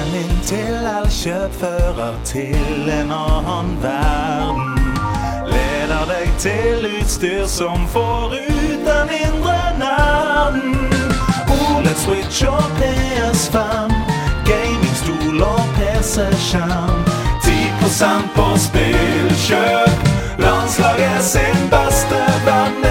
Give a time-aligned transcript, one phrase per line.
[0.00, 4.78] Veien inn til elkjøpfører til en annen verden.
[5.50, 10.88] Leder deg til utstyr som får ut den indre nerden.
[11.52, 13.92] OLED Switch og PS5,
[14.48, 17.04] gamingstol og PC-skjerm.
[17.44, 20.06] 10 på spillkjøp.
[20.38, 22.89] Landslaget sin beste venn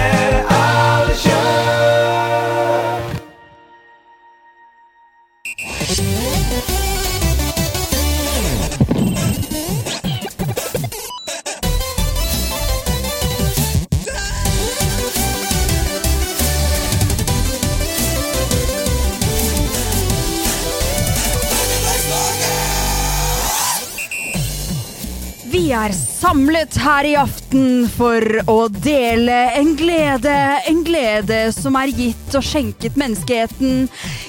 [26.20, 30.32] samlet her i aften for å dele en glede,
[30.68, 33.86] en glede som er gitt og skjenket menneskeheten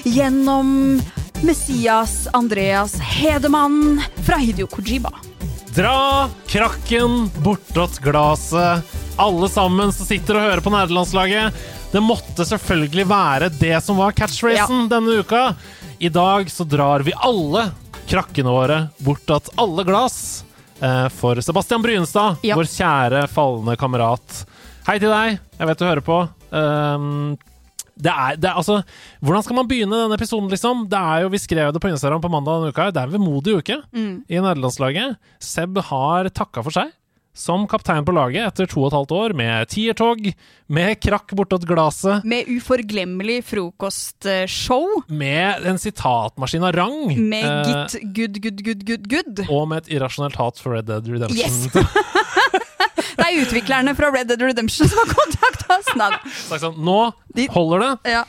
[0.08, 0.70] gjennom
[1.44, 5.12] Messias Andreas Hedemann fra Hidio Kojiba.
[5.76, 8.88] Dra krakken bortåt glaset.
[9.20, 11.58] Alle sammen som sitter og hører på nerdelandslaget.
[11.92, 15.50] Det måtte selvfølgelig være det som var catchphrasen denne uka.
[16.00, 17.68] I dag så drar vi alle
[18.08, 20.44] krakkene våre bortåt alle glass.
[20.82, 22.56] Eh, For Sebastian Brynestad, Ja.
[22.58, 24.44] vår kjære falne kamerat.
[24.86, 25.38] Hei til deg.
[25.58, 26.18] Jeg vet du hører på.
[26.52, 27.36] Um,
[28.02, 28.80] det er, det er, altså,
[29.22, 30.86] hvordan skal man begynne denne episoden, liksom?
[30.90, 32.90] Det er jo, Vi skrev det på Instagram på mandag denne uka.
[32.90, 35.16] Det er en vemodig uke i nederlandslaget.
[35.38, 36.90] Seb har takka for seg
[37.34, 40.26] som kaptein på laget etter to og et halvt år, med tiertog,
[40.72, 45.02] med krakk bortåt glaset, Med uforglemmelig frokostshow.
[45.08, 46.98] med en sitatmaskin av rang.
[47.16, 49.44] Med eh, Git good, good, good, good, good.
[49.48, 51.38] og med et irrasjonelt hat for Red Dead Redemption.
[51.38, 51.68] Yes.
[53.12, 55.90] Det er utviklerne fra Red Dead Redemption som har kontakta oss.
[56.50, 56.98] Nei sånn, Nå
[57.54, 57.90] holder det!
[58.16, 58.22] Ja.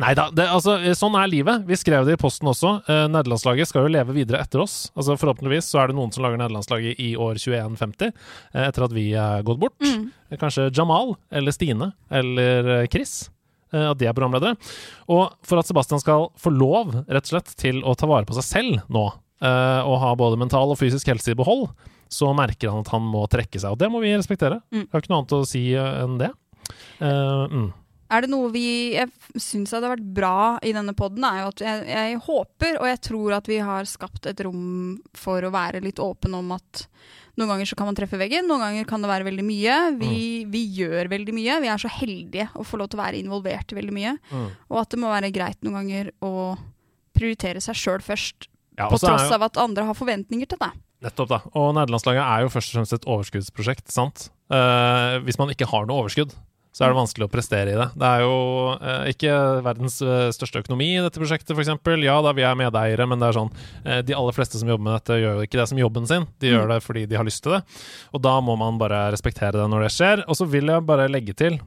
[0.00, 1.66] Nei da, altså, sånn er livet.
[1.68, 2.70] Vi skrev det i posten også.
[2.88, 4.86] Eh, nederlandslaget skal jo leve videre etter oss.
[4.96, 8.08] Altså Forhåpentligvis så er det noen som lager nederlandslaget i år 2150,
[8.54, 9.76] eh, etter at vi er gått bort.
[9.84, 10.06] Mm.
[10.30, 13.28] Eh, Kanskje Jamal eller Stine eller eh, Chris.
[13.74, 14.56] eh, At de er programledere.
[15.12, 18.38] Og for at Sebastian skal få lov rett og slett til å ta vare på
[18.40, 19.04] seg selv nå,
[19.44, 21.68] eh, og ha både mental og fysisk helse i behold,
[22.12, 23.72] så merker han at han må trekke seg.
[23.76, 24.62] Og det må vi respektere.
[24.72, 24.86] Mm.
[24.86, 26.32] Jeg har ikke noe annet å si eh, enn det.
[27.02, 27.70] Uh, mm.
[28.12, 28.92] Er det noe vi
[29.40, 33.00] syns hadde vært bra i denne poden, er jo at jeg, jeg håper og jeg
[33.08, 36.84] tror at vi har skapt et rom for å være litt åpen om at
[37.40, 39.76] noen ganger så kan man treffe veggen, noen ganger kan det være veldig mye.
[39.96, 40.16] Vi,
[40.52, 41.56] vi gjør veldig mye.
[41.64, 44.12] Vi er så heldige å få lov til å være involvert i veldig mye.
[44.28, 44.46] Mm.
[44.68, 46.32] Og at det må være greit noen ganger å
[47.16, 50.76] prioritere seg sjøl først, Ja, på tross jo- av at andre har forventninger til deg.
[51.02, 51.40] Nettopp, da.
[51.58, 54.28] Og nederlandslaget er jo først og fremst et overskuddsprosjekt, sant?
[54.52, 56.36] Uh, hvis man ikke har noe overskudd,
[56.72, 57.86] så er det vanskelig å prestere i det.
[58.00, 58.36] Det er jo
[58.78, 59.32] eh, ikke
[59.64, 61.68] verdens eh, største økonomi i dette prosjektet, f.eks.
[62.00, 63.50] Ja da, vi er medeiere, men det er sånn
[63.84, 66.24] eh, De aller fleste som jobber med dette, gjør jo ikke det som jobben sin.
[66.40, 67.60] De gjør det fordi de har lyst til det.
[68.16, 70.24] Og da må man bare respektere det når det skjer.
[70.24, 71.60] Og så vil jeg bare legge til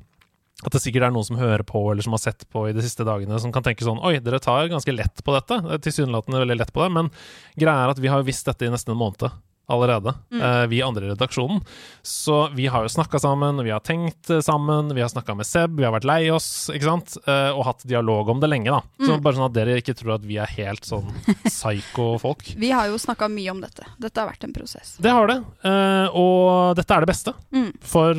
[0.65, 2.81] at det sikkert er noen som hører på eller som har sett på i de
[2.81, 5.61] siste dagene, som kan tenke sånn Oi, dere tar ganske lett på dette.
[5.67, 6.93] Det Tilsynelatende veldig lett på det.
[6.97, 7.13] Men
[7.59, 9.21] greia er at vi har visst dette i nesten en måned
[9.71, 11.61] allerede, eh, vi andre i redaksjonen.
[12.05, 15.45] Så vi har jo snakka sammen, vi har tenkt eh, sammen, vi har snakka med
[15.49, 17.15] Seb, vi har vært lei oss, ikke sant?
[17.25, 18.81] Eh, og hatt dialog om det lenge, da.
[19.01, 21.07] Så bare sånn at dere ikke tror at vi er helt sånn
[21.49, 22.53] psycho-folk.
[22.61, 23.87] Vi har jo snakka mye om dette.
[23.97, 24.95] Dette har vært en prosess.
[25.01, 27.71] Det har det, eh, og dette er det beste Mm.
[27.81, 28.13] for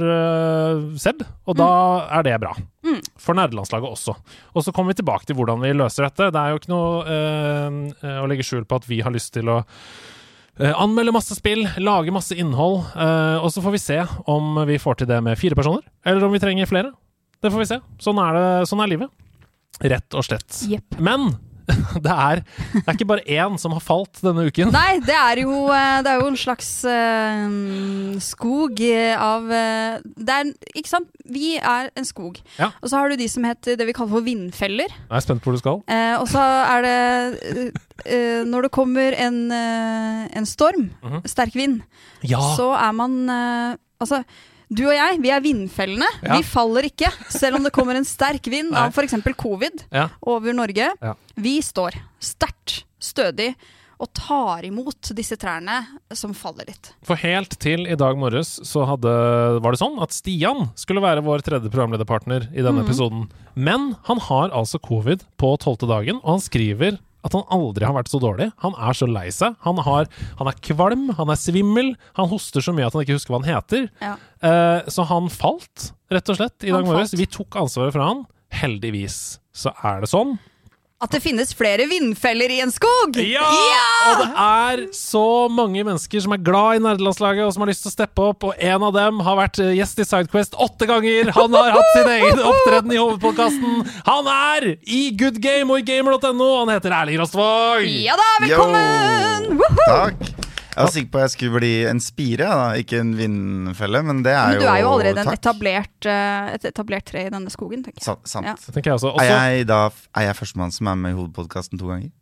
[0.99, 1.71] Seb, og da
[2.19, 2.55] er det bra.
[2.87, 3.01] Mm.
[3.19, 4.15] For nerdelandslaget også.
[4.55, 6.31] Og så kommer vi tilbake til hvordan vi løser dette.
[6.33, 9.59] Det er jo ikke noe å legge skjul på at vi har lyst til å
[10.57, 13.99] anmelde masse spill, lage masse innhold, eh, og så får vi se
[14.33, 16.95] om vi får til det med fire personer, eller om vi trenger flere.
[17.45, 17.81] Det får vi se.
[18.01, 19.13] Sånn er, det, sånn er livet.
[19.85, 20.63] Rett og slett.
[20.65, 20.97] Yep.
[21.05, 21.35] Men
[22.05, 22.41] det er,
[22.75, 24.71] det er ikke bare én som har falt denne uken.
[24.75, 28.83] Nei, det er jo, eh, det er jo en slags uh, skog
[29.19, 31.11] av eh, Det er, ikke sant?
[31.27, 32.39] Vi er en skog.
[32.61, 32.71] Ja.
[32.83, 34.93] Og så har du de som heter det vi kaller for vindfeller.
[34.95, 35.83] Jeg er spent på hvor du skal.
[35.91, 36.97] Uh, og så er det
[38.07, 41.23] eh, Når det kommer en, en storm, Mhm.
[41.27, 41.81] sterk vind,
[42.23, 42.41] Ja.
[42.57, 43.17] så er man
[44.01, 44.23] Altså,
[44.69, 46.09] du og jeg, vi er vindfellene.
[46.25, 46.37] Ja.
[46.39, 49.15] Vi faller ikke, selv om det kommer en sterk vind av f.eks.
[49.39, 50.09] covid Ja.
[50.27, 50.91] over Norge.
[51.03, 51.15] Ja.
[51.37, 53.55] Vi står sterkt, stødig
[53.99, 55.79] og tar imot disse trærne
[56.13, 56.91] som faller litt.
[57.07, 59.09] For helt til i dag morges så hadde,
[59.65, 62.85] var det sånn at Stian skulle være vår tredje programlederpartner i denne Mhm.
[62.85, 63.31] episoden.
[63.55, 67.97] Men han har altså covid på tolvte dagen, og han skriver at han aldri har
[67.97, 68.49] vært så dårlig.
[68.65, 69.57] Han er så lei seg.
[69.67, 70.09] Han, har,
[70.41, 73.43] han er kvalm, han er svimmel, han hoster så mye at han ikke husker hva
[73.43, 73.89] han heter.
[74.03, 74.15] Ja.
[74.47, 77.17] Eh, så han falt, rett og slett, i Han dag morges.
[77.19, 78.25] Vi tok ansvaret fra han.
[78.57, 80.37] Heldigvis så er det sånn.
[80.97, 83.19] At det finnes flere vindfeller i en skog!
[83.21, 83.45] Ja!
[84.09, 87.85] Og det er så mange mennesker som er glad i nerdelandslaget, og som har lyst
[87.85, 90.89] til å steppe opp, og en av dem har vært eh, gjest i Sidequest åtte
[90.89, 91.35] ganger.
[91.37, 93.85] Han har hatt sin egen opptreden i hovedpodkasten.
[94.09, 96.49] Han er i Good Game og i gamer.no.
[96.63, 97.85] Han heter Erling Rostvåg.
[98.01, 99.61] Ja da, velkommen!
[99.85, 100.46] Takk.
[100.77, 104.03] Jeg var sikker på at jeg skulle bli en spire, da, ikke en vindfelle.
[104.05, 107.33] Men det er Men du er jo allerede en etablert, eh, et etablert tre i
[107.33, 108.05] denne skogen, tenker jeg.
[108.05, 108.47] Sa- sant.
[108.47, 108.55] Ja.
[108.77, 109.15] Tenker jeg også.
[109.15, 112.13] Er også jeg da er jeg førstemann som er med i hovedpodkasten to ganger?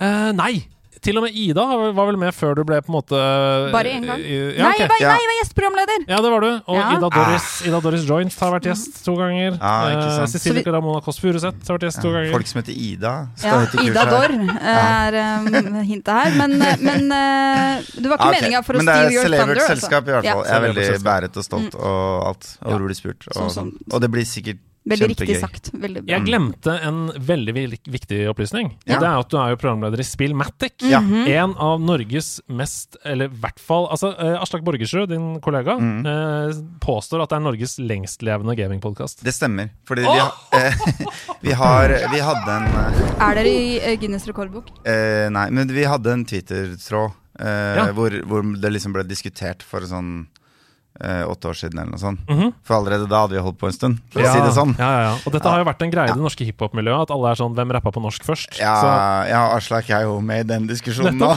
[0.00, 0.64] Uh, nei!
[1.00, 1.62] Til og med Ida
[1.96, 3.18] var vel med før du ble på en måte
[3.72, 4.20] Bare én gang?
[4.20, 4.60] Ja, okay.
[4.60, 4.78] Nei, ok.
[4.82, 5.08] jeg var, Ja.
[5.14, 6.02] nei, jeg var gjesteprogramleder!
[6.10, 6.50] Ja, det var du.
[6.68, 6.90] Og Ja.
[6.96, 9.56] Ida, Doris, Ida Doris Joint har vært gjest to ganger.
[9.56, 10.28] Ja, ikke Eh, sant.
[10.34, 12.30] Cecilie Ramona Kåss Furuseth har vært gjest to ganger.
[12.32, 13.14] folk som heter Ida.
[13.36, 14.04] skal Ja, Ida.
[14.12, 16.30] Dorr er um, hintet her.
[16.36, 18.40] Men, eh, men uh, det var ikke okay.
[18.40, 19.72] meninga for å Men det er et celebert altså.
[19.74, 20.34] selskap, i hvert Ja.
[20.34, 20.44] fall.
[20.44, 22.56] Jeg er veldig bæret og stolt og alt.
[22.64, 22.78] Og Ja.
[22.78, 23.24] rolig spurt.
[23.28, 23.72] Og, Sånn sånn.
[23.90, 24.58] og det blir sikkert
[24.88, 25.68] Veldig riktig sagt.
[25.76, 26.08] Veldig bra.
[26.14, 27.52] Jeg glemte en veldig
[27.84, 28.70] viktig opplysning.
[28.88, 28.96] Ja.
[28.96, 30.78] Det er at du er jo programleder i Spillmatic.
[30.88, 31.02] Ja.
[31.04, 31.26] Mhm.
[31.28, 36.00] En av Norges mest, eller i hvert fall altså, uh, Aslak Borgersrud, din kollega, mm.
[36.08, 39.20] uh, påstår at det er Norges lengstlevende gamingpodkast.
[39.26, 39.68] Det stemmer.
[39.86, 40.74] Fordi vi, ha, uh,
[41.44, 44.72] vi har Vi hadde en eh, Er dere i eh, Guinness rekordbok?
[44.88, 47.90] eh, Nei, men vi hadde en Twitter-tråd eh, Ja.
[47.92, 50.39] hvor, hvor det liksom ble diskutert for sånn eh,
[51.00, 52.20] åtte år siden eller noe sånt.
[52.28, 52.52] Mhm.
[52.66, 54.74] For allerede da hadde vi holdt på en stund, for å si det sånn.
[54.78, 55.14] Ja, ja, ja.
[55.24, 57.56] Og dette har jo vært en greie i det norske hiphop-miljøet, at alle er sånn
[57.56, 58.58] Hvem rappa på norsk først?
[58.60, 58.74] Ja,
[59.28, 61.32] ja, Aslak er jo med i den diskusjonen nå.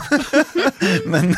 [1.12, 1.33] men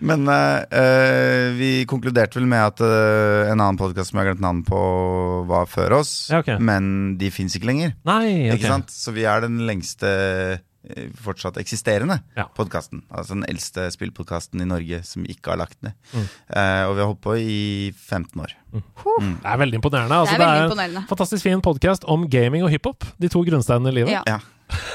[0.00, 4.32] men eh, eh, vi konkluderte vel med at uh, en annen podkast som jeg har
[4.32, 4.82] glemt navnet på,
[5.50, 6.12] var før oss.
[6.32, 6.54] Ja, ok.
[6.62, 7.96] Men de fins ikke lenger.
[8.08, 8.58] nei, okay.
[8.58, 8.92] Ikke sant?
[8.92, 10.62] Så vi er den lengste eh,
[11.22, 12.48] fortsatt eksisterende Ja.
[12.56, 13.02] podkasten.
[13.10, 15.92] Altså den eldste spillpodkasten i Norge som ikke har lagt ned.
[16.12, 16.24] Mm.
[16.56, 18.52] Eh, og vi har holdt på i 15 år.
[18.72, 20.16] Det er veldig imponerende.
[20.22, 21.04] Altså, Det er veldig en imponerende.
[21.08, 23.04] fantastisk fin podkast om gaming og hiphop.
[23.20, 24.10] De to grunnsteinene i livet.
[24.10, 24.22] Ja.
[24.26, 24.40] Ja.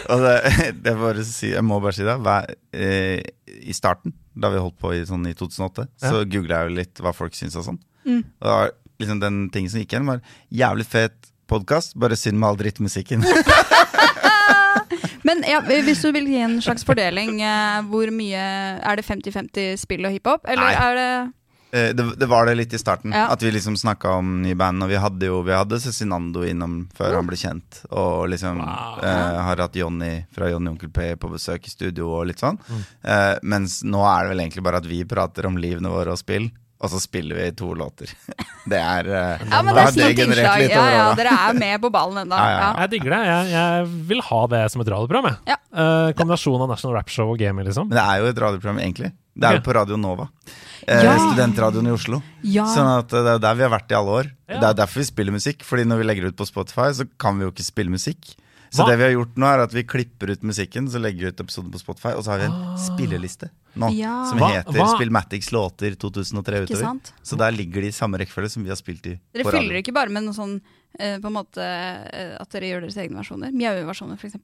[0.09, 0.35] Og det,
[0.83, 2.17] det er bare å si, jeg må bare si det.
[2.19, 3.21] Hver, eh,
[3.63, 6.99] I starten, da vi holdt på i, sånn i 2008, så googla jeg jo litt
[7.05, 7.79] hva folk syns og sånn.
[8.05, 8.23] Mm.
[8.41, 12.57] Og liksom den tingen som gikk igjen, var jævlig fet podkast, bare synd med all
[12.59, 13.23] drittmusikken.
[15.27, 18.45] Men ja, hvis du vil gi en slags fordeling, eh, hvor mye
[18.81, 20.45] Er det 50-50 spill og hiphop?
[20.47, 20.77] Eller Nei.
[20.87, 21.09] er det
[21.71, 23.25] Eh, det, det var det litt i starten, Ja.
[23.33, 24.81] at vi liksom snakka om nye band.
[24.83, 27.81] Og vi hadde jo vi hadde Cezinando innom før han ble kjent.
[27.91, 29.01] Og liksom Wow.
[29.03, 32.57] eh, har hatt Johnny fra Johnny Onkel P på besøk i studio og litt sånn.
[32.69, 32.85] Mm.
[33.03, 36.17] Eh, mens nå er det vel egentlig bare at vi prater om livene våre og
[36.23, 36.47] spill.
[36.77, 38.11] Og så spiller vi to låter.
[38.71, 40.63] Det er eh, Ja, men det er fint innslag.
[40.69, 42.35] Ja, ja, dere er med på ballen ennå.
[42.43, 42.71] Ja, ja, ja.
[42.83, 43.21] Jeg digger det.
[43.29, 45.29] Jeg, jeg vil ha det som et radioprogram.
[45.31, 45.39] Jeg.
[45.53, 45.57] Ja.
[45.77, 47.87] Uh, kombinasjon av National Rap Show og gaming, liksom.
[47.89, 49.11] Men det er jo et radioprogram, egentlig.
[49.37, 50.27] Det er jo på Radio Nova.
[50.87, 51.13] Eh, Ja.
[51.21, 52.21] Studentradioen i Oslo.
[52.47, 52.65] Ja.
[52.73, 54.29] Sånn at eh, det er der vi har vært i alle år.
[54.49, 54.59] Ja.
[54.61, 55.65] Det er derfor vi spiller musikk.
[55.67, 58.33] Fordi når vi legger ut på Spotify, så kan vi jo ikke spille musikk.
[58.69, 61.35] Så det vi har gjort nå, er at vi klipper ut musikken, så legger vi
[61.35, 62.75] ut episoden på Spotify, og så har vi en ah.
[62.81, 64.25] spilleliste nå ja.
[64.25, 66.81] som heter Spillmatics låter 2003 utover.
[66.81, 67.13] Sant?
[67.21, 69.15] Så der ligger de i samme rekkefølge som vi har spilt i.
[69.35, 70.55] Dere fyller ikke bare med noe sånn
[70.99, 71.61] eh, på en måte
[72.41, 73.53] At dere gjør deres egne versjoner?
[73.53, 74.37] Mjau-versjoner, f.eks.?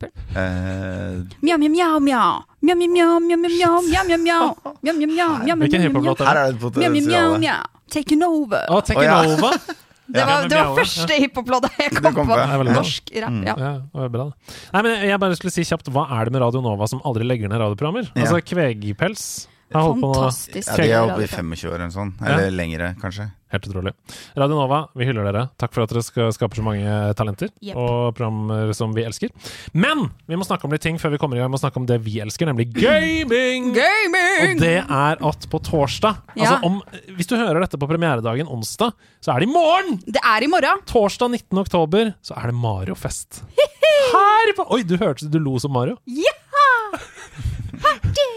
[1.42, 2.34] Mjau, mjau, mjau, mjau.
[2.62, 5.62] Mjau, mjau, mjau, mjau, mjau, mjau.
[5.66, 6.74] Hvilken hiphop-låt er det?
[6.78, 7.62] Mjau, mjau, mjau.
[7.94, 8.70] Taken over.
[8.70, 9.58] Oh, taken over.
[10.08, 12.36] Det var, det var første hiphop-låta jeg kom kom på.
[12.36, 12.64] er.
[12.76, 13.32] Norsk rap.
[13.32, 13.46] Mm.
[13.48, 13.54] Ja.
[13.56, 14.26] Ja, det var bra.
[14.74, 17.24] Nei, men Jeg bare skulle si kjapt, hva er det med Radio Nova som aldri
[17.24, 18.10] legger ned radioprogrammer?
[18.12, 18.26] Ja.
[18.26, 20.70] Altså Kvegpels Fantastisk.
[20.70, 22.14] Ja, de er oppe i 25 år eller sånn.
[22.24, 23.32] Eller lengre, kanskje.
[23.54, 23.92] Helt utrolig.
[24.34, 25.44] Radio Nova, vi hyller dere.
[25.62, 27.76] Takk for at dere skaper så mange talenter yep.
[27.78, 29.30] og programmer som vi elsker.
[29.78, 31.78] Men vi må snakke om litt ting før vi kommer i gang Vi må snakke
[31.78, 33.70] om det vi elsker, nemlig gaming!
[33.76, 36.48] Og det er at på torsdag Ja.
[36.48, 36.80] Altså om,
[37.14, 40.02] Hvis du hører dette på premieredagen onsdag, så er det i morgen!
[40.02, 40.82] Det er i morgen.
[40.90, 41.62] Torsdag 19.
[41.62, 43.44] oktober så er det Mario-fest.
[43.54, 46.02] Her på Oi, du hørte du lo som Mario?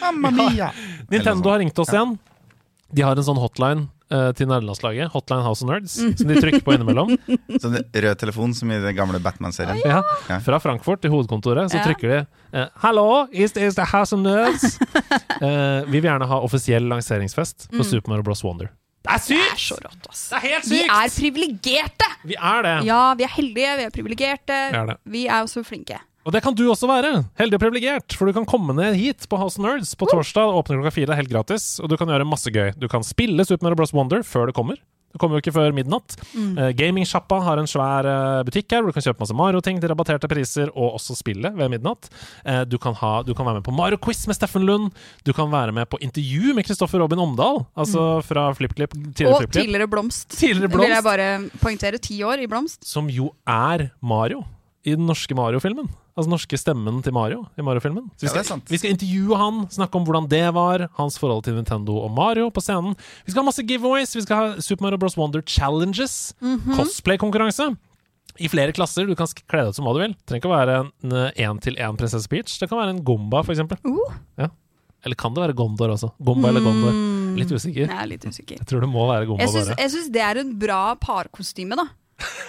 [0.00, 0.70] Mamma mia!
[1.10, 2.16] Nintendo har ringt oss igjen.
[2.90, 5.10] De har en sånn hotline uh, til nederlandslaget.
[5.12, 5.98] Hotline House of Nerds.
[6.16, 7.10] Som de trykker på innimellom.
[7.62, 9.82] Sånn rød telefon som i den gamle Batman-serien.
[9.84, 10.00] Ja.
[10.30, 10.38] Ja.
[10.44, 11.84] Fra Frankfurt til hovedkontoret så Ja.
[11.84, 12.20] trykker de
[12.56, 14.78] uh, Hallo, is this the House of Nerds?
[15.42, 18.40] Uh, vi vil gjerne ha offisiell lanseringsfest for Super Mario Bros.
[18.46, 18.72] Wonder.
[19.04, 19.44] Det er sykt!
[19.44, 20.24] Det er så rått, ass.
[20.32, 20.72] Det er helt sykt!
[20.72, 22.08] Vi er privilegerte!
[22.32, 22.76] Vi er det.
[22.88, 24.56] Ja, vi er heldige, vi er privilegerte.
[24.72, 24.96] Vi er det.
[25.18, 26.00] Vi er jo så flinke.
[26.28, 27.22] Og det kan du også være.
[27.40, 28.12] Heldig og privilegert.
[28.12, 30.52] For du kan komme ned hit på House of Nerds på torsdag.
[30.60, 31.78] Åpner klokka fire, helt gratis.
[31.80, 32.74] Og du kan gjøre masse gøy.
[32.76, 33.94] Du kan spille Super Mario Bros.
[33.96, 34.76] Wonder før det kommer.
[35.08, 36.18] Det kommer jo ikke før midnatt.
[36.36, 36.50] Mm.
[36.58, 39.88] Uh, Gamingsjappa har en svær uh, butikk her hvor du kan kjøpe masse Mario-ting til
[39.88, 42.10] rabatterte priser, og også spille ved midnatt.
[42.44, 44.92] Uh, du, kan ha, du kan være med på Mario-quiz med Steffen Lund.
[45.24, 48.92] Du kan være med på intervju med Kristoffer Robin Omdal, altså fra FlippKlipp.
[48.98, 50.28] Tidligere Og Flip tidligere Blomst.
[50.36, 51.08] Tidligere Vil jeg Blomst.
[51.08, 52.04] bare poengtere.
[52.04, 52.84] Ti år i Blomst.
[52.84, 54.44] Som jo er Mario
[54.84, 55.88] i den norske Mario-filmen.
[56.18, 58.08] Altså norske stemmen til Mario i Mario-filmen.
[58.18, 61.44] Så vi skal, ja, vi skal intervjue han, snakke om hvordan det var, hans forhold
[61.46, 62.96] til Nintendo og Mario på scenen.
[63.22, 65.14] Vi skal ha masse giveaways, vi skal ha Super Mario Bros.
[65.18, 66.34] Wonder Challenges,
[66.74, 67.70] cosplay-konkurranse.
[68.38, 69.06] I flere klasser.
[69.06, 70.12] Du kan kle deg ut som hva du vil.
[70.14, 71.14] Det trenger ikke å være en
[71.46, 72.58] én-til-én Prinsesse Peach.
[72.60, 73.78] Det kan være en Gomba, for eksempel.
[73.86, 74.18] Uh.
[74.38, 74.50] Ja.
[75.06, 76.12] Eller kan det være Gondor også?
[76.18, 76.98] Gomba eller Gondor?
[77.38, 77.86] Litt usikker.
[77.86, 78.58] Jeg er litt usikker.
[78.58, 81.86] Jeg tror det må være Gomba, jeg syns det er en bra parkostyme, da.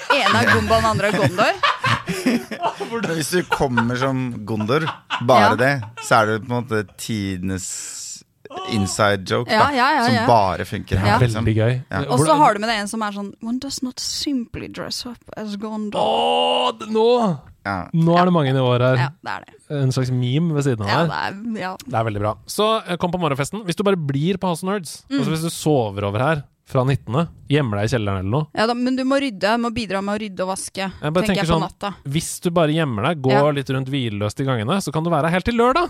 [0.09, 1.53] Ene er Gumba, den andre er Gondor.
[2.89, 4.85] Men Hvis du kommer som Gondor,
[5.21, 5.55] bare Ja.
[5.55, 7.67] det, så er det på en måte tidenes
[8.73, 9.75] inside joke, Ja, da.
[9.77, 11.07] ja, ja, som bare funker her.
[11.07, 11.17] Ja.
[11.21, 11.45] Liksom.
[11.45, 11.75] Veldig gøy.
[11.91, 11.99] Ja.
[12.09, 15.05] Og så har du med det en som er sånn One does not simply dress
[15.05, 15.99] up as Gondor.
[16.01, 17.39] Åh, det- nå!
[17.65, 17.88] Ja.
[17.93, 18.95] Nå er det mange nivåer her.
[18.97, 19.81] Ja, det er det.
[19.83, 21.05] En slags meme ved siden av Ja, her.
[21.05, 21.75] det er, ja.
[21.85, 22.33] Det er veldig bra.
[22.47, 23.63] Så eh, kom på morgenfesten.
[23.65, 25.19] Hvis du bare blir på House of Nerds, Mm.
[25.19, 28.67] altså hvis du sover over her fra 19., gjemmer deg i kjelleren eller noe ja
[28.69, 29.55] da, men du må rydde.
[29.57, 31.93] Du må bidra med å rydde og vaske, Jeg bare tenker jeg på sånn- natta.
[32.05, 33.51] Hvis du bare gjemmer deg, går Ja.
[33.57, 35.89] litt rundt hvileløst i gangene, så kan du være her helt til lørdag!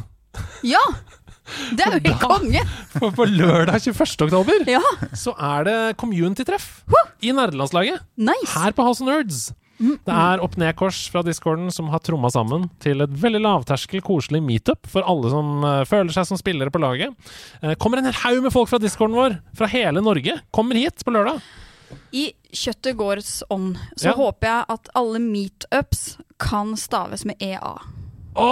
[0.63, 0.79] Ja!
[1.73, 2.61] Det er jo helt konge!
[2.99, 4.27] For på lørdag 21.
[4.29, 4.81] oktober Ja,
[5.17, 6.83] så er det community-treff
[7.25, 7.99] i nerdelandslaget.
[8.17, 8.53] nice!
[8.55, 9.51] Her på House of Nerds.
[9.79, 14.41] Mm, Det er opp-ned-kors fra discorden som har tromma sammen til et veldig lavterskel, koselig
[14.43, 17.15] meetup for alle som eh, føler seg som spillere på laget.
[17.63, 20.35] Uh, kommer en hel haug med folk fra discorden vår, fra hele Norge.
[20.51, 21.39] Kommer hit på lørdag.
[22.13, 24.17] I kjøttet gårds ånd så Ja.
[24.19, 27.77] håper jeg at alle meetups kan staves med EA.
[28.35, 28.49] Å,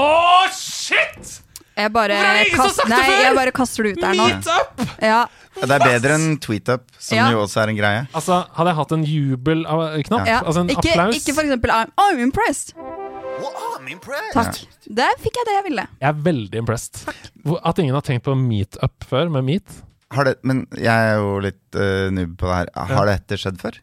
[0.55, 1.41] shit!
[1.77, 4.29] Jeg bare, er det ingen kast, nei, jeg bare kaster det ut der nå.
[4.31, 4.87] Meetup!
[5.03, 5.19] Ja,
[5.57, 7.29] Ja, Det er bedre enn tweetup, som Ja.
[7.33, 8.01] jo også er en greie.
[8.13, 10.41] Altså, hadde jeg hatt en jubelknapp, ja.
[10.43, 12.73] altså en Ikke, applaus ikke for eksempel I'm, I'm impressed.
[14.33, 14.61] Takk.
[14.89, 15.87] Der fikk jeg det jeg ville.
[16.01, 17.01] Jeg er veldig impressed.
[17.05, 17.27] Takk.
[17.63, 19.81] At ingen har tenkt på meetup før, med meet.
[20.13, 22.71] Har det, men jeg er jo litt uh, noob på det her.
[22.93, 23.77] Har dette skjedd før?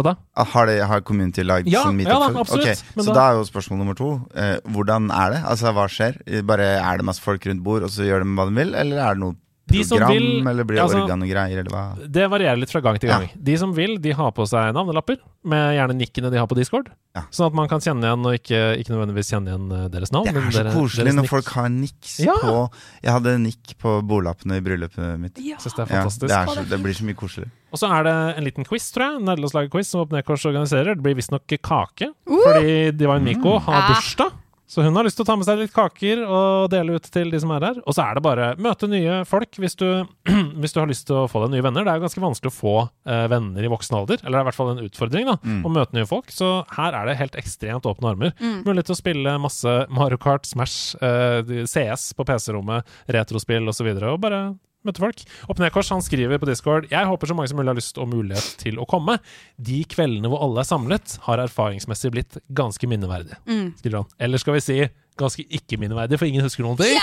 [0.00, 0.14] Hva da?
[0.34, 2.80] Ah, Har, det, har Community lagd Ja, sånn ja da, absolutt.
[2.80, 5.42] Ok, så da- da er jo spørsmål nummer to eh, hvordan er det?
[5.44, 6.18] Altså, Hva skjer?
[6.48, 8.74] Bare Er det masse folk rundt bord, og så gjør de hva de vil?
[8.74, 9.36] Eller er det noe
[9.70, 11.82] De program, vil- eller blir det altså- organ og greier, eller hva?
[12.10, 13.22] Det varierer litt fra gang til gang.
[13.22, 13.40] Ja.
[13.50, 16.90] De som vil, de har på seg navnelapper, med gjerne nikkene de har på Discord.
[17.16, 17.22] Ja.
[17.30, 20.26] Sånn at man kan kjenne igjen, og ikke, ikke nødvendigvis kjenne igjen eh, deres navn.
[20.26, 22.34] Det er så dere- koselig når folk har niks Ja.
[22.38, 22.70] på
[23.02, 25.38] Jeg hadde nikk på bordlappene i bryllupet mitt.
[25.38, 25.56] Ja.
[25.56, 26.28] Synes det er Ja, fantastisk.
[26.28, 27.50] det, er så, det blir så mye koselig.
[27.72, 29.22] Og så er det en liten quiz, tror jeg.
[29.26, 30.94] Nederlandslaget-quiz som Opp Ned-Kors organiserer.
[30.94, 32.42] Det blir visstnok kake, Uh!
[32.44, 34.32] fordi Divine Miko har bursdag.
[34.70, 37.32] Så hun har lyst til å ta med seg litt kaker og dele ut til
[37.32, 37.80] de som er her.
[37.90, 39.86] Og så er det bare møte nye folk hvis du,
[40.62, 41.82] hvis du har lyst til å få deg nye venner.
[41.82, 44.46] Det er jo ganske vanskelig å få eh, venner i voksen alder, eller det er
[44.46, 45.64] i hvert fall en utfordring, da, Mm.
[45.66, 46.30] å møte nye folk.
[46.30, 48.32] Så her er det helt ekstremt åpne armer.
[48.38, 48.60] Mm.
[48.68, 53.72] Mulighet til å spille masse Mario Kart, Smash, eh, CS på PC-rommet, retrospill osv.
[53.72, 54.40] Og, så videre, og bare
[54.86, 55.22] møte folk.
[55.50, 58.08] Opp Ned-Kors han skriver på Discord Jeg håper så mange som mulig har lyst og
[58.12, 59.18] mulighet til å komme.
[59.60, 63.38] De kveldene hvor alle er samlet, har erfaringsmessig blitt ganske minneverdige.
[63.50, 63.72] Mm.
[63.80, 64.10] Skriver han.
[64.20, 64.78] Eller skal vi si
[65.20, 66.96] ganske ikke-minneverdig, for ingen husker noen ting?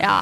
[0.00, 0.16] ja.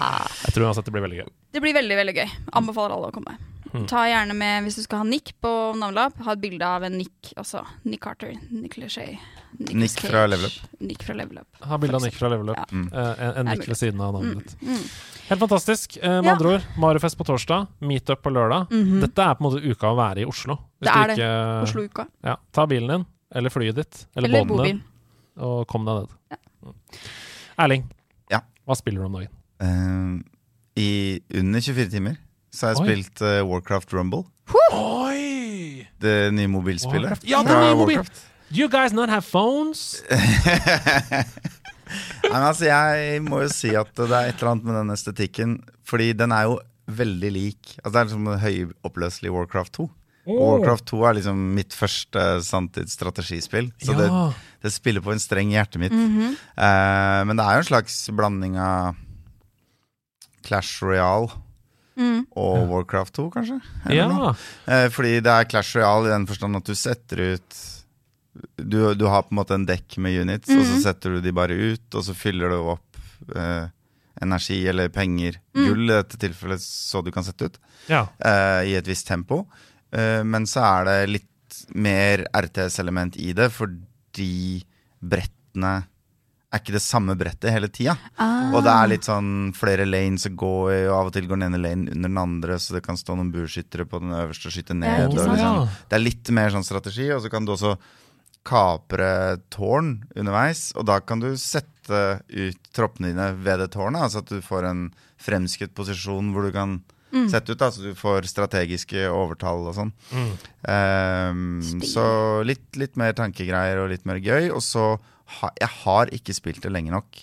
[0.47, 1.29] Jeg tror uansett det blir veldig gøy.
[1.55, 2.29] Det blir veldig veldig gøy.
[2.59, 3.39] Anbefaler alle å komme.
[3.75, 3.87] Mm.
[3.91, 6.97] Ta gjerne med, Hvis du skal ha Nick på navnelapp, ha et bilde av en
[6.99, 7.65] Nick også.
[7.85, 9.19] Nick Carter, Nick Lachey.
[9.59, 10.81] Nick fra Level Up.
[10.81, 11.47] Nick fra Level Up.
[11.65, 12.57] Ha bilde av Nick fra Level Up.
[12.57, 12.65] Ja.
[12.73, 12.89] Mm.
[12.93, 14.39] Eh, en en er ved siden av navnet Mm.
[14.43, 14.57] ditt.
[14.63, 14.85] Mm.
[15.29, 15.97] Helt fantastisk.
[16.03, 16.33] Eh, med Ja.
[16.37, 18.69] andre ord, Mariofest på torsdag, meetup på lørdag.
[18.71, 19.01] -hmm.
[19.01, 20.57] Dette er på en måte uka å være i Oslo.
[20.81, 21.69] Hvis Det du er det.
[21.69, 22.07] Oslo-uka.
[22.25, 24.83] Ja, ta bilen din, eller flyet ditt, eller, Eller båten din,
[25.37, 26.09] og kom deg ned.
[26.31, 26.37] Ja.
[26.65, 26.75] Mm.
[27.59, 27.85] Erling,
[28.31, 28.41] Ja.
[28.67, 29.29] hva spiller du om dagen?
[29.61, 30.23] Uh,
[30.77, 32.17] I under 24 timer
[32.51, 32.87] så har jeg Oi.
[32.89, 34.25] spilt eh, Warcraft Rumble.
[34.73, 35.87] Oi!
[36.01, 37.11] Det nye mobilspillet.
[37.11, 37.29] Warcraft.
[37.29, 38.01] Ja, det fra nye mobil.
[38.01, 38.25] Warcraft.
[38.49, 40.01] Do you guys not have phones?
[42.29, 44.95] Nei, men altså, jeg må jo si at det er et eller annet med den
[44.95, 45.59] estetikken.
[45.89, 49.89] Fordi den er jo veldig lik Altså Det er liksom en høyoppløselig Warcraft 2.
[50.29, 53.71] Warcraft 2 er liksom mitt første sanntidsstrategispill.
[53.81, 54.25] Så det, ja.
[54.65, 55.97] det spiller på en streng i hjertet mitt.
[55.97, 56.35] Mhm.
[56.37, 58.97] Eh, men det er jo en slags blanding av
[60.45, 61.33] Clash Royale
[61.99, 62.27] Mm.
[62.39, 63.57] og Warcraft 2, kanskje?
[63.91, 64.07] Ja.
[64.71, 67.65] Eh, fordi det er Clash Royale i den forstand at du setter ut
[68.57, 70.83] Du, du har på en måte en dekk med units, og så Mhm.
[70.85, 73.01] setter du de bare ut, og så fyller du opp
[73.35, 73.67] eh,
[74.23, 75.65] energi eller penger, Mm.
[75.67, 78.07] gull i dette tilfellet, så du kan sette ut, ja.
[78.25, 79.49] eh, i et visst tempo.
[79.93, 84.63] Eh, men så er det litt mer RTS-element i det, fordi
[85.03, 85.87] brettene
[86.49, 87.95] er ikke det samme brettet hele tida.
[88.17, 88.49] Ah.
[88.57, 91.41] Og det er litt sånn flere lanes å gå i, og av og til går
[91.41, 94.49] den ene lanen under den andre, så det kan stå noen burskyttere på den øverste
[94.49, 95.13] og skyte ned.
[95.13, 97.77] Det er, liksom, det er litt mer sånn strategi, og så kan du også
[98.49, 99.11] kapre
[99.53, 104.33] tårn underveis, og da kan du sette ut troppene dine ved det tårnet, altså at
[104.33, 104.87] du får en
[105.21, 106.79] fremskutt posisjon hvor du kan
[107.31, 107.59] sett ut.
[107.59, 109.93] da Så du får strategiske overtall og sånn.
[110.13, 110.33] Mm.
[110.69, 112.05] Um, så
[112.47, 114.51] litt, litt mer tankegreier og litt mer gøy.
[114.53, 114.97] Og så
[115.61, 117.19] Jeg har ikke spilt det lenge nok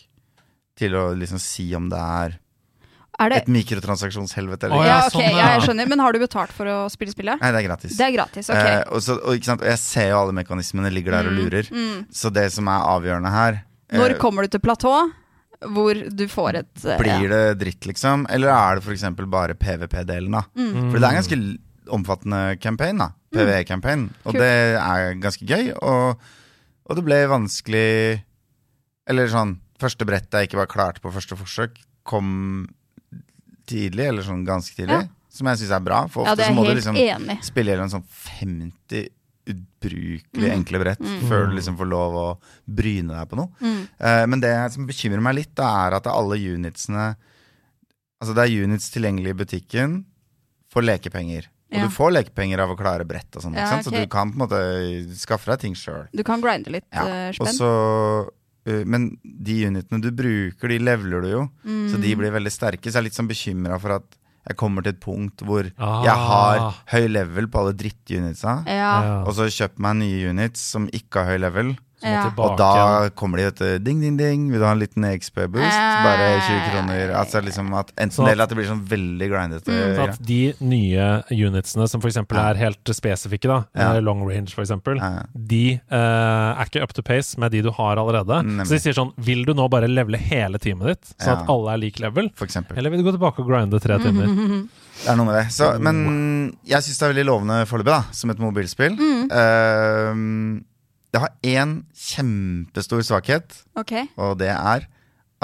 [0.78, 2.38] til å liksom si om det er
[3.16, 5.90] Er det et mikrotransaksjonshelvete eller Oh, ja, ja, ok, sånn, ja, jeg skjønner.
[5.94, 7.40] Men har du betalt for å spille spillet?
[7.40, 7.94] Nei, det er gratis.
[7.96, 8.64] Det er gratis, ok.
[8.72, 9.64] Eh, og, så, og, ikke sant?
[9.64, 11.70] og jeg ser jo alle mekanismene ligger der og lurer.
[12.12, 14.98] Så det som er avgjørende her eh, Når kommer du til platå
[15.72, 18.28] hvor du får et eh, Blir det dritt, liksom?
[18.30, 19.06] Eller er det f.eks.
[19.32, 20.44] bare PVP-delen, da?
[20.58, 20.92] Mm.
[20.92, 21.40] For det er en ganske
[21.96, 23.12] omfattende campaign, da.
[23.36, 24.10] PVE-campaign.
[24.26, 25.72] Og det er ganske gøy.
[25.80, 26.20] Og,
[26.86, 28.22] og det ble vanskelig
[29.10, 31.76] Eller sånn Første brettet jeg ikke var klart på første forsøk,
[32.08, 32.30] kom
[33.68, 35.02] tidlig, eller sånn ganske tidlig.
[35.04, 35.10] Ja.
[35.36, 35.98] Som jeg syns er bra.
[36.08, 37.36] For ofte ja, så må du liksom enig.
[37.44, 39.10] spille gjennom sånn 50
[39.52, 40.54] ubrukelig Mm.
[40.56, 42.28] enkle brett før du liksom får lov å
[42.66, 43.52] bryne deg på noe.
[43.60, 43.82] Mm.
[44.00, 47.16] Uh, men det som bekymrer meg litt, da, er at alle unitsene
[48.24, 50.06] Altså det er units tilgjengelig i butikken
[50.72, 51.50] for lekepenger.
[51.72, 51.84] Og Ja.
[51.88, 53.84] du får lekepenger av å klare brett og sånn, Ja, okay.
[53.84, 56.08] så du kan på en måte skaffe deg ting sjøl.
[56.14, 57.06] Du kan grinde litt Ja.
[57.08, 57.58] eh, spenn.
[57.58, 58.30] så
[58.68, 61.50] eh, men de unitene du bruker, de leveler du jo.
[61.66, 62.02] Så Mm.
[62.02, 62.84] de blir veldig sterke.
[62.90, 64.04] Så jeg er litt sånn bekymra for at
[64.48, 66.04] jeg kommer til et punkt hvor Ah.
[66.04, 68.64] jeg har høy level på alle drittunitsa.
[68.68, 69.24] Ja.
[69.26, 71.78] Og så kjøper meg nye units som ikke har høy level.
[72.06, 72.24] Ja.
[72.30, 74.46] tilbake Og da kommer de etter ding, ding, ding.
[74.52, 75.66] Vil du ha en liten XP-boost?
[75.66, 76.04] Eh.
[76.06, 77.14] Bare 20 kroner.
[77.18, 79.72] Altså liksom at Enten det eller at det blir sånn veldig grindete.
[79.72, 79.96] Mm.
[79.96, 82.16] Så at de nye unitsene som f.eks.
[82.22, 82.46] Ja.
[82.50, 83.96] er helt spesifikke, da, Ja.
[83.96, 85.24] eh, long range f.eks., Ja.
[85.36, 88.44] de uh, er ikke up to pace med de du har allerede.
[88.46, 88.68] Nemlig.
[88.68, 91.42] Så de sier sånn Vil du nå bare levele hele teamet ditt, sånn Ja.
[91.42, 92.32] at alle er lik level?
[92.76, 94.68] Eller vil du gå tilbake og grinde tre timer?
[94.96, 95.52] Det er noe med det.
[95.52, 98.96] Så, men jeg syns det er veldig lovende foreløpig, da, som et mobilspill.
[99.30, 100.64] Ehm,
[101.16, 104.10] det har én kjempestor svakhet, okay.
[104.20, 104.84] og det er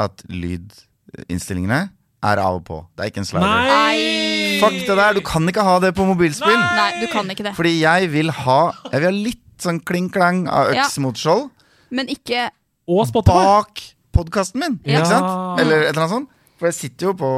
[0.02, 1.86] at lydinnstillingene
[2.22, 2.80] er av og på.
[2.92, 3.48] Det er ikke en slider.
[3.72, 4.58] Nei!
[4.62, 5.16] Fuck det der!
[5.16, 6.60] Du kan ikke ha det på mobilspill!
[6.60, 7.56] Nei, du kan ikke det.
[7.58, 8.60] Fordi jeg vil ha
[8.92, 10.86] Jeg vil ha litt sånn kling-klang av Ja.
[11.02, 11.50] mot skjold
[11.94, 12.50] Men ikke
[12.90, 13.34] Og Spotify!
[13.34, 14.78] bak podkasten min.
[14.86, 15.00] Ja.
[15.00, 15.62] Ikke sant?
[15.64, 16.38] Eller et eller annet sånt.
[16.60, 17.30] For jeg sitter jo på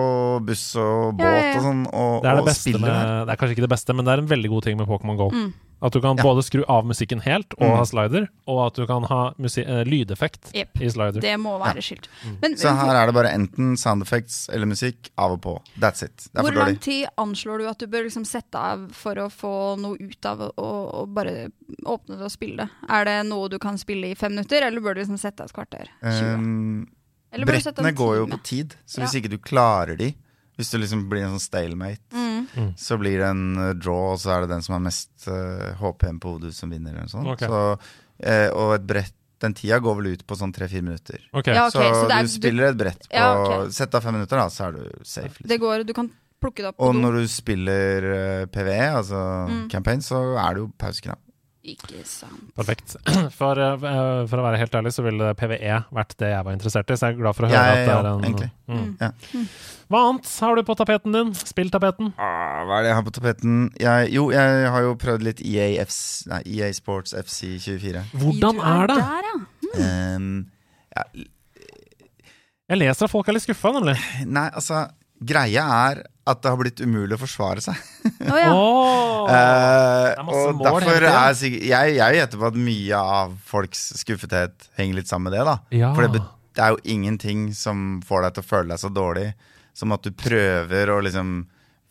[0.43, 3.12] buss og båt Ja, og sånn og, Det er, det, og beste spiller med, her.
[3.23, 5.19] det er kanskje ikke det beste, men det er en veldig god ting med Pokémon
[5.21, 5.29] GO.
[5.31, 5.53] Mm.
[5.84, 6.24] At du kan Ja.
[6.24, 7.76] både skru av musikken helt og Mm.
[7.76, 10.69] ha slider, og at du kan ha eh, lydeffekt yep.
[10.80, 11.19] i slider.
[11.19, 12.08] Det må være skilt.
[12.41, 15.62] Men Så her er det bare enten sound effects eller musikk av og på.
[15.78, 16.30] That's it.
[16.34, 19.28] Det er hvor lang tid anslår du at du bør liksom sette av for å
[19.30, 21.50] få noe ut av å bare
[21.86, 22.69] åpne det og spille det?
[22.89, 25.48] Er det noe du kan spille i fem minutter, eller bør du liksom sette av
[25.52, 25.88] et kvarter?
[26.02, 26.34] 20?
[26.34, 26.88] Um,
[27.34, 29.06] Eller bør du sette av brettene går jo på tid, så Ja.
[29.06, 30.13] hvis ikke du klarer de
[30.57, 31.99] Hvis du liksom blir en sånn stalemate,
[32.53, 32.73] Mm.
[32.77, 35.73] så blir det en uh, draw, og så er det den som har mest uh,
[35.79, 36.91] HPM på hodet, som vinner.
[36.91, 37.27] Eller noe sånt.
[37.31, 37.39] Ok.
[37.47, 37.61] Så,
[38.27, 41.19] uh, og et brett den tida går vel ut på sånn tre-fire minutter.
[41.33, 41.55] Okay.
[41.55, 43.71] Ja, okay, så, så er- du spiller et brett på Ja, okay.
[43.75, 45.39] Sett av fem minutter, da, så er du safe.
[45.41, 45.63] Det Liksom.
[45.65, 46.11] går, du kan
[46.43, 49.69] plukke det opp på Og når du spiller uh, PVE, altså Mm.
[49.71, 51.19] campaign, så er det jo pauseknapp.
[51.63, 52.49] Ikke sant.
[52.58, 52.97] Perfekt.
[53.39, 53.84] For, eh,
[54.28, 57.08] for å være helt ærlig så ville PVE vært det jeg var interessert i, så
[57.08, 58.49] jeg er glad for å høre Jeg, at det er en egentlig.
[58.67, 58.89] Mm.
[58.99, 59.10] Ja.
[59.93, 61.32] Hva annet har du på tapeten din?
[61.39, 62.12] Spilltapeten?
[62.19, 63.56] Ah, hva er det jeg har på tapeten?
[63.80, 66.02] Jeg, jo, jeg har jo prøvd litt EA, FC,
[66.34, 68.04] nei, EA Sports FC 24.
[68.26, 68.99] Hvordan er det?
[68.99, 69.38] Der, ja.
[70.17, 70.28] Um,
[70.97, 71.08] ja,
[72.73, 73.95] Jeg leser at folk er litt skuffa, nemlig.
[74.28, 74.84] nei, altså
[75.23, 77.79] Greia er at det har blitt umulig å forsvare seg.
[78.23, 78.51] Oh, ja.
[78.55, 79.27] Åh.
[79.27, 84.69] uh, og mål derfor er sikkert Jeg, jeg gjetter på at mye av folks skuffethet
[84.79, 85.43] henger litt sammen med det.
[85.49, 85.91] da Ja.
[85.95, 86.21] For det,
[86.55, 89.27] det er jo ingenting som får deg til å føle deg så dårlig
[89.75, 91.36] som at du prøver å liksom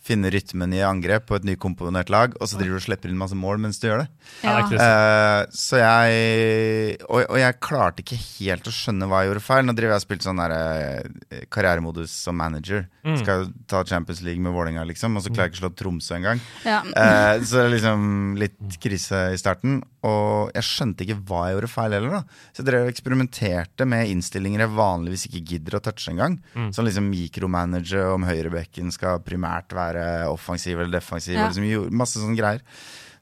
[0.03, 3.21] finne rytmen i angrep på et nykomponert lag, og så driver du og slipper inn
[3.21, 4.09] masse mål mens du gjør det.
[4.43, 9.45] Ja, Eh, så jeg og, og jeg klarte ikke helt å skjønne hva jeg gjorde
[9.45, 9.67] feil.
[9.67, 12.87] Nå driver jeg og spilt sånn der, uh, karrieremodus som manager.
[13.07, 13.17] Mm.
[13.23, 15.73] Skal jo ta Champions League med Vålerenga, liksom, og så klarer jeg ikke å slå
[15.79, 16.43] Tromsø engang.
[16.67, 16.83] ja.
[16.93, 18.07] Uh, så det er liksom
[18.41, 19.83] litt krise i starten.
[20.03, 22.11] Og jeg skjønte ikke hva jeg gjorde feil heller.
[22.17, 26.41] da Så jeg drev og eksperimenterte med innstillinger jeg vanligvis ikke gidder å touche engang.
[26.57, 26.73] Mm.
[26.75, 31.39] Sånn liksom mikromanager om høyrebekken skal primært være offensiv eller defensiv.
[31.39, 31.47] Ja.
[31.53, 32.65] Liksom, masse sånne greier.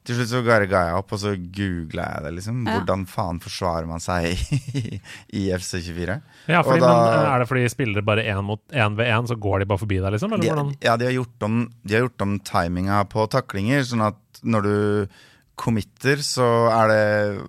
[0.01, 2.31] Til slutt så ga jeg opp, og så googla jeg det.
[2.39, 2.79] liksom Ja.
[2.79, 4.31] Hvordan faen forsvarer man seg
[4.73, 4.97] i,
[5.37, 6.15] i FC24?
[6.49, 9.27] Ja, fordi, Og da- men Er det fordi spillere bare én mot én ved én,
[9.29, 10.33] så går de bare forbi deg, liksom?
[10.33, 14.07] Eller De, ja, de har, gjort om, de har gjort om timinga på taklinger, sånn
[14.07, 15.07] at når du
[15.55, 17.01] committer, så er det,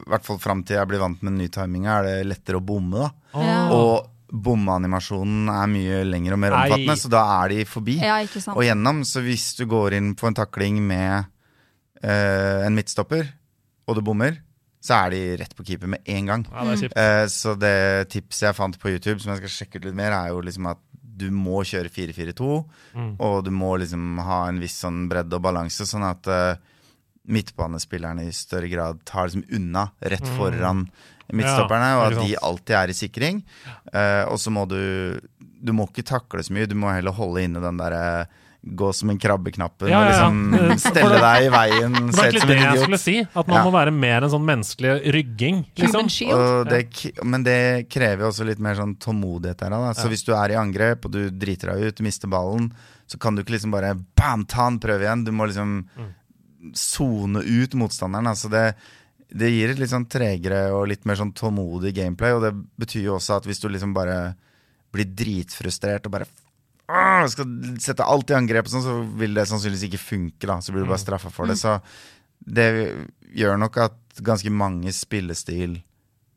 [0.07, 2.59] i hvert fall fram til jeg blir vant med den nye timinga, er det lettere
[2.61, 2.99] å bomme.
[3.07, 3.73] da Oh.
[3.73, 4.09] Og
[4.45, 6.63] bommeanimasjonen er mye lengre og mer Ei.
[6.67, 7.99] omfattende, så da er de forbi.
[8.01, 8.57] ja, ikke sant.
[8.57, 11.25] Og gjennom, så hvis du går inn på en takling med
[12.03, 13.29] eh, en midtstopper,
[13.89, 14.39] og du bommer,
[14.83, 16.45] så er de rett på keeper med en gang.
[16.51, 16.97] Ja, det er kjipt.
[16.99, 20.13] Eh, så det tipset jeg fant på YouTube, som jeg skal sjekke ut litt mer,
[20.17, 20.81] er jo liksom at
[21.23, 22.65] du må kjøre 4-4-2,
[22.97, 23.15] Mm.
[23.21, 26.57] og du må liksom ha en viss sånn bredde og balanse, sånn at eh,
[27.29, 30.87] midtbanespillerne i større grad tar liksom unna rett foran
[31.33, 31.95] midtstopperne, Mm.
[31.95, 33.43] Ja, og at de alltid er i sikring.
[33.95, 35.21] Uh, og så må du
[35.63, 38.27] Du må ikke takle så mye, du må heller holde inne den derre
[38.63, 42.27] gå som en krabbeknappen ja, Ja, ja, og liksom stelle deg i veien, Det var
[42.27, 43.15] egentlig som det jeg skulle si.
[43.35, 43.63] At man Ja.
[43.65, 45.65] må være mer en sånn menneskelig rygging.
[45.79, 46.11] Liksom.
[46.35, 46.81] Og det,
[47.25, 49.71] men det krever jo også litt mer sånn tålmodighet her.
[49.71, 49.93] Da.
[49.95, 50.11] Så Ja.
[50.15, 52.73] hvis du er i angrep, og du driter deg ut, mister ballen,
[53.07, 55.25] så kan du ikke liksom bare bam, ta den, prøve igjen.
[55.27, 55.87] Du må liksom
[56.79, 58.31] sone ut motstanderen.
[58.31, 58.65] Altså det,
[59.33, 63.09] det gir et litt sånn tregere og litt mer sånn tålmodig gameplay, og det betyr
[63.09, 64.35] jo også at hvis du liksom bare
[64.93, 66.31] blir dritfrustrert og bare
[66.93, 67.47] «Åh, skal
[67.81, 70.49] sette alt i angrep, sånn, så vil det sannsynligvis ikke funke.
[70.51, 71.57] da Så blir du bare straffa for det.
[71.57, 71.79] Så
[72.45, 72.67] det
[73.33, 75.79] gjør nok at ganske mange spillestil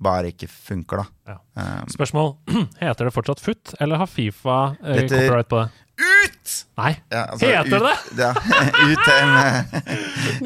[0.05, 1.33] bare ikke funker, da.
[1.33, 1.38] Ja.
[1.55, 2.31] Um, Spørsmål.
[2.83, 5.85] Heter det fortsatt FUT, eller har Fifa eh, copyright på det?
[6.05, 6.53] Ut!
[6.77, 6.91] Nei.
[7.11, 8.31] Ja, altså, Heter det ut, Ja.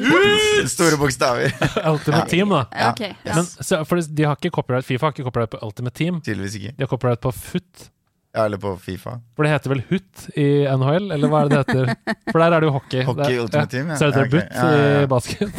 [0.00, 0.70] Ut!
[0.70, 1.52] Store bokstaver.
[1.92, 2.64] Ultimate Team, da.
[2.74, 3.34] Ja, ok, ja.
[3.34, 6.20] Men, så, for de har ikke copyright Fifa har ikke copyright på Ultimate Team.
[6.24, 6.74] Tydeligvis ikke.
[6.76, 7.88] De har copyright på FUT.
[8.30, 9.16] Ja, eller på Fifa.
[9.34, 12.14] For det heter vel HUT i NHL, eller hva er det det heter?
[12.30, 13.00] For der er det jo hockey.
[13.08, 13.96] Hockey Det er- Ultimate Team, ja.
[13.98, 15.00] Så er det Ja, Ja, ja, ja.
[15.02, 15.50] i basket.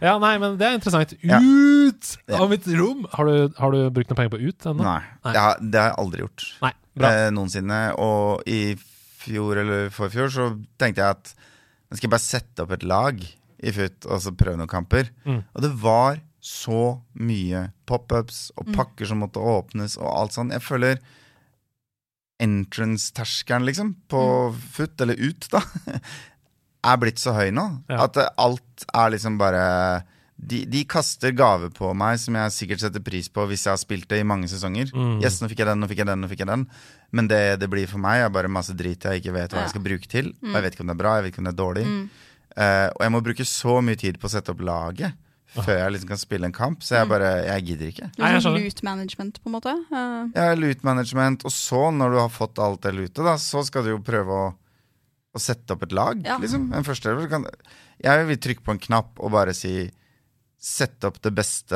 [0.00, 0.06] Ja.
[0.10, 1.12] Ja, nei, men det er interessant.
[1.20, 2.38] Ut Ja.
[2.40, 3.06] av mitt rom!
[3.12, 4.82] Har du, har du brukt noen penger på ut ennå?
[4.86, 5.34] Nei, Nei.
[5.36, 6.46] Har, det har jeg aldri gjort.
[6.64, 6.72] Nei.
[7.00, 7.10] Bra.
[7.12, 7.80] Eh, noensinne.
[8.00, 8.60] Og i
[9.20, 10.48] fjor eller forfjor så
[10.80, 11.34] tenkte jeg at
[11.90, 15.10] nå skal jeg bare sette opp et lag i FUT og så prøve noen kamper.
[15.28, 15.42] Mm.
[15.54, 20.54] Og det var så mye pop-ups og pakker som måtte åpnes og alt sånn.
[20.54, 20.96] Jeg føler
[22.40, 24.20] entrance-terskelen, liksom, på
[24.72, 25.60] FUT, eller ut, da,
[26.86, 27.66] er blitt så høy nå.
[27.90, 28.04] Ja.
[28.06, 29.64] At eh, alt er liksom bare
[30.40, 33.80] de, de kaster gaver på meg som jeg sikkert setter pris på hvis jeg har
[33.82, 34.88] spilt det i mange sesonger.
[34.96, 35.18] Mm.
[35.20, 36.64] Yes, nå fikk jeg den, nå fikk jeg den, nå fikk jeg den.
[37.12, 39.66] Men det det blir for meg, er bare masse drit jeg ikke vet hva Ja.
[39.66, 40.32] jeg skal bruke til.
[40.40, 41.84] Og jeg vet ikke om det er bra, jeg vet ikke om det er dårlig.
[41.90, 42.04] Mm.
[42.50, 45.12] Uh, og jeg må bruke så mye tid på å sette opp laget
[45.50, 46.82] før jeg liksom kan spille en kamp.
[46.86, 48.08] Så jeg bare Jeg gidder ikke.
[48.22, 49.74] Nei, sånn loot management, på en måte.
[49.90, 50.30] Uh.
[50.34, 53.84] Ja, loot management, og så, når du har fått alt det lootet, da, så skal
[53.86, 54.44] du jo prøve å,
[55.34, 56.38] å sette opp et lag, Ja.
[56.38, 56.72] liksom.
[56.74, 57.44] En førsteelver kan,
[58.02, 59.90] Jeg vil trykke på en knapp og bare si
[60.60, 61.72] Sette opp det beste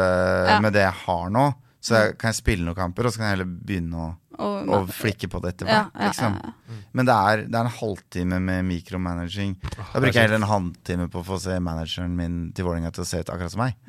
[0.61, 1.55] med det jeg har nå.
[1.85, 4.07] Så jeg, kan jeg spille noen kamper, og så kan jeg heller begynne å,
[4.41, 5.99] og, å flikke på det etter ja, hvert.
[6.01, 6.39] ja, liksom.
[6.41, 9.53] ja, Men det er, det er en halvtime med mikromanaging.
[9.61, 13.05] Da bruker jeg heller en halvtime på å få se manageren min til Vålerenga til
[13.05, 13.77] å se ut akkurat som meg.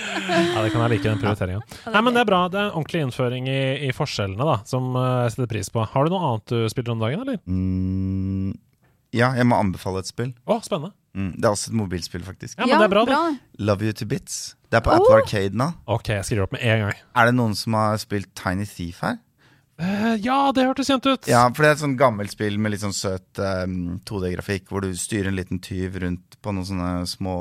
[0.00, 1.60] Ja, det kan jeg like, den prioriteringa.
[1.92, 2.40] Nei, men det er bra.
[2.50, 5.84] Det er en ordentlig innføring i, i forskjellene, da, som eh, jeg setter pris på.
[5.92, 7.40] Har du noe annet du spiller om dagen, eller?
[7.50, 8.54] Mm,
[9.16, 10.32] ja, jeg må anbefale et spill.
[10.46, 10.94] Å, spennende.
[11.18, 12.58] Mm, det er også et mobilspill, faktisk.
[12.60, 13.64] Ja, men det er bra, det.
[13.66, 14.36] Love You To Bits.
[14.70, 15.72] Det er på Apple Arcade nå.
[15.90, 17.02] Ok, jeg skriver opp med en gang.
[17.18, 19.18] Er det noen som har spilt Tiny Thief her?
[19.80, 21.28] Eh, ja, det hørtes kjent ut!
[21.30, 24.84] Ja, for det er et sånn gammelt spill med litt sånn søt um, 2D-grafikk, hvor
[24.84, 27.36] du styrer en liten tyv rundt på noen sånne små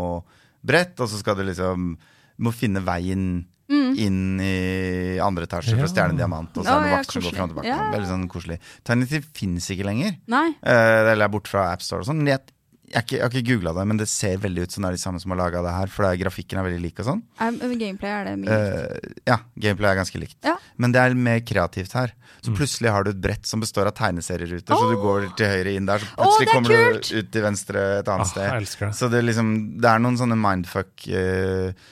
[0.65, 1.93] brett, og så skal du liksom
[2.39, 3.48] Du må finne veien
[3.97, 7.15] inn i andre etasje for å stjele en diamant, og så er det ja, vakt
[7.15, 7.71] som går fram og tilbake.
[7.71, 7.82] Ja.
[7.95, 8.62] Veldig sånn koselig.
[8.88, 10.15] Tiny fins ikke lenger.
[10.32, 10.47] Nei.
[10.62, 12.23] Eh, eller er borte fra AppStore og sånn.
[12.30, 12.43] Jeg,
[12.89, 14.91] jeg, har ikke, jeg har ikke googla det, men det ser veldig ut som det
[14.91, 17.02] er de samme som har laga det her, for det er, grafikken er veldig lik
[17.04, 17.25] og sånn.
[17.41, 18.58] Um, gameplay er det mye.
[18.58, 20.39] Eh, ja, gameplay er ganske likt.
[20.47, 20.56] Ja.
[20.82, 22.15] Men det er mer kreativt her.
[22.39, 25.75] Så plutselig har du et brett som består av tegneserieruter, så du går til høyre
[25.75, 27.10] inn der, så plutselig er kommer kult!
[27.10, 28.45] du ut til venstre et annet oh, sted.
[28.47, 28.91] jeg det.
[28.95, 31.89] Så det, er liksom, det er noen sånne mindfuck eh,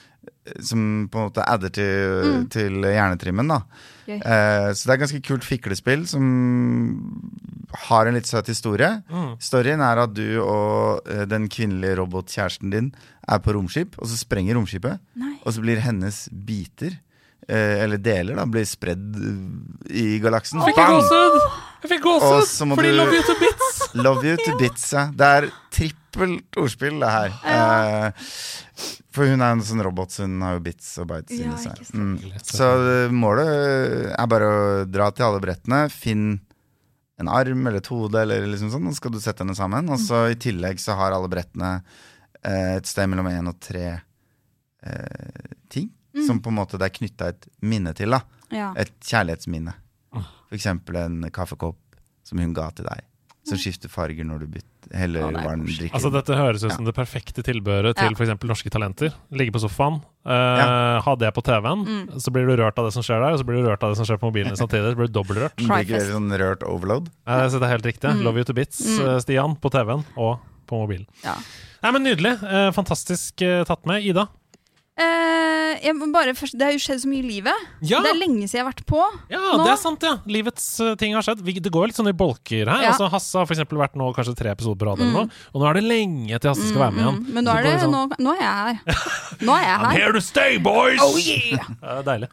[0.64, 3.62] som på en måte adder til, til hjernetrimmen, da.
[4.08, 6.24] Eh, så det er et ganske kult fiklespill som
[7.88, 8.88] har en litt søt historie.
[9.12, 9.34] Mm.
[9.44, 12.92] Storyen er at du og eh, den kvinnelige robotkjæresten din
[13.28, 15.02] er på romskip, og så sprenger romskipet.
[15.20, 15.34] Nei.
[15.44, 16.96] Og så blir hennes biter,
[17.56, 20.60] eller deler, da, blir spredd eh, i galaksen.
[20.66, 20.98] Fikk jeg Bang!
[21.00, 21.58] gåsehud!
[21.82, 22.74] Jeg fikk gåsehud!
[22.74, 23.68] Fordi du- Love You To Bits!
[24.04, 25.06] Love you to bits, ja.
[25.14, 27.36] Det er trippelt ordspill, det her.
[27.48, 28.34] Eh,
[29.14, 31.62] for hun er en sånn robot, så hun har jo bits og bites Ja, inni
[31.62, 31.80] seg.
[31.96, 32.12] Mm.
[32.44, 36.28] Så eh, målet er bare å dra til alle brettene, finn
[37.18, 39.88] en arm eller et hode, eller liksom sånn, og så skal du sette henne sammen.
[39.90, 41.78] Og så i tillegg så har alle brettene
[42.44, 45.88] eh, et sted mellom én og tre eh, ting.
[46.26, 48.10] Som på en måte det er knytta et minne til.
[48.10, 48.72] da Ja.
[48.76, 49.74] Et kjærlighetsminne.
[50.48, 51.76] For eksempel en kaffekopp
[52.24, 53.02] som hun ga til deg.
[53.48, 55.76] Som skifter farger når du bytter, heller ah, koselig.
[55.78, 55.94] drikker.
[55.96, 58.16] Altså Dette høres ut som det perfekte tilbehøret til Ja.
[58.16, 58.44] f.eks.
[58.44, 59.12] Norske Talenter.
[59.32, 61.00] Ligge på sofaen, eh, Ja.
[61.00, 62.08] ha det på TV-en, Mm.
[62.20, 63.90] så blir du rørt av det som skjer der, og så blir du rørt av
[63.92, 64.92] det som skjer på mobilen samtidig.
[64.92, 65.56] Så blir du dobbeltrørt.
[65.56, 67.08] Sånn rørt overload.
[67.26, 68.10] Eh, så det er helt riktig.
[68.10, 68.22] Mm.
[68.24, 69.06] Love you to bits, Mm.
[69.08, 71.06] eh, Stian, på TV-en og på mobilen.
[71.24, 71.34] ja.
[71.82, 72.42] Nei, men Nydelig.
[72.42, 74.02] Eh, fantastisk eh, tatt med.
[74.04, 74.28] Ida?
[76.18, 77.66] Bare først, det har jo skjedd så mye i livet.
[77.86, 79.02] Ja, Det er lenge siden jeg har vært på.
[79.30, 79.62] ja nå.
[79.62, 80.14] det er sant, ja.
[80.26, 81.42] Livets uh, ting har skjedd.
[81.46, 82.82] Vi, det går jo litt sånn i bolker her.
[82.82, 82.92] Ja.
[82.92, 85.30] Altså, Hasse har for eksempel vært nå kanskje tre episoder på rad, mm.
[85.52, 87.20] og nå er det lenge til Hasse skal være med igjen.
[87.20, 88.76] Mm, men nå er, det, sånn, nå, nå er jeg her.
[89.46, 90.98] Nå er jeg I'm here to stay, boys!
[91.04, 91.68] Oh, yeah.
[91.82, 92.28] Det er deilig.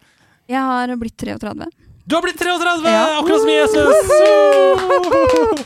[0.50, 1.70] Jeg har blitt 33.
[2.06, 2.90] Du har blitt 33!
[2.90, 3.06] Ja.
[3.20, 4.10] Akkurat som Jesus!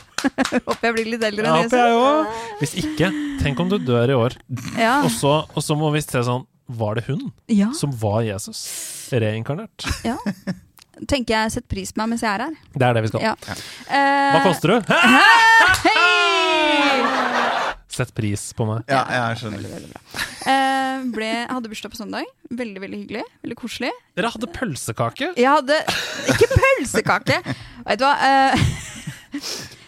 [0.66, 2.44] Håper jeg blir litt eldre enn Jesus.
[2.60, 3.08] Hvis ikke,
[3.40, 4.36] tenk om du dør i år.
[4.76, 5.00] Ja.
[5.06, 6.44] Og så, og så må vi se sånn
[6.78, 7.70] Var det hun ja.
[7.74, 8.60] som var Jesus?
[9.10, 9.86] Reinkarnert.
[10.06, 10.16] ja.
[11.08, 12.56] Tenker jeg setter pris på meg mens jeg er her.
[12.76, 13.22] Det er det vi skal.
[13.24, 13.32] Ja.
[13.40, 14.76] Hva Eh, koster du?
[15.84, 17.00] Hei!
[17.90, 18.84] Sett pris på meg.
[18.88, 19.64] Ja, jeg skjønner.
[20.46, 22.28] Eh, ble, hadde bursdag på søndag.
[22.52, 23.24] Veldig veldig hyggelig.
[23.44, 23.90] Veldig koselig.
[24.18, 25.32] Dere hadde pølsekake.
[25.40, 25.80] Jeg hadde
[26.34, 27.40] ikke pølsekake!
[27.88, 28.14] Vet du hva?
[28.20, 28.54] Eh,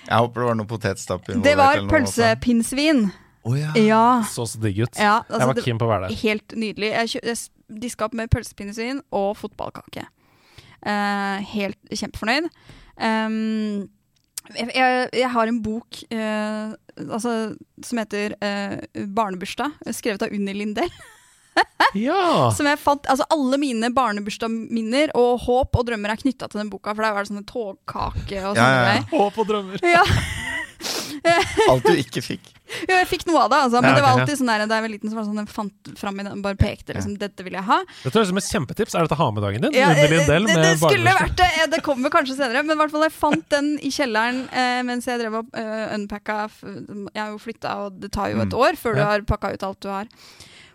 [0.08, 3.04] Jeg håper det var noe potetstapp det var noe pølsepinnsvin.
[3.42, 3.72] Å ja.
[3.78, 4.02] Ja.
[4.30, 4.98] Så så digg ut.
[4.98, 6.18] ja Jeg altså, var det, keen på å være der.
[6.22, 6.90] helt nydelig.
[6.92, 10.04] Jeg, kjø- jeg diska opp med pølsepinnesvin og fotballkake.
[10.82, 12.48] Uh, helt kjempefornøyd.
[12.98, 13.88] Um,
[14.52, 16.74] jeg, jeg, jeg har en bok uh,
[17.08, 17.34] altså,
[17.86, 20.90] som heter uh, 'Barnebursdag', skrevet av Unni Lindell.
[21.92, 22.48] Ja!
[22.56, 26.70] Som jeg fant, altså Alle mine barnebursdagsminner og håp og drømmer er knytta til den
[26.72, 26.94] boka.
[26.96, 29.04] For der var det sånne togkake og sånne Ja, ja, ja.
[29.12, 29.84] Håp og drømmer.
[29.84, 30.00] Ja.
[31.70, 32.50] Alt du ikke fikk.
[32.72, 34.76] Jo, jeg fikk noe av det, altså, men Ja, det var alltid sånn der, da
[34.78, 37.18] jeg var liten, så var det sånn jeg fant fram i den, bare pekte liksom,
[37.20, 37.78] dette vil jeg ha.
[38.00, 38.96] Dette høres ut som et kjempetips.
[38.96, 39.76] Er dette ha-med-dagen din?
[39.76, 41.50] Ja, Under det, det, med det skulle vært det.
[41.74, 42.62] Det kommer kanskje senere.
[42.64, 45.92] Men i hvert fall jeg fant den i kjelleren eh, mens jeg drev og uh,
[45.98, 46.38] unpacka.
[46.64, 49.68] Jeg har jo flytta, og det tar jo et år før du har pakka ut
[49.68, 50.08] alt du har.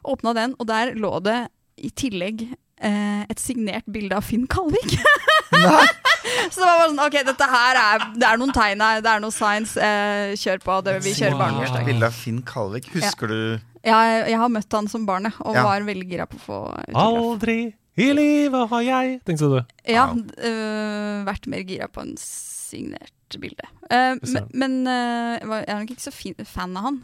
[0.07, 1.39] Åpna den, og der lå det
[1.81, 4.97] i tillegg eh, et signert bilde av Finn Kalvik.
[5.47, 9.11] Så det var bare sånn OK, dette her er Det er noen tegn her, det
[9.11, 9.75] er noen science.
[9.79, 10.77] Eh, kjør på.
[10.85, 11.85] Det, vi kjører barnebursdag.
[11.87, 12.87] Bilde av Finn Kalvik.
[12.95, 13.39] Husker du
[13.87, 15.63] Jeg, jeg har møtt han som barn, jeg, og Ja.
[15.63, 17.03] var veldig gira på å få autograf.
[17.03, 17.57] Aldri
[17.97, 19.59] i livet har jeg Tenkte du.
[19.89, 20.23] Ja, Wow.
[20.43, 23.63] øh, vært mer gira på en signert bilde.
[23.89, 26.99] Eh, men men øh, jeg er nok ikke så fin, fan av han.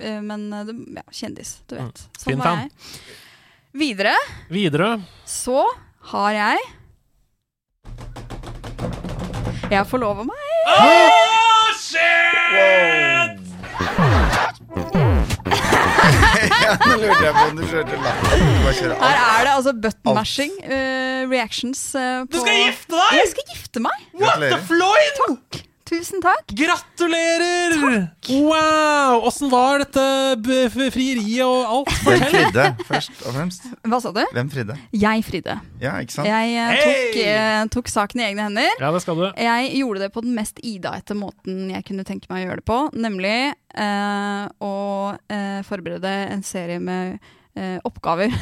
[0.00, 2.02] Uh, men øh, ja, kjendis, du vet.
[2.02, 2.16] Mm.
[2.18, 2.58] Sånn Fin var fan.
[2.64, 2.70] jeg.
[3.72, 4.14] Videre
[4.52, 4.90] Videre
[5.28, 5.62] så
[6.12, 6.58] har jeg
[9.72, 10.36] Jeg forlover meg.
[16.62, 18.94] Ja, Nå lurte jeg på om du kjørte latter.
[19.02, 20.54] Her er det altså button mashing.
[20.64, 23.18] øh, reactions uh, på Du skal gifte deg!
[23.20, 24.06] Jeg skal gifte meg!
[24.20, 25.62] What the Floyd!
[25.92, 26.46] Tusen takk.
[26.56, 27.74] Gratulerer!
[27.76, 28.28] Takk.
[28.32, 29.26] Wow!
[29.28, 30.04] Åssen var dette
[30.80, 31.90] frieriet og alt?
[32.06, 33.66] Hvem fridde, først og fremst?
[33.84, 34.22] Hva sa du?
[34.32, 34.76] Hvem fridde?
[34.96, 35.58] Jeg fridde.
[35.82, 36.30] Ja, ikke sant?
[36.30, 36.80] Jeg Hey!
[36.86, 38.72] tok, øh, tok saken i egne hender.
[38.80, 39.26] Ja, det skal du.
[39.36, 42.68] Jeg gjorde det på den mest Ida-ete måten jeg kunne tenke meg å gjøre det
[42.72, 42.80] på.
[42.96, 43.36] Nemlig
[43.76, 44.74] uh, å
[45.28, 47.20] eh, forberede en serie med
[47.58, 48.32] eh, oppgaver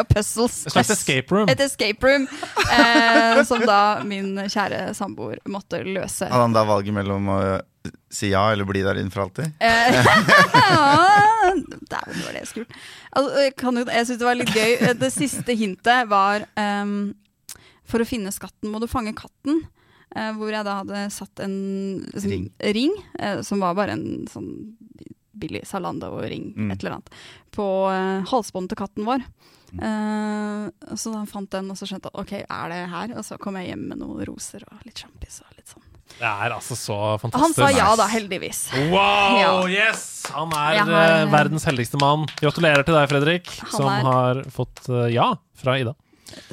[0.00, 0.60] og puzzles.
[0.66, 1.48] Et slags escape room.
[1.50, 2.28] Et escape room
[2.70, 6.28] eh, som da min kjære samboer måtte løse.
[6.30, 7.40] Hadde han da valget mellom å
[8.12, 9.54] si ja eller bli der inne for alltid?
[9.62, 10.00] Eh,
[11.90, 12.66] Dæven, det var det jeg skulle
[13.16, 14.72] altså, jeg, kan jo, jeg syns det var litt gøy.
[14.76, 16.96] Eh, Det siste hintet var um,
[17.88, 19.62] For å finne skatten må du fange katten.
[20.10, 21.52] Uh, hvor jeg da hadde satt en
[22.10, 22.46] sånn, Ring.
[22.74, 24.48] ring uh, som var bare en sånn
[25.40, 26.70] billig Zalando-ring, Mm.
[26.74, 27.10] et eller annet,
[27.56, 29.24] på uh, halsbåndet til katten vår.
[29.80, 30.66] Uh,
[30.98, 33.12] så han fant den, og så skjønte han ok, er det her?
[33.18, 35.86] Og så kom jeg hjem med noen roser og litt sjampis og litt sånn.
[36.10, 37.44] Det er altså så fantastisk.
[37.44, 38.64] Han sa ja da, heldigvis.
[38.90, 39.52] Wow, Ja.
[39.70, 40.26] yes!
[40.34, 42.26] Han er har- eh, verdens heldigste mann.
[42.42, 45.94] Gratulerer til deg, Fredrik, som er- har fått ja fra Ida.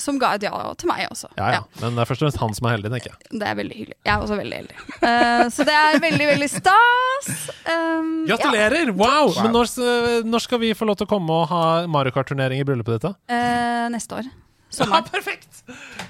[0.02, 1.30] Som ga et ja til meg også.
[1.38, 1.62] Ja, ja.
[1.82, 3.32] Men det er først og fremst han som er heldig, tenker jeg.
[3.42, 3.98] Det er veldig hyggelig.
[4.04, 4.80] Jeg er også veldig heldig.
[5.02, 7.32] Uh, så det er veldig, veldig stas.
[7.68, 8.92] Um, Gratulerer!
[8.94, 9.32] Wow!
[9.32, 9.44] Wow.
[9.44, 9.72] Men når,
[10.28, 13.08] når skal vi få lov til å komme og ha Mario Kart-turnering i bryllupet ditt?
[13.10, 13.16] da?
[13.32, 13.42] Ja.
[13.88, 14.30] Eh, neste år.
[14.78, 15.62] Ja, perfekt!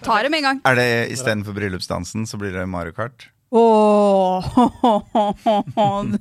[0.03, 0.61] Tar det med en gang.
[0.65, 3.29] Er det istedenfor bryllupsdansen, så blir det Mario Kart?
[3.49, 4.43] Åh,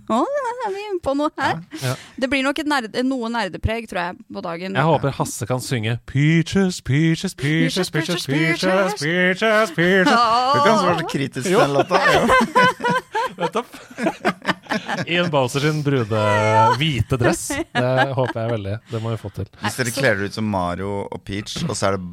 [0.08, 1.58] Nå er vi inne på noe her.
[1.82, 1.94] Ja.
[2.22, 4.76] Det blir nok et nerde, noe nerdepreg, tror jeg, på dagen.
[4.78, 10.12] Jeg håper Hasse kan synge Peaches, peaches, peaches, peaches, peaches, peaches, peaches.
[10.12, 11.98] Du kan svare kritisk til den låta.
[12.14, 12.22] Ja.
[13.42, 13.74] Nettopp.
[15.10, 16.22] Ian Bowser sin brude
[16.78, 17.48] hvite dress.
[17.74, 18.78] Det håper jeg veldig.
[18.92, 19.50] Det må vi få til.
[19.64, 22.06] Hvis dere kler dere ut som Mario og Peach, og så er det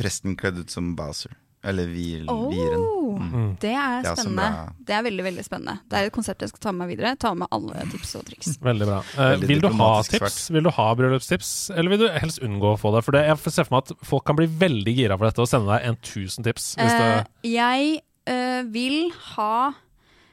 [0.00, 1.34] presten kledd ut som Bowser.
[1.62, 2.80] Eller vir, Viren.
[2.80, 3.56] Oh, Mm.
[3.60, 4.72] Det er Det er spennende.
[4.86, 5.74] Det er veldig veldig spennende.
[5.90, 7.10] Det er et konsept jeg skal ta med meg videre.
[7.20, 8.54] Ta med alle tips og triks.
[8.64, 9.00] Veldig bra.
[9.12, 10.18] Eh, Veldig vil du ha tips?
[10.22, 10.54] svært.
[10.54, 11.50] Vil du ha bryllupstips?
[11.76, 13.04] Eller vil du helst unngå å få det?
[13.04, 15.48] For det, jeg ser for meg at folk kan bli veldig gira for dette og
[15.52, 16.70] sende deg en tusen tips.
[16.80, 19.72] Hvis det, Eh, jeg eh, vil ha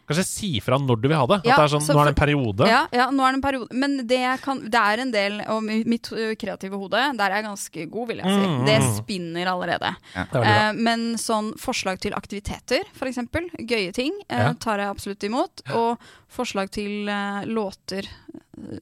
[0.07, 1.39] Kanskje si fra når du vil ha det.
[1.41, 2.67] At Ja, det er sånn, så Nå er det en periode.
[2.69, 3.67] Ja, ja, nå er det en periode.
[3.75, 6.07] Men det, kan, det er en del Og mitt
[6.39, 8.47] kreative hode, der er jeg ganske god, vil jeg si.
[8.47, 9.91] Mm, Det spinner allerede.
[10.15, 10.43] Er bra.
[10.43, 13.19] Eh, men sånn forslag til aktiviteter, f.eks.
[13.67, 14.53] Gøye ting, eh, Ja.
[14.53, 15.61] tar jeg absolutt imot.
[15.75, 15.97] Og
[16.31, 18.07] forslag til eh, låter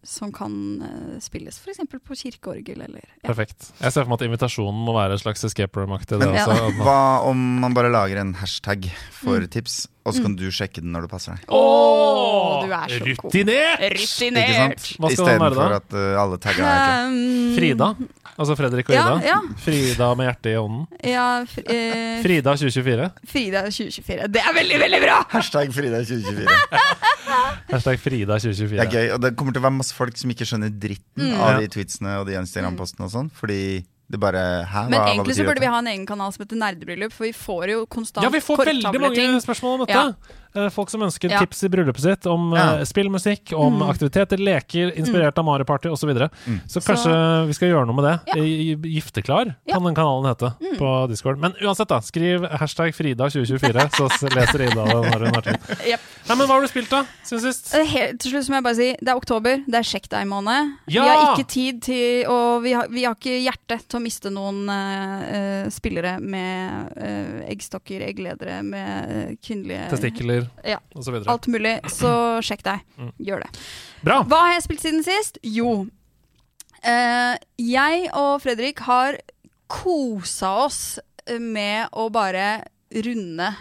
[0.04, 1.82] som kan eh, spilles f.eks.
[1.92, 3.28] på kirkeorgel eller ja.
[3.28, 3.72] Perfekt.
[3.82, 6.20] Jeg ser for meg at invitasjonen må være en slags escape room-aktig.
[6.22, 6.46] Men Ja.
[6.48, 9.48] man- hva om man bare lager en hashtag for Mm.
[9.50, 11.46] tips, og så kan du sjekke den når det passer deg?
[11.50, 13.32] Åh, du er så god.
[13.34, 13.80] Rutinert!
[13.82, 14.36] Ikke sant?
[14.36, 14.86] Rutinert!
[15.00, 15.76] Hva skal den være da?
[15.76, 17.96] at uh, alle tagger er Um, Frida.
[18.38, 19.28] Altså Fredrik og Ja, Ida.
[19.28, 19.40] ja.
[19.64, 20.88] Frida med hjertet i ånden.
[21.08, 23.12] Ja, fr eh, Frida 2024.
[23.32, 24.28] Frida 2024.
[24.28, 25.22] Det er veldig, veldig bra!
[25.32, 26.48] Hashtag Frida 2024.
[27.72, 28.92] Hashtag Frida Det er 2024.
[28.92, 31.40] gøy, og det kommer til å være masse folk som ikke skjønner dritten Mm.
[31.42, 35.14] av de tweetsene og de Instagram-postene og sånn, fordi det bare Hæ, Men hva, hva
[35.16, 37.86] egentlig så burde vi ha en egen kanal som heter Nerdebryllup, for vi får jo
[37.88, 39.40] konstant Ja, vi får veldig mange ting.
[39.42, 39.94] spørsmål om dette.
[39.96, 40.14] Ja.
[40.56, 41.40] Eh, Folk som ønsker Ja.
[41.44, 42.78] tips i bryllupet sitt om Ja.
[42.80, 43.90] eh, spillmusikk, om Mm.
[43.90, 46.06] aktiviteter, leker, inspirert av Mario Party osv.
[46.06, 46.30] Så, videre.
[46.48, 46.60] Mm.
[46.70, 48.20] så kanskje vi skal gjøre noe med det.
[48.38, 48.44] Ja.
[48.86, 49.74] Gifteklar Ja.
[49.74, 50.78] kan den kanalen hete Mm.
[50.78, 51.40] på Discord.
[51.40, 52.00] Men uansett, da.
[52.00, 55.58] Skriv hashtag Frida2024, så leser Ida det når hun har tid.
[55.80, 57.06] Nei, men hva har du spilt, da?
[57.24, 57.74] Siden sist?
[57.74, 60.72] Eh, Helt til slutt må jeg bare si det er oktober, det er sjekk deg-måned.
[60.88, 61.04] Ja!
[61.04, 64.30] Vi har ikke tid til Og vi har, vi har ikke hjerte til å miste
[64.32, 70.80] noen eh, spillere med uh, eggstokker, eggledere, med uh, kvinnelige Testikler Ja.
[70.96, 71.16] osv.
[71.28, 71.76] Alt mulig.
[71.92, 72.12] Så
[72.46, 72.84] sjekk deg.
[73.02, 73.12] Mm.
[73.28, 73.50] Gjør det.
[74.06, 74.22] Bra!
[74.24, 75.38] Hva har jeg spilt siden sist?
[75.44, 75.86] Jo,
[76.86, 79.18] uh, jeg og Fredrik har
[79.72, 80.82] kosa oss
[81.42, 82.64] med å bare
[83.06, 83.54] runde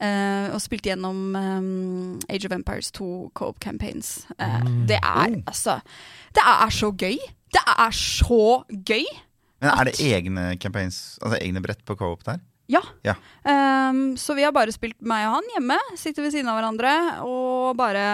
[0.00, 3.06] Uh, og spilt gjennom um, Age of Empires 2
[3.36, 4.22] Co-op Campaigns.
[4.40, 4.86] Uh, Mm.
[4.88, 5.42] Det er Oh.
[5.44, 5.74] altså
[6.32, 7.18] Det er så gøy!
[7.52, 9.04] Det er så gøy!
[9.60, 12.40] Men er det egne campaigns, altså egne brett på co-op der?
[12.70, 12.82] Ja.
[13.06, 13.16] Ja.
[13.44, 15.80] Um, så vi har bare spilt meg og han hjemme.
[15.98, 16.94] Sitter ved siden av hverandre
[17.26, 18.04] og bare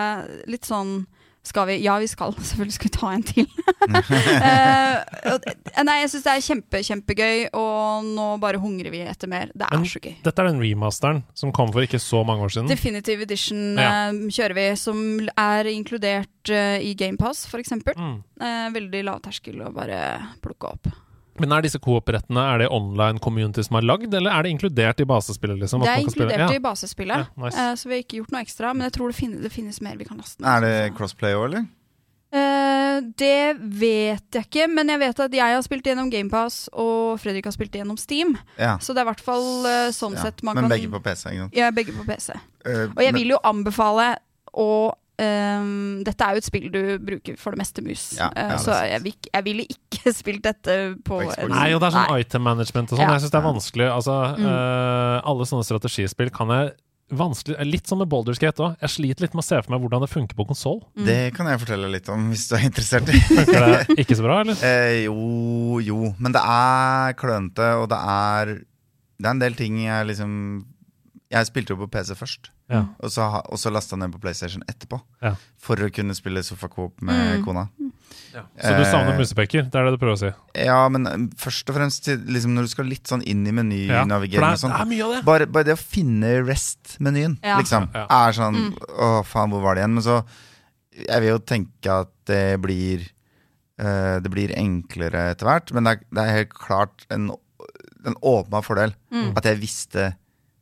[0.50, 1.02] litt sånn
[1.46, 1.76] skal vi?
[1.84, 2.34] Ja, vi skal.
[2.48, 3.46] Selvfølgelig skal vi ta en til.
[4.50, 9.52] uh, nei, jeg syns det er kjempe, kjempegøy, og nå bare hungrer vi etter mer.
[9.54, 10.16] Det er Men så gøy.
[10.26, 12.70] Dette er den remasteren som kom for ikke så mange år siden.
[12.72, 14.10] Definitive Edition Ja.
[14.10, 14.98] uh, kjører vi, som
[15.38, 17.76] er inkludert uh, i GamePass, f.eks.
[17.94, 18.18] Mm.
[18.42, 20.00] Uh, veldig lav terskel å bare
[20.42, 20.90] plukke opp.
[21.40, 25.00] Men er disse coop-rettene Er det online community som er lagd, eller er det inkludert
[25.00, 25.58] i basespillet?
[25.60, 26.56] Liksom, Det er man kan spille- inkludert ja.
[26.56, 27.56] i basespillet, Ja, nice.
[27.58, 28.74] eh, så vi har ikke gjort noe ekstra.
[28.74, 30.48] Men jeg tror det finnes, det finnes mer vi kan laste ned.
[30.48, 31.66] Er det crossplay òg, eller?
[32.36, 37.20] Uh, det vet jeg ikke, men jeg vet at jeg har spilt gjennom GamePass, og
[37.22, 38.34] Fredrik har spilt gjennom Steam.
[38.58, 38.76] Ja.
[38.82, 40.24] Så det er i hvert fall uh, sånn ja.
[40.26, 41.54] sett man Men kan begge på PC, ikke sant?
[41.56, 42.34] Ja, begge på PC.
[42.66, 44.16] Uh, Og jeg men- vil jo anbefale
[44.52, 44.68] å
[45.22, 48.56] ehm, dette er jo et spill du bruker for det meste mus, Ja, Eh, ja,
[48.62, 52.10] så jeg, vil jeg ville ikke spilt dette på en- Nei, og det er sånn
[52.12, 52.20] Nei.
[52.20, 53.06] item management og sånn.
[53.06, 53.12] Ja.
[53.16, 53.88] Jeg syns det er vanskelig.
[53.92, 54.44] Altså, Mm.
[54.50, 56.74] uh, alle sånne strategispill kan jeg
[57.12, 58.76] vanskelig Litt som med Boulders Gate òg.
[58.82, 60.80] Jeg sliter litt med å se for meg hvordan det funker på konsoll.
[60.98, 61.04] Mm.
[61.06, 63.20] Det kan jeg fortelle litt om, hvis du er interessert i.
[63.30, 64.58] Funker det ikke så bra, eller?
[64.60, 66.14] Eh, jo, jo.
[66.18, 68.56] Men det er klønete, og det er
[69.16, 70.32] Det er en del ting jeg liksom
[71.36, 72.84] Jeg spilte jo på PC først, Ja.
[73.00, 75.00] og så, og så lasta ned på PlayStation etterpå.
[75.22, 75.34] Ja.
[75.58, 77.44] For å kunne spille sofacoop med Mm.
[77.44, 77.68] kona.
[78.60, 79.62] Så du savner Eh, musepeker?
[79.70, 80.30] Det er det du prøver å si?
[80.66, 83.86] Ja, men eh, først og fremst til, liksom, når du skal litt sånn inn i
[83.86, 84.04] Ja.
[84.04, 85.24] Menynavigering det er, sånn.
[85.24, 87.56] Bare, bare det å finne rest-menyen, Ja.
[87.58, 88.78] liksom, er sånn Mm.
[88.98, 89.94] Å, faen, hvor var det igjen?
[89.94, 90.24] Men så
[90.98, 93.00] Jeg vil jo tenke at det blir
[93.78, 97.30] uh, Det blir enklere etter hvert, men det er, det er helt klart en,
[98.06, 99.36] en åpenbar fordel Mm.
[99.36, 100.16] at jeg visste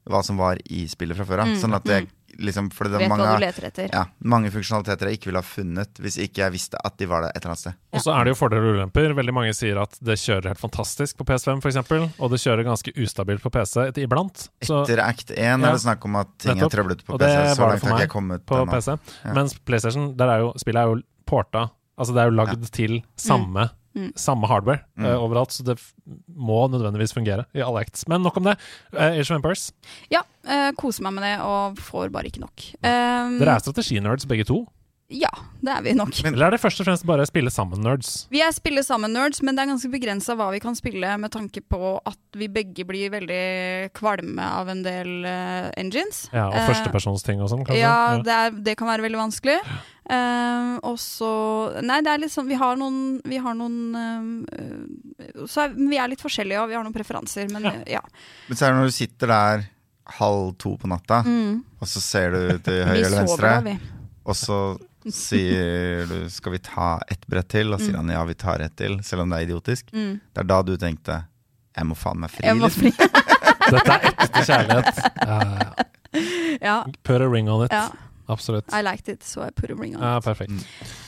[0.07, 1.49] hva som var i spillet fra før av.
[1.49, 3.91] Mm, Sånn at jeg liksom Fordi det Vet Vet hva du leter etter.
[3.95, 7.23] ja, mange funksjonaliteter jeg ikke ville ha funnet hvis ikke jeg visste at de var
[7.23, 7.75] der et eller annet sted.
[7.95, 9.15] Og så er det jo fordeler og ulemper.
[9.15, 11.79] Veldig mange sier at det kjører helt fantastisk på PS5 f.eks.,
[12.19, 14.49] og det kjører ganske ustabilt på PC et- iblant.
[14.67, 15.55] Så Etter Act 1 Ja.
[15.55, 17.55] er det snakk om at ting er trøblete på Og det PC.
[17.55, 18.67] Så var det langt for har ikke meg jeg kommet på.
[18.67, 18.99] PC.
[19.25, 19.33] Ja.
[19.33, 21.71] Mens PlayStation, der er jo spillet er jo porta.
[21.97, 23.71] Altså det er jo lagd til samme, Mm.
[24.19, 25.05] Samme hardware Mm.
[25.07, 25.93] uh, overalt, så det f
[26.35, 28.07] må nødvendigvis fungere i alle acts.
[28.11, 28.57] Men nok om det.
[28.93, 29.73] Uh, Age of Empires.
[30.11, 32.65] Ja, uh, koser meg med det og får bare ikke nok.
[32.83, 34.65] Um, Dere er strateginerds begge to?
[35.13, 35.29] Ja,
[35.61, 36.15] det er vi nok.
[36.25, 38.27] Men- Eller er det først og fremst bare spille sammen-nerds?
[38.33, 41.31] Vi er spille sammen nerds, men det er ganske begrensa hva vi kan spille, med
[41.31, 46.31] tanke på at vi begge blir veldig kvalme av en del uh, engines.
[46.33, 47.83] Ja, og uh, førstepersonsting og sånn, kanskje?
[47.85, 49.59] Ja, det, er, det kan være veldig vanskelig.
[50.11, 54.45] Uh, og så Nei, det er litt sånn Vi har noen, vi har noen
[55.49, 57.73] Så er, vi er litt forskjellige, og vi har noen preferanser, men Ja.
[57.99, 58.03] ja.
[58.49, 59.65] Men så er det når du sitter der
[60.19, 61.63] halv to på natta, Mm.
[61.81, 63.79] og så ser du til Vi høyre eller sover venstre, vi.
[64.27, 64.59] og så
[65.13, 67.97] sier du 'skal vi ta ett brett til', og sier Mm.
[67.97, 69.91] han 'ja, vi tar ett til', selv om det er idiotisk.
[69.93, 70.21] Mm.
[70.35, 71.25] Det er da du tenkte
[71.77, 72.83] 'jeg må faen meg fri', Jeg må liksom.
[73.71, 74.99] Dette er ekte kjærlighet.
[75.27, 76.21] Ja, ja.
[76.63, 77.73] ja, Put a ring on it.
[77.73, 77.89] ja.
[78.27, 78.73] Absolutt.
[78.73, 80.49] I liked it, so I put a ring on Ja, it.
[80.49, 80.61] Mm.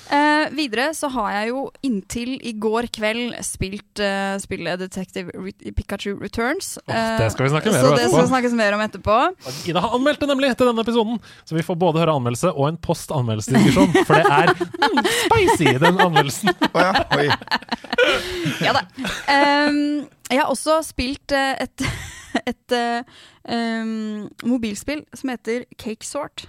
[0.06, 5.52] Uh, videre så har jeg jo inntil i går kveld spilt uh, spillet Detective Re
[5.72, 6.76] Pikachu Returns.
[6.84, 9.16] Uh, oh, det skal vi snakke mer så det skal snakkes mer om etterpå.
[9.66, 12.68] Ida har anmeldt det nemlig til denne episoden, så vi får både høre anmeldelse og
[12.68, 13.96] en post-anmeldelsesdiskusjon.
[14.06, 16.52] For det er mm, spicy, den anmeldelsen.
[16.76, 17.30] Å ja, oi.
[18.62, 18.84] Ja da.
[19.26, 21.86] Um, jeg har også spilt eh, et,
[22.50, 26.48] et eh, ehm, mobilspill som heter Cake Sort.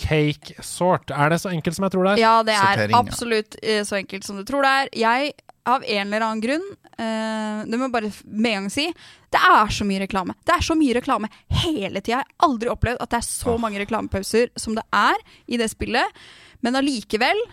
[0.00, 1.12] Cake sort.
[1.12, 2.22] Er det så enkelt som jeg tror det er?
[2.22, 3.00] Ja, det er Sortering, ja.
[3.04, 4.92] absolutt eh, så enkelt som du tror det er.
[5.02, 5.32] Jeg,
[5.68, 8.86] av en eller annen grunn, uh, det må jeg bare med en gang si,
[9.30, 10.36] det er så mye reklame.
[10.46, 11.30] Det er så mye reklame
[11.62, 12.16] hele tida.
[12.16, 15.70] Jeg har aldri opplevd at det er så mange reklamepauser som det er i det
[15.72, 16.20] spillet.
[16.64, 17.44] Men allikevel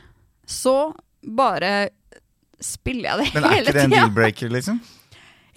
[0.48, 1.90] så bare
[2.64, 4.80] spiller jeg det Men er ikke det en deal-breaker, liksom?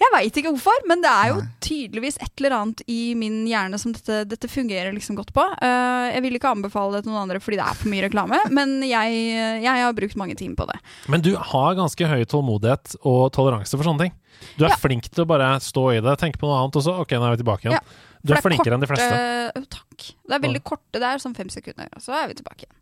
[0.01, 3.77] Jeg veit ikke hvorfor, men det er jo tydeligvis et eller annet i min hjerne
[3.81, 5.43] som dette, dette fungerer liksom godt på.
[5.61, 8.39] Uh, jeg vil ikke anbefale det til noen andre fordi det er for mye reklame,
[8.57, 9.19] men jeg,
[9.61, 10.79] jeg har brukt mange timer på det.
[11.13, 14.17] Men du har ganske høy tålmodighet og toleranse for sånne ting.
[14.57, 14.79] Du er Ja.
[14.81, 17.27] flink til å bare stå i det, tenke på noe annet, og så ok, nå
[17.29, 17.77] er vi tilbake igjen.
[17.77, 19.21] Ja, Du er er flinkere enn de fleste.
[19.53, 20.09] Uh, takk.
[20.25, 22.77] Det er veldig korte, det er sånn fem sekunder, og så er vi tilbake igjen.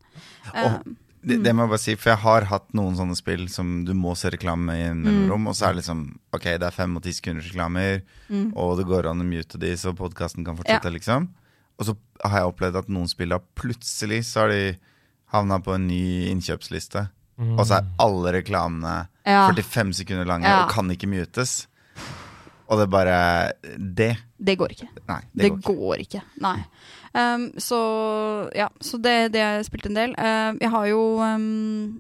[0.56, 3.50] Og Eh, Det, det må jeg bare si, for jeg har hatt noen sånne spill
[3.52, 6.64] som du må se reklame i en mellomrom, og så er det liksom Ok, det
[6.64, 8.02] er fem og ti sekunders reklamer,
[8.56, 11.28] og det går an å mute de så podkasten kan fortsette, liksom.
[11.80, 14.78] Og så har jeg opplevd at noen spill har plutselig så har de
[15.34, 17.10] havna på en ny innkjøpsliste,
[17.40, 19.48] og så er alle reklamene Ja.
[19.52, 20.64] 45 sekunder lange Ja.
[20.66, 21.68] og kan ikke mutes.
[22.70, 24.18] Og det bare Det.
[24.40, 24.88] det går ikke.
[25.08, 25.76] Nei, det, Det, går ikke.
[25.80, 26.22] går ikke.
[26.42, 26.66] Nei.
[27.14, 27.80] Um, så
[28.56, 30.16] ja, så det, det har jeg spilt en del.
[30.20, 32.00] Uh, jeg har jo um,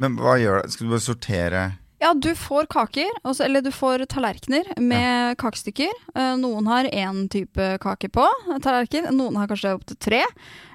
[0.00, 0.74] Men hva gjør det?
[0.74, 1.62] Skal du bare sortere
[2.00, 5.90] Ja, du får kaker, også, eller du får tallerkener med kakestykker.
[6.14, 8.24] Eh, noen har én type kake på
[8.64, 10.22] tallerken, noen har kanskje opptil tre.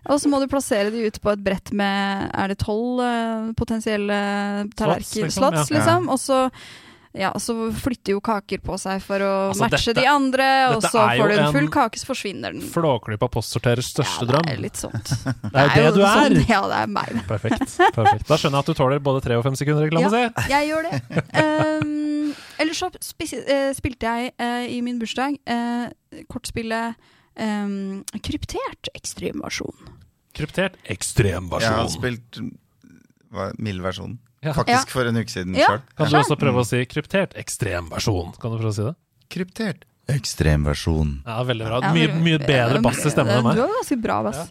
[0.05, 3.49] Og så må du plassere de ut på et brett med er det tolv eh,
[3.57, 4.19] potensielle
[4.77, 5.65] tallerken, liksom, ja.
[5.65, 6.11] liksom.
[6.13, 6.43] Og så,
[7.15, 10.83] ja, så flytter jo kaker på seg for å Altså, matche dette- de andre, og
[10.83, 12.61] så får du en full kake, så forsvinner den.
[12.73, 14.43] Flåklypa postsorterers største drøm.
[14.43, 15.11] ja, det er litt sånt.
[15.55, 16.19] Det er jo det du er!
[16.19, 17.13] Sånn, ja, det er meg.
[17.29, 17.77] Perfekt.
[17.95, 18.27] perfekt.
[18.27, 20.09] Da skjønner jeg at du tåler både tre og fem sekunder reklame.
[20.11, 20.29] Ja.
[20.35, 20.49] se.
[20.51, 20.99] Jeg gjør det.
[21.39, 25.87] Um, ellers så eh, spilte jeg uh, i min bursdag uh,
[26.31, 26.99] kortspillet
[27.39, 29.89] um, Kryptert ekstremversjon.
[30.35, 31.71] Kryptert ekstremversjon.
[31.71, 32.41] Jeg har spilt
[33.31, 34.17] hva, mild versjon.
[34.45, 34.53] Ja.
[34.53, 35.73] Faktisk for en uke siden Ja.
[35.73, 35.81] sjøl.
[35.97, 38.37] Kan du også prøve å si kryptert ekstremversjon?
[38.39, 38.95] Kan du prøve å si det?
[39.33, 39.85] Kryptert.
[40.05, 41.23] Ekstremversjon.
[41.25, 41.79] Ja, veldig bra.
[41.95, 44.43] Mye, mye bedre bass i stemmen enn Du har ganske bra bass.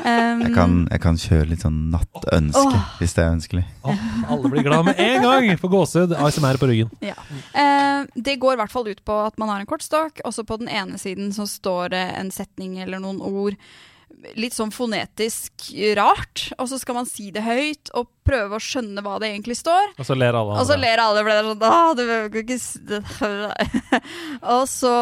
[0.00, 2.86] Um, Jeg kan, jeg kan kjøre litt sånn nattønske, oh.
[3.00, 3.64] hvis det er ønskelig.
[3.84, 5.50] Oh, alle blir glad med en gang!
[5.60, 6.14] På gåsehud.
[6.16, 6.94] ASMR på ryggen.
[7.04, 7.16] Ja.
[7.52, 10.46] Eh, det går i hvert fall ut på at man har en kortstokk, og så
[10.48, 13.60] på den ene siden så står det en setning eller noen ord
[14.38, 15.66] litt sånn fonetisk
[15.98, 19.56] rart, og så skal man si det høyt og prøve å skjønne hva det egentlig
[19.58, 19.92] står.
[19.98, 22.42] Og så ler alle Og så ler alle, for det er sånn Åh, du behøver
[22.42, 23.02] ikke si det-
[24.56, 24.94] og, så,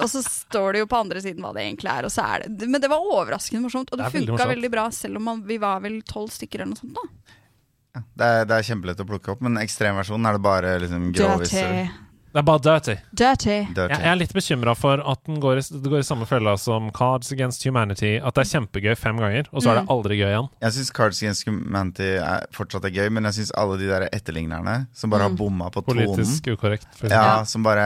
[0.00, 2.46] og så står det jo på andre siden hva det egentlig er, og så er
[2.48, 5.28] det Men det var overraskende morsomt, og det, Det funka veldig veldig bra, selv om
[5.30, 6.96] man, vi var vel tolv stykker eller noe sånt.
[6.96, 11.10] da Det er, det er kjempelett å plukke opp, men ekstremversjonen er det bare liksom
[11.12, 11.90] groviser.
[12.30, 12.94] Det er bare dirty.
[13.10, 13.54] Dirty.
[13.74, 13.90] Dirty.
[13.90, 16.90] Jeg, er litt bekymra for at den går i, det går i samme fella som
[16.94, 18.12] Cards Against Humanity.
[18.22, 19.90] At det er kjempegøy fem ganger, og så er det Mm.
[19.96, 20.48] aldri gøy igjen.
[20.62, 24.06] Jeg syns Cards Against Humanity er, fortsatt er gøy, men jeg syns alle de der
[24.12, 26.86] etterlignerne som bare har bomma på tonen Politisk ukorrekt.
[27.10, 27.42] Ja.
[27.44, 27.82] som bare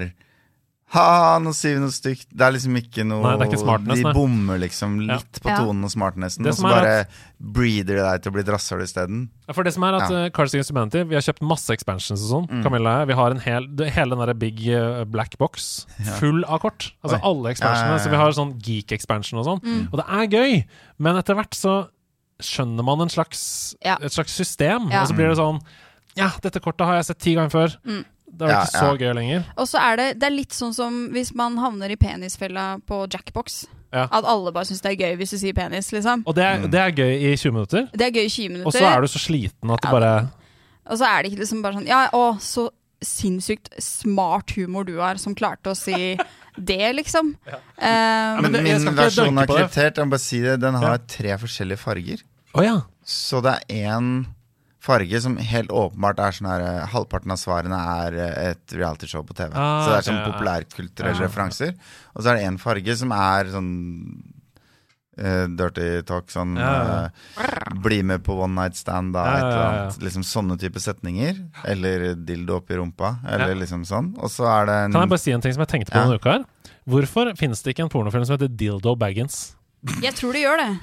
[0.00, 0.12] er
[0.92, 2.26] Ha, nå sier vi noe stygt.
[2.28, 5.16] Det er liksom ikke noe Nei, ikke smartness, De bommer liksom Ja.
[5.16, 7.06] litt på tonen og smartnessen, og så bare bare
[7.40, 9.22] breeder de deg til å bli et rasshøl isteden.
[9.48, 10.26] Ja, For det som er at Ja.
[10.26, 12.50] uh, Cards Against Humanity Vi har kjøpt masse expansions og sånn.
[12.50, 12.62] Mm.
[12.62, 16.12] Camilla og jeg, Vi har en hel, hele den der big uh, black box Ja.
[16.20, 16.92] full av kort.
[17.02, 17.20] Altså Oi.
[17.24, 17.88] alle expansionene.
[17.88, 18.04] Ja, ja, ja.
[18.04, 19.88] Så vi har sånn geek-expansion og sånn.
[19.92, 20.64] Og det er gøy,
[20.98, 21.88] men etter hvert så
[22.38, 23.96] skjønner man en slags, Ja.
[24.02, 24.90] et slags system.
[24.90, 25.02] Ja.
[25.02, 25.60] Og så blir det sånn
[26.14, 27.76] Ja, dette kortet har jeg sett ti ganger før.
[27.86, 28.04] Mm.
[28.32, 28.96] Det er Ja, ikke så ja.
[28.96, 29.44] gøy lenger.
[29.58, 33.02] Og så er det, det er litt sånn som hvis man havner i penisfella på
[33.12, 33.66] Jackbox.
[33.92, 34.06] Ja.
[34.10, 36.22] At alle bare syns det er gøy hvis du sier penis, liksom.
[36.26, 36.70] Og det er, Mm.
[36.70, 37.88] det er gøy i 20 minutter.
[37.92, 38.66] Det er gøy i 20 minutter.
[38.66, 40.30] Og så er du så sliten at du bare
[40.90, 42.70] Og så er det ikke liksom bare sånn Ja, å, så
[43.02, 46.16] sinnssykt smart humor du har, som klarte å si
[46.56, 47.34] det, liksom.
[47.46, 47.58] Ja.
[48.40, 50.96] men Men det- min versjon av kryptert, jeg må bare si det, den har Ja.
[51.06, 52.22] tre forskjellige farger.
[52.54, 52.80] Oh, ja.
[53.04, 54.26] Så det er én
[54.82, 59.22] farge som helt åpenbart er sånn her eh, Halvparten av svarene er eh, et realityshow
[59.28, 59.52] på TV.
[59.54, 60.32] Ah, så det er sånn ok, ja.
[60.32, 61.26] populærkulturelle Ja.
[61.28, 61.74] referanser.
[62.16, 63.70] Og så er det én farge som er sånn
[65.22, 66.72] uh, dirty talk, sånn Ja,
[67.38, 69.80] uh, Bli med på one night stand, da, Ja, et eller ja, ja.
[69.84, 70.02] annet.
[70.02, 71.38] Liksom sånne type setninger.
[71.68, 73.60] Eller dildo oppi rumpa, eller Ja.
[73.62, 74.12] liksom sånn.
[74.18, 75.98] Og så er det en Kan jeg bare si en ting som jeg tenkte på
[75.98, 76.04] Ja.
[76.04, 76.44] denne uka her?
[76.88, 79.54] Hvorfor finnes det ikke en pornofilm som heter Dildo Baggins?
[80.02, 80.80] Jeg tror det gjør det.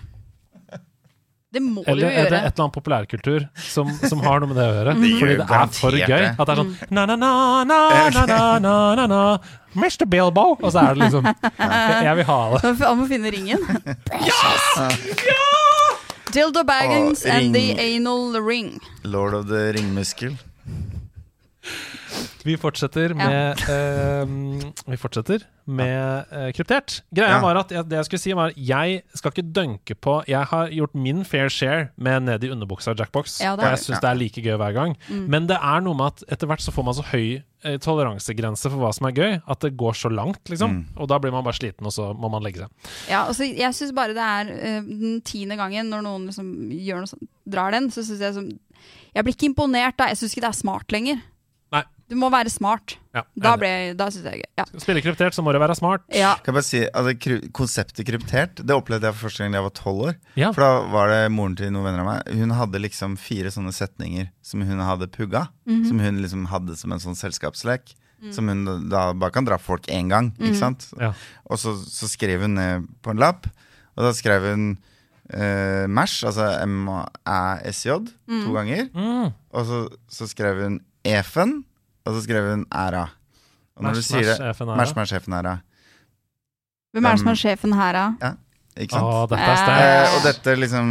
[1.49, 4.57] Det må Eller du er det et eller annet populærkultur som, som har noe med
[4.59, 4.91] det å gjøre?
[4.99, 6.25] Det Fordi det er for gøy.
[6.29, 7.29] At det er sånn na-na-na,
[7.65, 9.21] na-na-na, na-na-na,
[9.73, 10.05] Mr.
[10.05, 10.43] Bilbo!
[10.59, 12.61] Og så er det liksom Jeg, jeg vil ha det.
[12.83, 13.65] Han må finne ringen.
[16.29, 18.77] Dildo Baggins and the anal ring.
[19.01, 20.37] Lord of the ringmuskel.
[22.45, 27.01] Vi fortsetter med eh, Vi fortsetter med uh, kryptert.
[27.13, 27.41] Greia Ja.
[27.43, 30.71] var at jeg, det jeg skulle si, var jeg skal ikke dunke på Jeg har
[30.73, 34.17] gjort min fair share med ned i underbuksa Jackbox, Ja, og jeg syns det er
[34.17, 34.95] like gøy hver gang.
[35.09, 38.71] Men det er noe med at etter hvert så får man så høy eh, toleransegrense
[38.71, 40.79] for hva som er gøy, at det går så langt, liksom.
[40.97, 42.93] Og da blir man bare sliten, og så må man legge seg.
[43.11, 47.03] Ja, altså, jeg syns bare det er uh, den tiende gangen når noen liksom gjør
[47.03, 48.49] noe sånt, drar den, så syns jeg som
[49.13, 50.07] Jeg blir ikke imponert da.
[50.09, 51.21] Jeg syns ikke det er smart lenger.
[52.09, 52.95] Du må være smart.
[53.13, 54.49] Ja, Da, ble, da syns jeg det er gøy.
[54.57, 54.63] Ja.
[54.69, 56.01] Skal spille kryptert, så må du være smart.
[56.13, 56.31] ja.
[56.41, 59.59] Kan jeg bare si, altså, kry- Konseptet kryptert Det opplevde jeg for første gang da
[59.61, 60.15] jeg var tolv år.
[60.35, 60.51] Ja.
[60.51, 62.33] For da var det moren til noen venner av meg.
[62.41, 65.47] Hun hadde liksom fire sånne setninger som hun hadde pugga.
[65.69, 67.93] Som hun liksom hadde som en sånn selskapslek.
[68.35, 70.33] Som hun da bare kan dra folk én gang.
[70.41, 70.89] Ikke sant?
[70.99, 71.13] Ja.
[71.47, 73.45] Og så, så skrev hun ned på en lapp,
[73.95, 74.65] og da skrev hun
[75.33, 77.95] uh, MASH, altså M-A-S-J,
[78.43, 78.89] to ganger.
[78.95, 79.31] Mm.
[79.55, 79.79] Og så,
[80.11, 81.61] så skrev hun EFEN,
[82.09, 83.05] og så skrev hun æra.
[83.77, 85.57] Og når Mash, du sier det, mash, mash, sjefen æra.
[86.93, 88.31] Hvem er det som er sjefen her, da?
[88.79, 89.05] Ikke sant?
[89.05, 89.83] Å, dette er Eh, sterkt.
[89.83, 90.87] Eh, og dette liksom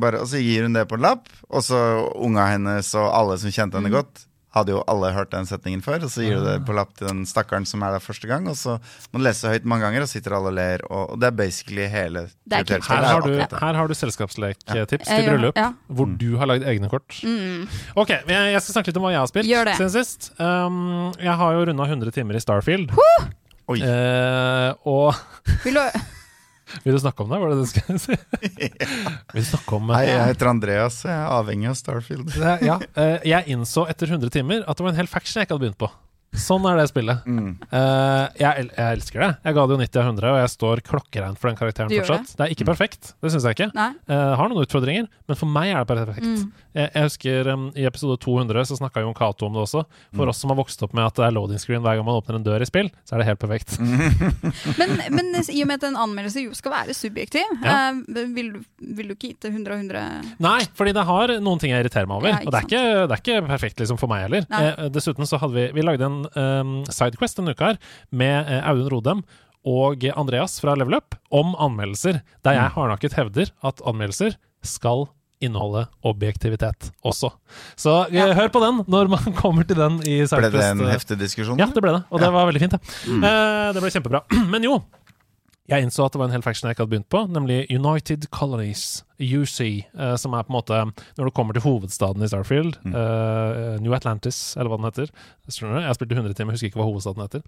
[0.00, 1.80] bare, Og så gir hun det på en lapp, og så
[2.20, 6.04] unga hennes og alle som kjente henne godt, hadde jo alle hørt den setningen før,
[6.06, 8.46] og så gir du det på lapp til den stakkaren som er der første gang,
[8.50, 8.76] og så
[9.10, 11.88] må du lese høyt mange ganger, og sitter alle og ler, og, det er basically
[11.90, 14.86] hele er Her har, du, her har du selskapslektips ja.
[14.86, 15.70] til gjør- bryllup, ja.
[15.88, 17.20] hvor du har lagd egne kort.
[17.22, 17.66] Mm.
[17.96, 20.32] Ok, jeg jeg skal snakke litt om hva jeg har spilt siden sist.
[20.38, 22.92] Um, jeg har jo runda 100 timer i Starfield.
[23.72, 23.78] Oi.
[23.80, 25.14] Uh, og
[25.64, 26.04] Vil du
[26.84, 27.38] Vil du snakke om det?
[27.42, 28.16] Var det det du skulle si?
[29.34, 32.32] Vil du snakke om Hei, eh, jeg heter Andreas, jeg er avhengig av Starfield.
[32.64, 32.78] Ja.
[33.00, 35.66] eh, jeg innså etter 100 timer at det var en hel faction jeg ikke hadde
[35.68, 35.90] begynt på.
[36.34, 37.22] Sånn er det spillet.
[37.30, 37.50] Mm.
[37.70, 39.28] Uh, jeg, jeg elsker det.
[39.46, 41.96] Jeg ga det jo 90 av 100, og jeg står klokkereint for den karakteren Du
[42.00, 42.32] fortsatt.
[42.36, 42.44] Det.
[42.48, 43.68] er ikke perfekt, det syns jeg ikke.
[43.74, 46.26] Eh, har noen utfordringer, men for meg er det perfekt.
[46.26, 46.48] Mm.
[46.74, 49.84] Jeg, jeg husker um, I episode 200 så snakka Jon Cato om det også.
[50.18, 52.18] For oss som har vokst opp med at det er loading screen hver gang man
[52.18, 53.76] åpner en dør i spill, så er det helt perfekt.
[54.78, 57.92] Men, men i og med at en anmeldelse jo skal være subjektiv, Ja.
[57.94, 58.00] uh,
[58.34, 58.64] vil, du-
[58.96, 61.84] vil du ikke gi til 100 av 100 Nei, fordi det har noen ting jeg
[61.84, 62.30] irriterer meg over.
[62.32, 64.46] Ja, og det er, ikke, det er ikke perfekt liksom for meg heller.
[64.94, 67.78] Dessuten så hadde vi Vi lagde en um, sidequest denne uka her
[68.12, 69.24] med eh, Audun Rodem
[69.64, 75.06] og Andreas fra Level Up om anmeldelser, der jeg hardnakket hevder at anmeldelser skal
[75.44, 77.30] inneholde objektivitet også.
[77.76, 78.32] Så eh, Ja.
[78.36, 81.58] hør på den når man kommer til den i Ble det en eh, heftig diskusjon?
[81.60, 82.04] Ja, det ble det.
[82.10, 82.34] Og det Ja.
[82.36, 82.76] var veldig fint.
[82.76, 82.92] Det.
[83.08, 83.24] Mm.
[83.24, 84.22] Uh, det ble kjempebra.
[84.52, 84.78] Men jo,
[85.64, 88.26] jeg innså at det var en hel faction jeg ikke hadde begynt på, nemlig United
[88.34, 90.80] Colonies, UC, eh, som er på en måte
[91.16, 95.08] Når du kommer til hovedstaden i Starfield, eh, New Atlantis, eller hva den heter
[95.48, 97.44] Jeg har Jeg i 100 timer, husker ikke hva hovedstaden heter.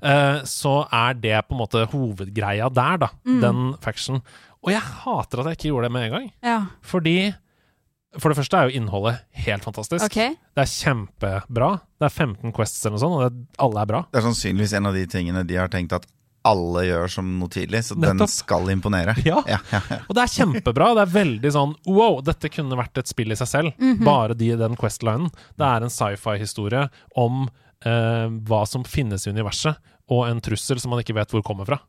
[0.00, 3.10] Eh, så er det på en måte hovedgreia der, da.
[3.26, 4.22] Den faction.
[4.64, 6.32] Og jeg hater at jeg ikke gjorde det med en gang.
[6.42, 7.34] Ja, Fordi
[8.18, 10.06] For det første er jo innholdet helt fantastisk.
[10.06, 10.32] Okay.
[10.56, 11.74] Det er kjempebra.
[12.00, 14.00] Det er 15 quests eller noe sånt, og det, alle er bra.
[14.08, 16.06] Det er sannsynligvis en av de tingene de har tenkt at
[16.48, 19.14] alle gjør som noe tidlig, så den skal imponere.
[19.28, 19.42] Ja.
[19.48, 19.98] Ja, ja, ja.
[20.06, 20.90] Og det er kjempebra.
[20.96, 23.86] Det er veldig sånn wow, dette kunne vært et spill i seg selv.
[24.04, 25.28] Bare de, den Quest-linen.
[25.58, 26.86] Det er en sci-fi-historie
[27.20, 27.46] om
[27.84, 29.78] eh, hva som finnes i universet,
[30.08, 31.80] og en trussel som man ikke vet hvor kommer fra.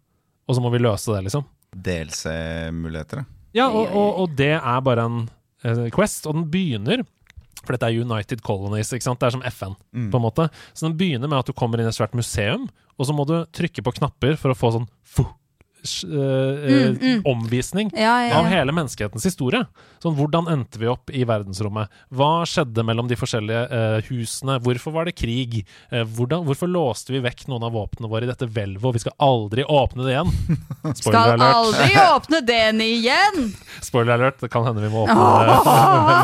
[0.50, 1.46] Og så må vi løse det, liksom.
[1.76, 3.24] DLC-muligheter.
[3.56, 5.22] Ja, og, og, og det er bare en
[5.64, 7.06] eh, Quest, og den begynner
[7.60, 9.20] for dette er United Colonies, ikke sant?
[9.22, 9.74] det er som FN.
[9.92, 10.10] Mm.
[10.14, 12.70] på en måte Så den begynner med at du kommer inn i et svært museum,
[13.00, 15.39] og så må du trykke på knapper for å få sånn fu, s-
[16.04, 17.22] eh, eh, Mm, mm.
[17.26, 19.64] omvisning Ja, ja, av hele menneskehetens historie.
[20.04, 21.90] Sånn, Hvordan endte vi opp i verdensrommet?
[22.16, 24.60] Hva skjedde mellom de forskjellige eh, husene?
[24.64, 25.62] Hvorfor var det krig?
[25.92, 29.04] Eh, hvordan, hvorfor låste vi vekk noen av våpnene våre i dette hvelvet, og vi
[29.04, 30.34] skal aldri åpne det igjen?
[31.02, 33.42] Spoiler Skal aldri åpne den igjen!
[33.90, 35.58] Spoiler alert, det kan hende vi må åpne det.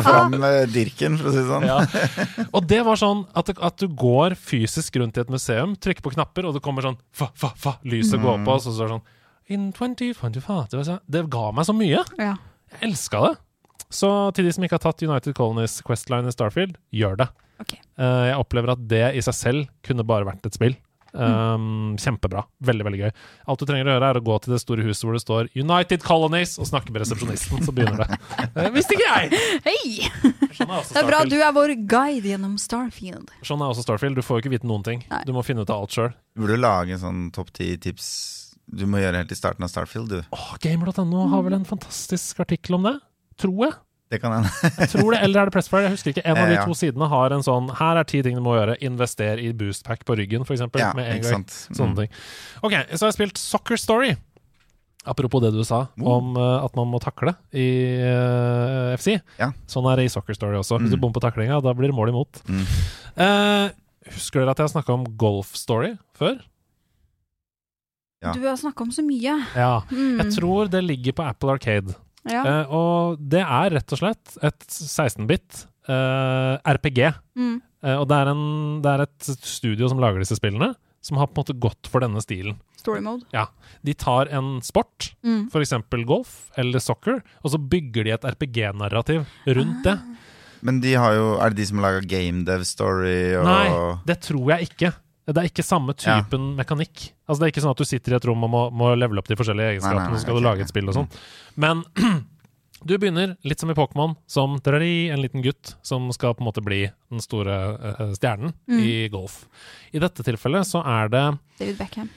[0.06, 0.38] Fram
[0.72, 1.68] dirken, for å si det sånn.
[1.68, 2.46] Ja.
[2.50, 6.14] Og det var sånn at, at du går fysisk rundt i et museum, trykker på
[6.16, 8.96] knapper, og det kommer sånn fa, fa, fa, lyset går på, og så står det
[8.96, 9.06] sånn
[9.46, 12.02] In 2025 det, var så, det ga meg så mye.
[12.18, 12.34] Ja.
[12.72, 13.34] Jeg elska det.
[13.94, 17.28] Så til de som ikke har tatt United Colonies Questline i Starfield, gjør det.
[17.62, 17.78] Okay.
[18.00, 20.74] Eh, jeg opplever at det i seg selv kunne bare vært et spill.
[21.16, 22.42] Um, Kjempebra.
[22.66, 23.12] Veldig, veldig gøy.
[23.48, 25.48] Alt du trenger å gjøre, er å gå til det store huset hvor det står
[25.56, 28.18] United Colonies, og snakke med resepsjonisten, så begynner det.
[28.52, 29.40] Uh, visste ikke jeg!
[29.64, 30.10] Hei!
[30.58, 33.30] Det er bra du er vår guide gjennom Starfield.
[33.46, 34.18] sånn er også Starfield.
[34.18, 35.06] Du får jo ikke vite noen ting.
[35.12, 35.22] Nei.
[35.28, 36.10] Du må finne ut av alt sjøl.
[36.36, 38.10] Burde du lage en sånn topp ti tips
[38.68, 40.22] du må gjøre helt i starten av Starfield, du.
[40.34, 42.96] Åh, Gamer.no har vel en fantastisk artikkel om det?
[43.38, 43.74] Tror jeg.
[44.10, 44.50] Det kan hende.
[44.78, 45.82] Jeg tror det, Eller er det Pressfire?
[45.88, 46.22] Jeg husker ikke.
[46.30, 48.54] En av de Eh, to sidene har en sånn Her er ti ting du må
[48.54, 48.76] gjøre.
[48.86, 50.62] Invester i boostpack på ryggen, f.eks.
[50.78, 51.44] Ja, med en gang.
[51.44, 51.96] Sånne Mm.
[51.96, 52.08] ting.
[52.62, 54.16] Ok, så har jeg spilt Soccer Story.
[55.06, 56.16] Apropos det du sa Oh.
[56.18, 57.66] om uh, at man må takle i
[58.02, 59.20] uh, FC.
[59.38, 59.52] Ja.
[59.66, 60.78] Sånn er det i Soccer Story også.
[60.80, 61.00] Hvis du Mm.
[61.02, 62.42] bommer på taklinga, da blir det mål imot.
[62.46, 62.64] Mm.
[63.18, 63.68] Uh,
[64.10, 66.38] husker dere at jeg har snakka om Golf Story før?
[68.24, 68.32] Ja.
[68.32, 69.36] Du har snakka om så mye.
[69.54, 69.82] Ja.
[69.92, 70.16] Mm.
[70.22, 71.94] Jeg tror det ligger på Apple Arcade.
[72.26, 72.42] ja.
[72.42, 77.02] Uh, og det er rett og slett et 16-bit uh, RPG.
[77.38, 77.58] Mm.
[77.84, 78.42] Uh, og det er, en,
[78.82, 80.72] det er et studio som lager disse spillene,
[81.04, 82.56] som har på en måte gått for denne stilen.
[82.80, 83.26] Story mode.
[83.34, 83.46] Ja.
[83.86, 85.48] De tar en sport, Mm.
[85.52, 85.72] f.eks.
[86.06, 89.96] golf eller soccer, og så bygger de et RPG-narrativ rundt det.
[90.66, 93.66] Men de har jo Er det de som laga Game Dev Story og Nei,
[94.08, 94.92] det tror jeg ikke.
[95.26, 97.10] Det er ikke samme typen mekanikk.
[97.26, 99.18] Altså Det er ikke sånn at du sitter i et rom og må, må levele
[99.18, 101.08] opp de forskjellige egenskapene, nei, så skal du lage et spill og sånn.
[101.56, 101.82] Men
[102.86, 106.48] du begynner litt som i Pokémon, som drari, en liten gutt som skal på en
[106.50, 108.78] måte bli den store uh, stjernen Mm.
[108.84, 109.46] i golf.
[109.92, 111.24] I dette tilfellet så er det
[111.58, 112.08] David Beckham.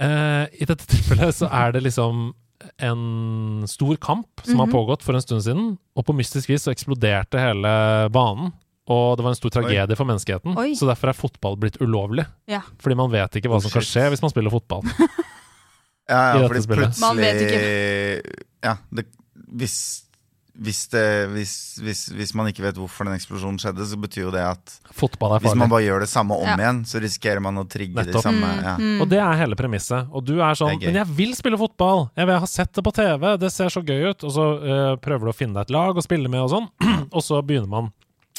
[0.00, 2.34] Uh, I dette tilfellet så er det liksom
[2.76, 4.74] en stor kamp som har Mhm.
[4.74, 7.72] pågått for en stund siden, og på mystisk vis så eksploderte hele
[8.12, 8.52] banen.
[8.88, 10.72] Og det var en stor tragedie for menneskeheten, Oi.
[10.74, 12.24] så derfor er fotball blitt ulovlig.
[12.50, 12.62] Ja.
[12.80, 14.82] Fordi man vet ikke hva Oh, som kan skje hvis man spiller fotball.
[16.10, 16.96] Ja, ja fordi spillet.
[16.98, 18.22] plutselig
[18.64, 19.04] Ja, det,
[19.54, 19.74] hvis,
[20.58, 21.52] hvis, det, hvis,
[21.84, 25.36] hvis, hvis man ikke vet hvorfor den eksplosjonen skjedde, så betyr jo det at Fotball
[25.36, 26.56] er hvis man bare gjør det samme om Ja.
[26.58, 28.74] igjen, så risikerer man å trigge de samme Mm, ja.
[28.80, 29.00] mm.
[29.04, 30.10] Og det er hele premisset.
[30.10, 30.82] Og du er sånn er.
[30.90, 32.08] Men jeg vil spille fotball!
[32.16, 33.36] Jeg vil ha sett det på TV!
[33.38, 34.24] Det ser så gøy ut!
[34.26, 36.68] Og så uh, prøver du å finne deg et lag å spille med og sånn.
[37.16, 37.92] og så begynner man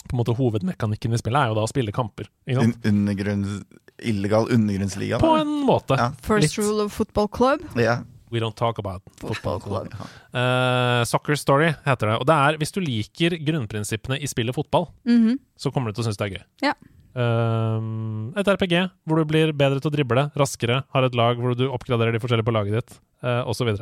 [0.08, 2.28] på en måte Hovedmekanikken i spillet er jo da å spille kamper.
[2.48, 2.78] Ikke sant?
[2.86, 3.64] Un undergrunns,
[4.02, 5.20] illegal undergrunnsliga.
[5.22, 5.98] På en måte.
[5.98, 6.10] Ja.
[6.26, 6.58] First Litt.
[6.66, 7.62] rule of football club.
[7.78, 8.04] Yeah.
[8.32, 9.90] We don't talk about football club.
[10.34, 12.16] Uh, soccer Story heter det.
[12.22, 15.38] Og det er, hvis du liker grunnprinsippene i spillet fotball, Mhm.
[15.58, 16.44] så kommer du til å synes det er gøy.
[16.64, 16.74] Ja.
[17.14, 21.56] Uh, et RPG hvor du blir bedre til å drible, raskere, har et lag hvor
[21.60, 23.68] du oppgraderer de forskjellige på laget ditt, uh, osv.
[23.68, 23.82] Og,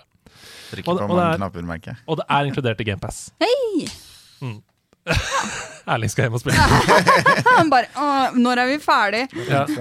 [0.87, 3.31] Og- og det er- og det er inkludert i GamePass.
[3.39, 3.87] Hei!
[5.89, 6.59] Erling skal hjem og spille.
[7.57, 9.23] Han bare Åh, Når er vi ferdig?
[9.49, 9.63] Ja.
[9.69, 9.77] Jeg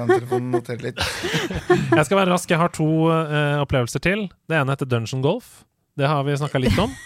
[2.06, 2.50] skal være rask.
[2.50, 4.28] Jeg har to uh, opplevelser til.
[4.48, 5.46] Det ene heter Dungeon Golf.
[5.98, 6.90] Det har vi snakka litt om.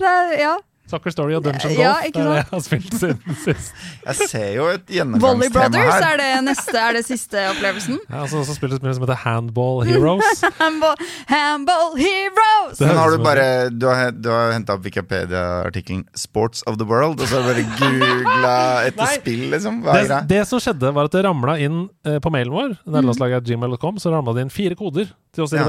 [0.00, 0.56] Det er, ja.
[0.86, 2.04] Soccer Story og Dungeon Ja, Golf.
[2.06, 3.72] ikke Det er det jeg har spilt siden sist.
[4.06, 6.06] Jeg ser jo et Volley Brothers, her.
[6.12, 6.76] er det neste?
[6.78, 7.98] Er det siste opplevelsen?
[8.08, 10.44] Jeg har også også spilt et spill som heter Handball Heroes.
[10.62, 10.94] Handball,
[11.26, 12.80] handball heroes!
[12.80, 17.20] Men har du bare Du har, du har henta opp Wikipedia-artikkelen 'Sports of the World',
[17.20, 18.56] og så har du bare googla
[18.86, 19.82] etter spill, liksom?
[19.84, 22.76] Hva er det, det som skjedde, var at det ramla inn eh, på mailen vår,
[22.86, 25.66] nederlandslaget.gmail.com, så ramla det inn fire koder til oss i Ja.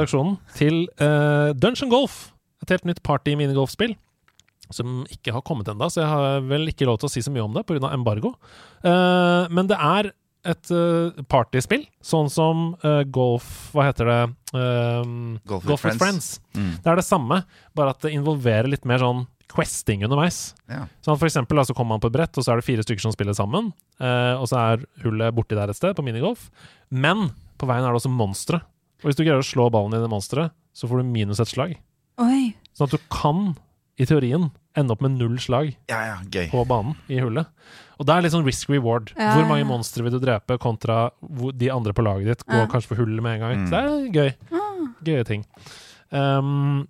[0.55, 2.31] til eh, Dungeon Golf.
[2.63, 3.95] Et helt nytt party-minigolfspill.
[4.73, 7.33] Som ikke har kommet ennå, så jeg har vel ikke lov til å si så
[7.33, 7.91] mye om det pga.
[7.93, 8.33] embargo.
[8.83, 10.11] Uh, men det er
[10.47, 14.19] et uh, partyspill, sånn som uh, golf Hva heter det?
[14.55, 15.07] Eh,
[15.49, 16.37] Golf with with Friends.
[16.55, 16.77] Mm.
[16.83, 17.41] Det er det samme,
[17.75, 20.53] bare at det involverer litt mer sånn questing underveis.
[20.71, 20.85] Ja.
[21.03, 23.03] Sånn for eksempel, så kommer man på et brett, og så er det fire stykker
[23.03, 23.71] som spiller sammen.
[23.99, 26.49] Eh, og så er hullet borti der et sted, på minigolf.
[26.91, 28.61] Men på veien er det også monstre.
[29.01, 31.51] Og hvis du greier å slå ballen i det monsteret, så får du minus et
[31.51, 31.77] slag.
[32.21, 32.51] Oi.
[32.75, 33.55] Sånn at du kan,
[33.97, 36.49] i teorien, ende opp med null slag ja, ja, gøy.
[36.51, 37.47] på banen i hullet.
[37.97, 39.09] Og det er litt sånn risk reward.
[39.17, 39.69] Ja, Hvor mange ja.
[39.71, 42.67] monstre vil du drepe, kontra hvor de andre på laget ditt går Ja.
[42.69, 43.55] kanskje for hullet med en gang.
[43.57, 43.67] Mm.
[43.67, 44.33] Så det er gøy.
[44.53, 44.83] Ah.
[45.07, 45.45] Gøye ting.
[46.11, 46.87] Um,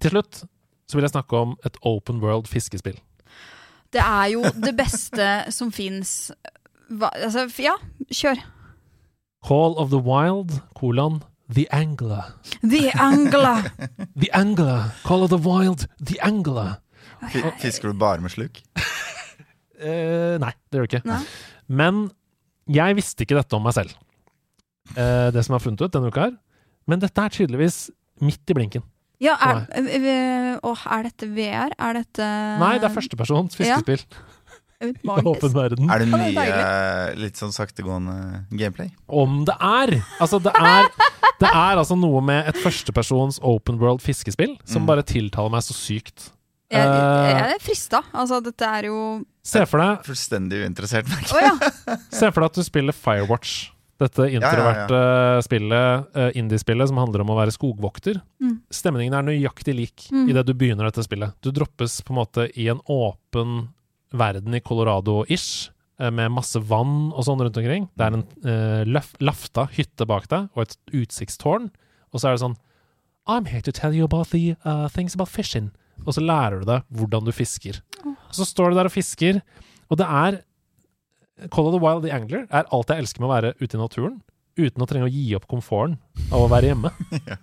[0.00, 0.42] til slutt
[0.90, 2.98] så vil jeg snakke om et open world fiskespill.
[3.94, 6.32] Det er jo det beste som fins.
[6.90, 7.76] Altså, ja,
[8.10, 8.42] kjør.
[9.46, 12.24] Call of the Wild, kolon, The Angler.
[12.62, 13.70] The Angler.
[14.22, 14.92] The Angler.
[15.04, 16.78] Call of the Wild, The Angler.
[17.26, 18.62] F Fisker du bare med sluk?
[18.78, 21.02] uh, nei, det gjør du ikke.
[21.08, 21.20] Nei.
[21.66, 22.06] Men
[22.70, 23.92] jeg visste ikke dette om meg selv,
[24.94, 26.38] uh, det som jeg har funnet ut denne uka her.
[26.88, 27.82] Men dette er tydeligvis
[28.24, 28.86] midt i blinken.
[29.20, 31.74] Ja, er, øh, er dette VR?
[31.76, 32.24] Er dette
[32.56, 34.16] Nei, det er førstepersons fiskespill Magisk.
[34.80, 35.90] Åpen verden.
[35.92, 38.90] Er det mye litt sånn saktegående gameplay?
[39.08, 39.94] Om det er!
[40.20, 40.88] Altså, det er,
[41.40, 44.86] det er altså noe med et førstepersons open world fiskespill som Mm.
[44.86, 46.30] bare tiltaler meg så sykt.
[46.70, 47.30] Jeg, Eh.
[47.34, 48.02] jeg er frista.
[48.14, 51.08] Altså, dette er jo Se for deg Fullstendig uinteressert.
[51.08, 51.96] merker oh, ja!
[52.12, 53.70] Se for deg at du spiller Firewatch.
[54.00, 58.22] Dette introverte ja, ja, spillet, indiespillet som handler om å være skogvokter.
[58.40, 58.54] Mm.
[58.72, 60.30] Stemningen er nøyaktig lik Mm.
[60.30, 61.34] idet du begynner dette spillet.
[61.42, 63.68] Du droppes på en måte i en åpen
[64.12, 67.88] verden i Colorado-ish, eh, med masse vann og sånn rundt omkring.
[67.96, 71.70] Det er en uh, løf, lafta hytte bak deg og et utsiktstårn.
[72.10, 72.58] og så er det sånn
[73.28, 75.70] I'm here to tell you about the uh, things about fishing.
[76.06, 77.82] Og så lærer du deg hvordan du fisker.
[78.04, 79.42] Og så står du der og fisker,
[79.90, 80.40] og det er
[81.52, 83.80] Call of the Wild the Angler er alt jeg elsker med å være ute i
[83.80, 84.18] naturen,
[84.60, 85.96] uten å trenge å gi opp komforten
[86.28, 86.92] av å være hjemme.
[87.20, 87.38] Det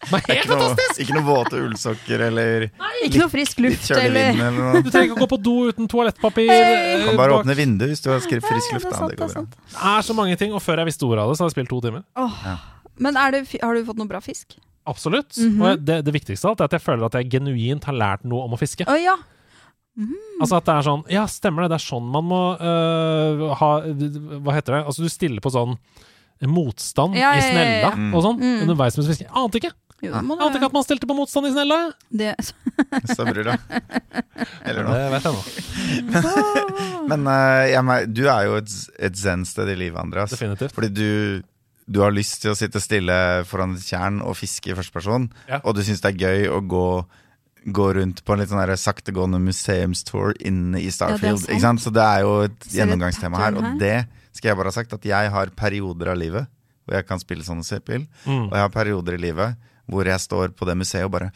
[0.00, 1.00] er helt Ikke noe, fantastisk!
[1.04, 2.64] ikke noe våte ullsokker eller
[3.04, 4.82] Ikke noe frisk litt luft kjølig eller vind eller noe.
[4.82, 6.48] Du trenger ikke å gå på do uten toalettpapir.
[6.48, 6.62] Hey!
[7.00, 8.88] eh, Kan bare bak- åpne vinduet hvis du har skrevet frisk Ja, luft.
[8.88, 9.44] det er sant, Det det er går bra.
[9.74, 11.58] Det er så mange ting, og før jeg visste ordet av det, så hadde jeg
[11.58, 12.02] spilt to timer.
[12.16, 12.58] Åh.
[13.00, 14.56] Men er det, har du fått noe bra fisk?
[14.88, 15.36] Absolutt.
[15.36, 15.60] Mhm.
[15.62, 18.24] Og det, det viktigste av alt er at jeg føler at jeg genuint har lært
[18.24, 18.88] noe om å fiske.
[18.88, 19.16] Oh, ja.
[20.40, 23.70] Altså at det er sånn Ja, stemmer det, det er sånn man må uh, ha
[23.84, 24.84] Hva heter det?
[24.88, 25.74] Altså du stiller på sånn
[26.48, 27.90] motstand Ja, i ja, ja, snella.
[27.98, 28.14] Mm.
[28.16, 28.62] og sånn Mm.
[28.64, 29.28] underveis mens vi fisker.
[29.36, 29.72] Ante ikke!
[30.00, 31.78] Jo, må Jeg ante ikke at man stilte på motstand i snella!
[32.08, 32.30] det,
[33.12, 33.56] Stemmer det.
[34.64, 34.96] Eller noe.
[34.96, 37.04] Det vet jeg nå.
[37.10, 38.74] Men eh, ja, du er jo et,
[39.10, 40.32] et zen-sted i livet, Andreas.
[40.34, 40.72] Definitivt.
[40.76, 41.42] Fordi du,
[41.90, 43.16] du har lyst til å sitte stille
[43.48, 45.60] foran et tjern og fiske i første person, Ja.
[45.64, 46.86] og du syns det er gøy å gå,
[47.76, 51.44] gå rundt på en litt sånn saktegående museumstour inne i Starfield.
[51.44, 51.84] Ja, ikke sant?
[51.84, 53.58] Så det er jo et Ser gjennomgangstema her.
[53.60, 53.98] Og det
[54.32, 56.48] skal jeg bare ha sagt, at jeg har perioder av livet
[56.88, 58.46] hvor jeg kan spille sånne spill, Mm.
[58.48, 61.30] og jeg har perioder i livet hvor jeg står på det museet og bare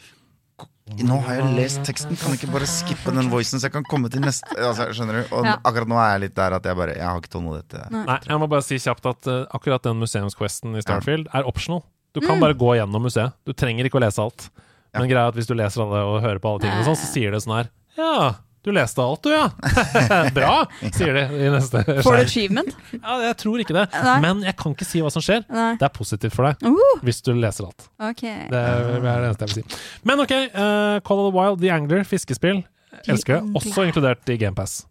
[1.01, 3.85] nå har jeg lest teksten, kan jeg ikke bare skippe den voicen så jeg kan
[3.89, 5.31] komme til neste altså, Skjønner du?
[5.35, 5.55] Og Ja.
[5.65, 7.89] akkurat nå er jeg litt der at jeg bare Jeg har ikke tålmodighet til det.
[8.05, 11.81] Nei, jeg må bare si kjapt at uh, akkurat den museumsquesten i Starfield er optional.
[12.13, 12.27] Du Mm.
[12.27, 13.33] kan bare gå gjennom museet.
[13.45, 14.49] Du trenger ikke å lese alt.
[14.93, 17.09] Men greia er at hvis du leser alle og hører på alle tingene, sånn, så
[17.11, 18.35] sier det sånn her Ja,
[18.65, 19.45] du leste alt, du, ja.
[20.37, 20.53] Bra,
[20.95, 22.71] sier de i neste Får du achievement?
[22.97, 23.85] Ja, jeg tror ikke det.
[23.93, 24.15] Nei.
[24.25, 25.45] Men jeg kan ikke si hva som skjer.
[25.53, 25.71] Nei.
[25.79, 27.87] Det er positivt for deg Uh, hvis du leser alt.
[28.01, 28.23] ok.
[28.51, 29.81] Det er det eneste jeg vil si.
[30.09, 32.63] Men ok, uh, Call of the Wild, The Angler, fiskespill.
[33.11, 33.55] Elsker det.
[33.59, 34.85] Også inkludert i GamePass.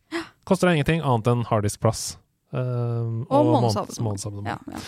[0.44, 2.02] Koster deg ingenting annet enn harddisk-plass.
[2.54, 4.46] eh, og og månedsabonnement.
[4.46, 4.82] Ja, ja.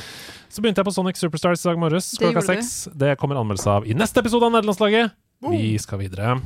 [0.53, 2.75] Så begynte jeg på Sonic Superstars i dag morges klokka seks.
[2.95, 5.17] Det kommer anmeldelse av i neste episode av Nederlandslaget.
[5.51, 6.37] Vi skal videre.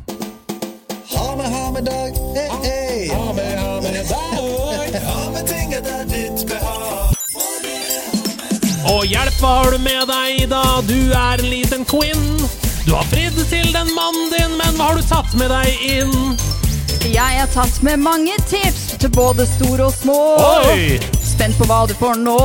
[1.81, 2.13] Ha med, dag.
[2.63, 3.09] Hey, hey.
[3.09, 5.01] Ha med, ha med dag.
[5.05, 7.15] Ha med ting etter ditt behag.
[8.91, 10.61] Og hjelp, hva har du med deg, Ida?
[10.85, 12.27] Du er en liten queen.
[12.85, 16.37] Du har fridd til den mannen din, men hva har du tatt med deg inn?
[17.09, 20.21] Jeg har tatt med mange tips til både store og små.
[20.69, 21.01] Oi!
[21.25, 22.41] Spent på hva du får nå.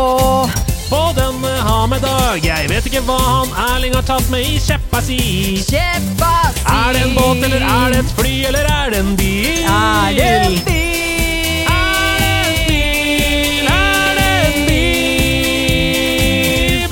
[0.89, 2.45] På denne hamedag.
[2.45, 5.17] Jeg vet ikke hva han Erling har tatt med i kjeppa si.
[5.65, 6.61] Kjeppa si.
[6.69, 9.63] Er det en båt, eller er det et fly, eller er det en bil?
[9.65, 11.65] Er det en bil?
[11.73, 13.65] Er det en bil?
[13.71, 14.85] Er det en bil?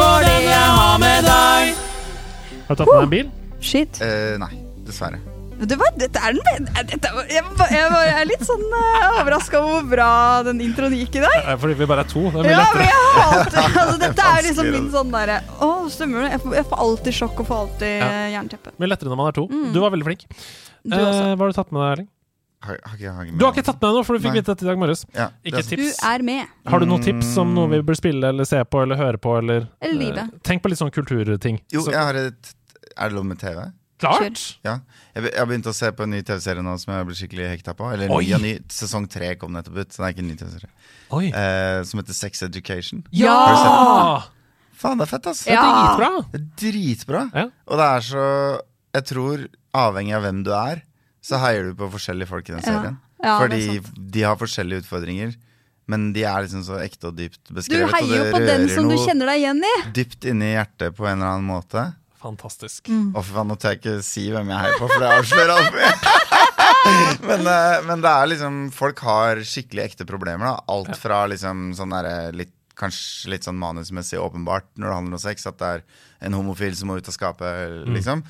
[0.01, 1.63] På den jeg har med deg.
[2.67, 3.27] Har du tatt med deg en bil?
[3.61, 4.01] Shit.
[4.01, 4.53] Uh, nei,
[4.89, 5.32] dessverre.
[5.69, 8.63] Det hva, dette er den dette, var- jeg, var- jeg, var- jeg er litt sånn
[8.73, 10.09] uh, overraska over hvor bra
[10.47, 11.37] den introen gikk i dag.
[11.43, 12.23] Eh, Fordi vi bare er to.
[12.31, 12.87] Det er mye Ja, men lettere.
[12.89, 16.31] jeg hater altså, Dette er liksom min sånn derre Å, stemmer det?
[16.35, 18.09] Jeg får, jeg får alltid sjokk og får alltid Ja.
[18.37, 18.73] jernteppe.
[18.79, 19.47] Mye lettere når man er to.
[19.73, 20.25] Du var veldig flink.
[20.83, 21.23] Du også.
[21.29, 22.09] Eh, hva har du tatt med deg, Erling?
[22.63, 22.97] Har, har
[23.27, 25.01] Du har ikke tatt med deg noe, for du fikk vite dette i dag morges.
[25.15, 25.97] ja, Ikke tips.
[25.99, 26.47] Du er med.
[26.71, 29.33] Har du noen tips om noe vi bør spille eller se på eller høre på?
[29.41, 30.29] Eller, Eller livet.
[30.31, 31.59] Eh, tenk på litt sånn kulturting.
[31.75, 32.53] Jo, Så- jeg har et
[32.95, 33.65] Er det lov med TV?
[34.03, 34.43] Klart!
[34.65, 34.75] Ja.
[35.13, 37.49] Jeg, jeg har begynt å se på en ny TV-serie nå som jeg blir skikkelig
[37.53, 37.89] hekta på.
[37.93, 38.53] Eller ny ny.
[38.73, 40.71] Sesong tre kom nettopp ut, så det er ikke en ny TV-serie.
[41.13, 41.25] Oi.
[41.29, 43.03] Eh, som heter Sex Education.
[43.15, 43.37] Ja!
[43.47, 44.31] Det
[44.83, 45.45] Faen, det er fett, ass!
[45.47, 46.09] er dritbra!
[46.33, 47.21] Det er dritbra.
[47.31, 47.45] Ja.
[47.69, 48.25] Og det er så
[48.93, 50.83] Jeg tror, avhengig av hvem du er,
[51.23, 52.99] så heier du på forskjellige folk i den serien.
[53.23, 55.31] Ja, det Fordi de har forskjellige utfordringer,
[55.89, 57.89] men de er liksom så ekte og dypt beskrevet.
[57.89, 59.73] Du heier jo på den som du kjenner deg igjen i.
[59.95, 61.85] dypt inni hjertet på en eller annen måte.
[62.23, 62.87] Fantastisk.
[62.89, 63.11] Mm.
[63.13, 65.53] Oh, for faen, nå tør jeg ikke si hvem jeg heier på, for det avslører
[65.57, 65.93] alt mye.
[67.29, 70.45] men, eh, men det er liksom Folk har skikkelig ekte problemer.
[70.53, 75.17] da Alt fra liksom sånn derre litt Kanskje litt sånn manusmessig åpenbart når det handler
[75.19, 75.83] om sex, at det er
[76.25, 78.23] en homofil som må ut av skapet, liksom.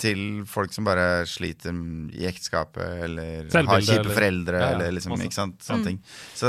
[0.00, 1.76] Til folk som bare sliter
[2.16, 6.00] i ekteskapet, eller har kjipe eller- foreldre, Ja, ja, eller liksom, ikke sant, sånne ting.
[6.32, 6.48] Så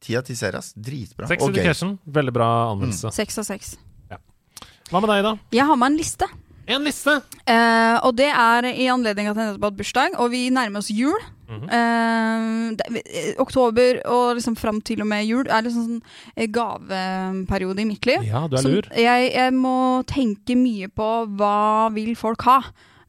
[0.00, 0.70] ti av ti serier, ass.
[0.72, 1.26] Dritbra.
[1.26, 1.64] Sex Og gøy.
[1.64, 3.10] Education, veldig bra anvendelse.
[3.12, 3.74] Seks av seks.
[4.90, 5.34] Hva med deg, da?
[5.54, 6.26] Jeg har med en liste.
[6.70, 7.12] En liste!
[7.50, 10.82] Eh, og det er i anledning at jeg nettopp har hatt bursdag, og vi nærmer
[10.82, 11.18] oss jul.
[11.50, 11.64] Mhm.
[11.66, 16.02] Eh, det, eh, oktober og liksom fram til og med jul er liksom sånn
[16.36, 18.22] eh, gaveperiode i mitt liv.
[18.26, 18.90] Ja, du er lur.
[18.94, 22.60] Jeg, jeg må tenke mye på hva vil folk ha.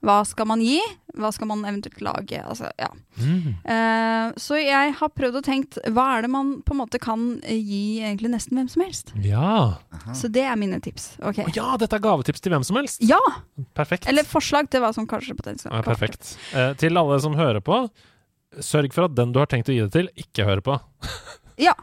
[0.01, 0.79] Hva skal man gi?
[1.13, 2.39] Hva skal man eventuelt lage?
[2.41, 2.87] Altså, ja.
[3.19, 3.53] Mm.
[3.67, 7.25] uh, så jeg har prøvd å tenke hva er det man på en måte kan
[7.43, 9.13] eh, gi egentlig nesten hvem som helst.
[9.21, 9.77] Ja.
[10.17, 11.11] Så det er mine tips.
[11.19, 11.45] Okay.
[11.45, 13.03] Oh, ja, dette er gavetips til hvem som helst.
[13.05, 13.21] Ja!
[13.77, 14.09] Perfekt.
[14.09, 16.33] Eller forslag til hva som kanskje potensielt ja, perfekt.
[16.57, 17.83] Eh, til alle som hører på,
[18.57, 20.81] sørg for at den du har tenkt å gi det til, ikke hører på.
[21.61, 21.75] Ja.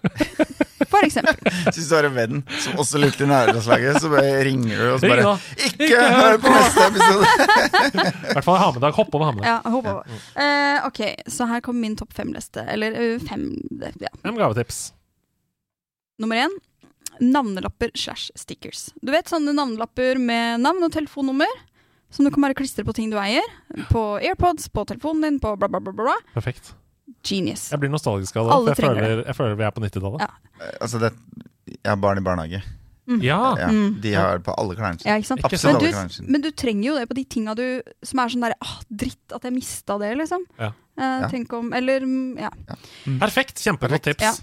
[0.90, 1.36] For eksempel.
[1.70, 5.02] Hvis du har en venn som også lytter til nærlandslaget, så bare ringer du og
[5.02, 5.34] så bare.
[5.68, 7.34] Ikke Ikke hør på neste episode!
[8.30, 8.96] I hvert fall ha med deg.
[8.96, 9.44] Hopp over ha med.
[9.46, 10.24] Ja, hopp over.
[10.34, 12.64] Eh, ok, så her kommer min topp fem-liste.
[12.72, 13.52] Eller uh, fem
[14.00, 14.10] ja.
[14.24, 14.82] Fem gavetips.
[16.20, 16.58] Nummer én
[17.20, 18.88] navnelapper slash stickers.
[19.02, 21.50] Du vet sånne navnelapper med navn og telefonnummer?
[22.10, 23.46] Som du kan bare klistre på ting du eier.
[23.92, 25.78] På AirPods, på telefonen din, på bla, bla.
[25.84, 25.94] bla.
[25.94, 26.16] bla.
[26.34, 26.72] Perfekt.
[27.22, 27.68] Genius.
[27.70, 28.52] Jeg blir nostalgisk av det.
[28.56, 30.20] Alle For jeg trenger føler, jeg føler vi er på 90-tallet.
[30.20, 30.70] Ja.
[30.80, 31.10] Altså, det,
[31.70, 32.62] jeg har barn i barnehage.
[32.62, 32.76] Ja.
[33.58, 33.96] Ja, Mm.
[34.00, 35.10] De har på alle klærne sine.
[35.10, 35.40] Ja, ikke sant?
[35.42, 36.28] Ikke Absolutt Men alle du, klærne sine.
[36.30, 37.64] men du trenger jo det på de tinga du
[38.06, 40.44] Som er sånn derre ah, dritt at jeg mista det, liksom.
[40.60, 40.68] Ja.
[41.00, 42.50] Eh, Tenk om Eller, mm, ja.
[43.18, 43.58] Perfekt.
[43.64, 44.42] Kjempegodt tips.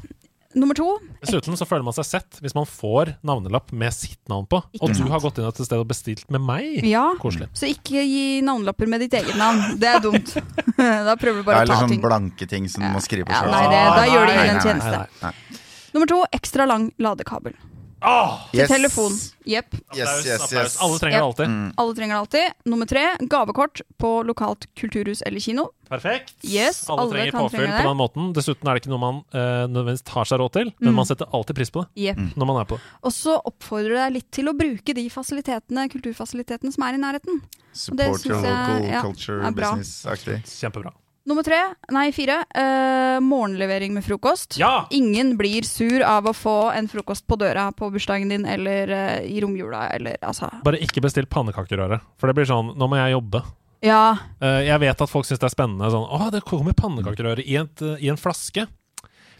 [0.54, 0.60] Ja.
[0.62, 0.86] Nummer to
[1.22, 4.62] Dessuten så føler man seg sett hvis man får navnelapp med sitt navn på.
[4.74, 6.86] Ikke Og du har gått inn et sted og bestilt med meg.
[6.88, 7.04] Ja.
[7.20, 7.50] Koselig.
[7.58, 9.76] Så ikke gi navnelapper med ditt eget navn.
[9.82, 10.34] Det er dumt.
[10.78, 11.74] da prøver du bare å ta ting.
[11.74, 12.04] Det sånn ting.
[12.08, 13.54] blanke ting som du må skrive på Ja, selv.
[13.58, 14.98] nei, det, da gjør de ingen en nei, tjeneste.
[14.98, 15.64] nei, nei.
[15.98, 17.56] Nummer to ekstra lang ladekabel.
[18.02, 18.34] Åh!
[18.52, 18.70] Til Yes.
[18.70, 19.14] telefon.
[19.48, 19.74] Jepp.
[19.96, 20.76] Yes, yes, yes.
[20.82, 21.48] Alle trenger det alltid.
[21.50, 21.74] Mm.
[21.82, 22.54] Alle trenger det alltid.
[22.70, 25.66] Nummer tre gavekort på lokalt kulturhus eller kino.
[25.90, 26.36] Perfekt.
[26.44, 28.34] Yes, alle, alle trenger påfyll på den måten.
[28.36, 30.96] Dessuten er det ikke noe man uh, nødvendigvis tar seg råd til, men Mm.
[31.00, 32.18] man setter alltid pris på det Jepp.
[32.22, 32.30] Mm.
[32.38, 32.84] når man er på det.
[33.04, 37.42] Og så oppfordrer jeg litt til å bruke de fasilitetene, kulturfasilitetene som er i nærheten.
[37.74, 40.44] Support your jeg, local ja, culture business-aktig.
[40.46, 40.94] Kjempebra.
[41.28, 41.58] Nummer tre,
[41.92, 44.56] nei fire, eh, morgenlevering med frokost.
[44.62, 44.86] Ja!
[44.96, 49.26] Ingen blir sur av å få en frokost på døra på bursdagen din eller eh,
[49.28, 53.18] i romjula eller altså Bare ikke bestill pannekakerøre, for det blir sånn Nå må jeg
[53.18, 53.42] jobbe.
[53.84, 54.16] Ja.
[54.40, 55.92] Eh, jeg vet at folk syns det er spennende.
[55.92, 58.64] Sånn, Å, det kommer pannekakerøre i, et, eh, i en flaske.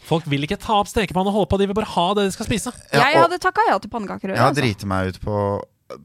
[0.08, 2.36] Folk vil ikke ta opp stekepanne og holde på, de vil bare ha det de
[2.36, 2.72] skal spise.
[2.92, 4.36] Ja, jeg og- hadde takka ja til pannekakerøre.
[4.36, 4.62] Jeg har altså.
[4.62, 5.40] driti meg ut på,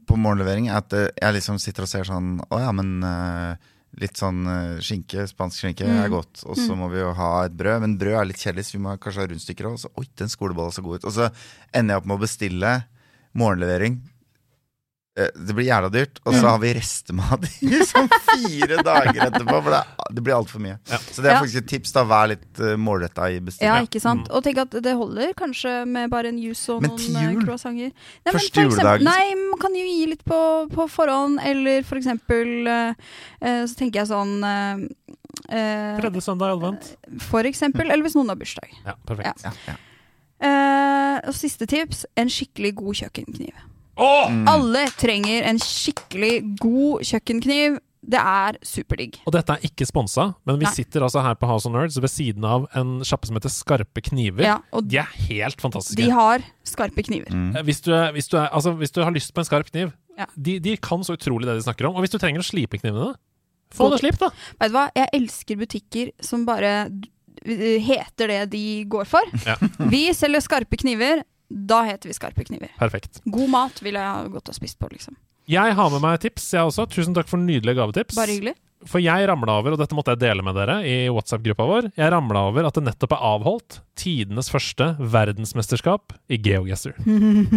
[0.08, 0.72] på morgenlevering.
[0.72, 3.70] At eh, jeg liksom sitter og ser sånn Å ja, men eh,
[4.00, 6.00] litt sånn eh, skinke, spansk skinke Mm.
[6.04, 6.42] er godt.
[6.46, 7.80] Og så må vi jo ha et brød.
[7.80, 9.86] Men brød er litt kjedelig, så vi må kanskje ha rundstykker òg.
[9.98, 11.04] Oi, den skolebolla så god ut.
[11.04, 11.30] Og så
[11.72, 12.72] ender jeg opp med å bestille
[13.34, 14.00] morgenlevering.
[15.16, 16.40] Eh, Det blir jævla dyrt, og Mm.
[16.40, 19.60] så har vi restemat i sånn fire dager etterpå.
[19.62, 19.82] For det,
[20.16, 20.78] det blir altfor mye.
[20.90, 20.98] Ja.
[20.98, 21.92] Så det er faktisk et tips.
[21.94, 24.26] da Vær litt uh, målretta i Ja, ikke sant?
[24.34, 27.92] Og tenk at det holder kanskje med bare en juice og Men noen eh, croissanter.
[27.94, 29.04] Nei, men Første juledag, liksom.
[29.04, 30.40] Nei, man kan jo gi litt på,
[30.74, 32.94] på forhånd, eller for eksempel eh,
[33.40, 34.82] eh, Så tenker jeg sånn eh,
[35.54, 36.90] eh, Tredje søndag i advent.
[37.30, 38.74] For eksempel, eller hvis noen har bursdag.
[38.84, 39.46] Ja, perfekt.
[39.46, 39.76] Ja, ja.
[40.44, 43.54] Eh, og siste tips en skikkelig god kjøkkenkniv.
[43.96, 44.30] Åh!
[44.30, 44.44] Mm.
[44.50, 47.80] Alle trenger en skikkelig god kjøkkenkniv.
[48.04, 49.14] Det er superdigg.
[49.24, 50.72] Og dette er ikke sponsa, men vi Nei.
[50.76, 54.02] sitter altså her på House of Nerds ved siden av en sjappe som heter Skarpe
[54.04, 54.44] kniver.
[54.44, 56.02] Ja, og De er helt fantastiske.
[56.04, 57.32] de har skarpe kniver.
[57.32, 57.54] Mm.
[57.56, 59.94] Eh, Hvis du, hvis, du er, altså, hvis du har lyst på en skarp kniv,
[60.18, 60.26] Ja.
[60.36, 61.96] de, de kan så utrolig det de snakker om.
[61.96, 63.14] Og hvis du trenger å slipe knivene,
[63.72, 64.28] få det slipt, da.
[64.60, 66.90] Vet du hva, jeg elsker butikker som bare
[67.44, 69.22] heter det de går for.
[69.46, 69.56] Ja.
[69.92, 71.24] Vi selger skarpe kniver.
[71.54, 72.72] Da heter vi Skarpe kniver.
[72.80, 73.22] Perfekt.
[73.30, 75.14] God mat vil jeg gått og spist på, liksom.
[75.50, 76.86] Jeg har med meg tips, jeg også.
[76.90, 78.16] Tusen takk for nydelige gavetips.
[78.18, 78.54] Bare hyggelig.
[78.88, 82.12] For jeg ramla over, og dette måtte jeg dele med dere i WhatsApp-gruppa vår, jeg
[82.12, 86.98] ramla over at det nettopp er avholdt tidenes første verdensmesterskap i GeoGuessr.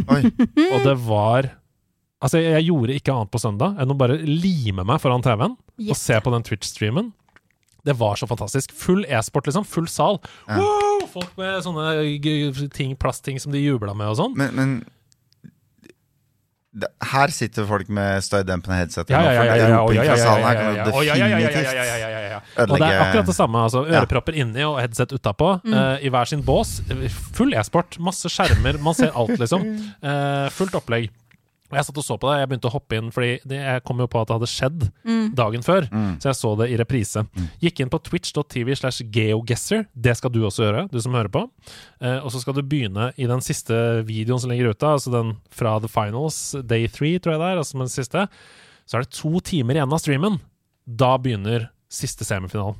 [0.73, 1.51] Og det var
[2.17, 5.97] Altså, jeg gjorde ikke annet på søndag enn å bare lime meg foran TV-en og
[5.99, 7.11] se på den Twitch-streamen.
[7.87, 8.73] Det var så fantastisk.
[8.75, 9.65] Full e-sport, liksom.
[9.65, 10.19] Full sal.
[10.47, 10.59] Ja.
[10.59, 11.07] Wow!
[11.13, 14.35] Folk med sånne ting, plastting som de jubla med og sånn.
[14.37, 14.77] Men, men
[17.01, 19.09] her sitter folk med støydempende headset.
[19.09, 19.69] Ja, ja, ja, ja, ja, ja,
[22.27, 22.41] ja.
[22.67, 23.63] Og det er akkurat det samme.
[23.65, 24.01] altså Ja.
[24.03, 25.61] Ørepropper inni og headset utapå.
[25.63, 25.73] Mm.
[25.73, 26.81] eh, I hver sin bås.
[27.37, 27.97] Full e-sport.
[27.99, 28.77] Masse skjermer.
[28.83, 29.63] Man ser alt, liksom.
[30.03, 31.09] Eh, fullt opplegg.
[31.67, 32.37] Og Jeg satt og så på det.
[32.39, 34.85] Jeg begynte å hoppe inn, fordi det, jeg kom jo på at det hadde skjedd
[35.03, 35.35] Mm.
[35.35, 35.87] dagen før.
[35.91, 36.13] Mm.
[36.21, 37.25] Så jeg så det i reprise.
[37.59, 39.85] Gikk inn på twitch.tv slash geoguesser.
[39.93, 41.43] Det skal du også gjøre, du som hører på.
[42.01, 43.75] Eh, og så skal du begynne i den siste
[44.07, 47.57] videoen som ligger ute, altså den fra The Finals, day three, tror jeg det er,
[47.61, 48.27] altså den siste.
[48.87, 50.39] Så er det to timer igjen av streamen.
[50.87, 52.79] Da begynner siste semifinalen.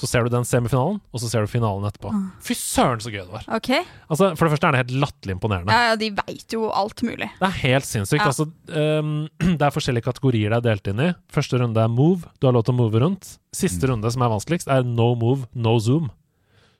[0.00, 2.10] Så ser du den semifinalen, og så ser du finalen etterpå.
[2.42, 3.44] Fy søren, så gøy det var!
[3.58, 3.82] Okay.
[4.08, 5.74] Altså, For det første er det helt latterlig imponerende.
[5.76, 7.28] Ja, ja, de veit jo alt mulig.
[7.36, 8.22] Det er helt sinnssykt.
[8.22, 8.30] Ja.
[8.32, 9.28] Altså, um,
[9.60, 11.10] det er forskjellige kategorier det er delt inn i.
[11.36, 12.24] Første runde er move.
[12.40, 13.34] Du har lov til å move rundt.
[13.52, 13.92] Siste Mm.
[13.96, 16.08] runde, som er vanskeligst, er no move, no zoom.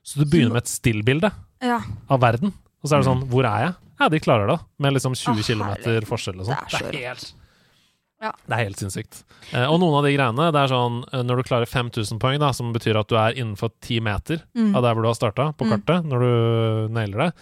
[0.02, 2.54] Så du begynner med et stillbilde Ja, av verden.
[2.80, 3.74] Og så er det sånn Hvor er jeg?
[4.00, 4.58] Ja, de klarer det.
[4.80, 6.56] Med liksom 20 Å, km forskjell og sånn.
[6.56, 7.34] Det er så Det er helt
[8.20, 8.32] Ja.
[8.46, 9.22] Det er helt sinnssykt.
[9.54, 12.38] Eh, og noen av de greiene, det er sånn eh, når du klarer 5000 poeng,
[12.42, 14.74] da, som betyr at du er innenfor 10 meter Mm.
[14.76, 15.70] av der hvor du har starta på Mm.
[15.72, 17.32] kartet, når du nailer det,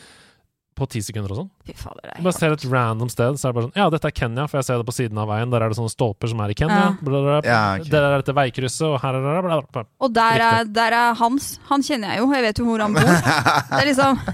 [0.79, 1.51] på 10 sekunder og sånn.
[1.69, 2.11] Fy fader.
[2.16, 4.49] Du bare ser et random sted, så er det bare sånn Ja, dette er Kenya,
[4.49, 5.53] for jeg ser det på siden av veien.
[5.53, 6.81] Der er det sånne stolper som er i Kenya.
[6.81, 6.91] Ja.
[7.01, 7.39] Bla, bla, bla.
[7.47, 7.93] Ja, okay.
[7.93, 9.87] Der er dette veikrysset, og her er det bla, bla, bla.
[10.09, 11.55] Og der er, der er Hans.
[11.71, 12.33] Han kjenner jeg jo.
[12.39, 13.09] Jeg vet jo hvor han bor.
[13.09, 14.21] Det er liksom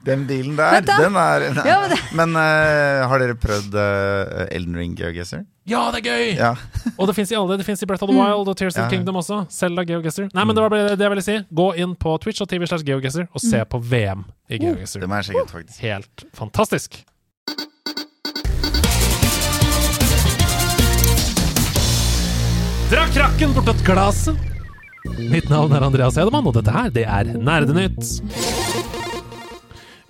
[0.00, 1.64] Den bilen der, den er nei.
[1.68, 5.42] Ja, men Men uh, har dere prøvd uh, Elden Ring GeoGuessr?
[5.68, 6.30] Ja, det er gøy!
[6.38, 6.54] Ja.
[6.98, 7.58] Og det fins i alle.
[7.60, 8.88] Det fins i Breath of the Wild og Tears of Ja.
[8.88, 9.42] the Kingdom også.
[9.52, 10.30] Selda GeoGuessr.
[10.32, 11.36] Nei, men det var bare det jeg ville si.
[11.60, 15.04] Gå inn på Twitch og TV slash GeoGuessr og se på VM i GeoGuessr.
[15.04, 15.84] Det må jeg sjekke ut, faktisk.
[15.84, 16.69] Helt fantastisk.
[22.90, 24.36] Dra krakken bortåt glasset!
[25.18, 28.20] Mitt navn er Andreas Hedemann, og dette her, det er Nerdenytt.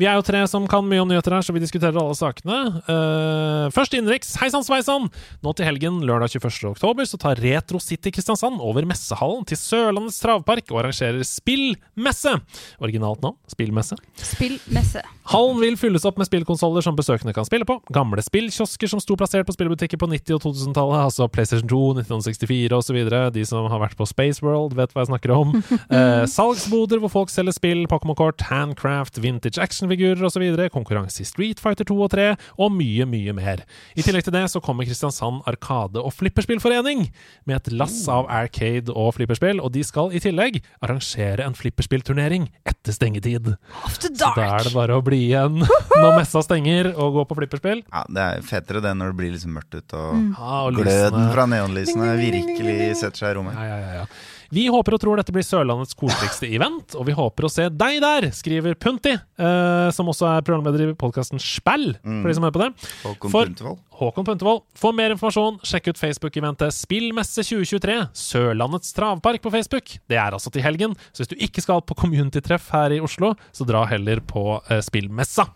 [0.00, 2.56] Vi er jo tre som kan mye om nyheter her, så vi diskuterer alle sakene.
[2.86, 4.30] Uh, først innenriks.
[4.40, 5.10] Hei sann, sveisann!
[5.44, 6.70] Nå til helgen, lørdag 21.
[6.70, 12.32] oktober, så tar Retro City Kristiansand over messehallen til Sørlandets travpark og arrangerer spillmesse.
[12.80, 13.98] Originalt navn spillmesse.
[14.24, 15.04] Spillmesse.
[15.34, 17.76] Hallen vil fylles opp med spillkonsoller som besøkende kan spille på.
[17.92, 22.80] Gamle spillkiosker som sto plassert på spillbutikker på 90- og 2000-tallet, altså PlayStation 2, 1964
[22.80, 23.02] osv.
[23.36, 25.54] De som har vært på Space World, vet hva jeg snakker om.
[25.92, 29.60] Uh, salgsboder hvor folk selger spill, Pokémon-kort, handcraft, vintage
[29.90, 30.70] actionfigurer osv.
[30.72, 32.26] Konkurranse i Street Fighter 2 og 3,
[32.58, 33.62] og mye, mye mer.
[33.96, 37.08] I tillegg til det så kommer Kristiansand Arkade- og Flipperspillforening
[37.46, 42.48] med et lass av arcade og flipperspill, og de skal i tillegg arrangere en flipperspillturnering
[42.66, 43.54] etter stengetid.
[43.84, 47.40] After Så da er det bare å bli igjen når messa stenger og gå på
[47.40, 47.84] flipperspill.
[47.90, 51.46] Ja, Det er fetere det når det blir liksom mørkt ute og og gløden fra
[51.46, 53.56] neonlysene virkelig setter seg i rommet.
[53.56, 54.06] Ja, ja, ja, ja.
[54.50, 58.00] Vi håper og tror dette blir Sørlandets koseligste event, og vi håper å se deg
[58.02, 62.56] der, skriver Punti, eh, som også er programleder i podkasten Spell, for de som hører
[62.56, 62.70] på det.
[63.04, 63.78] Håkon For- Puntervold.
[64.00, 64.62] Håkon Puntervold.
[64.74, 69.94] For mer informasjon, sjekk ut Facebook-eventet Spillmesse 2023, Sørlandets travpark på Facebook.
[70.10, 73.36] Det er altså til helgen, så hvis du ikke skal på community-treff her i Oslo,
[73.54, 75.46] så dra heller på eh, spillmessa.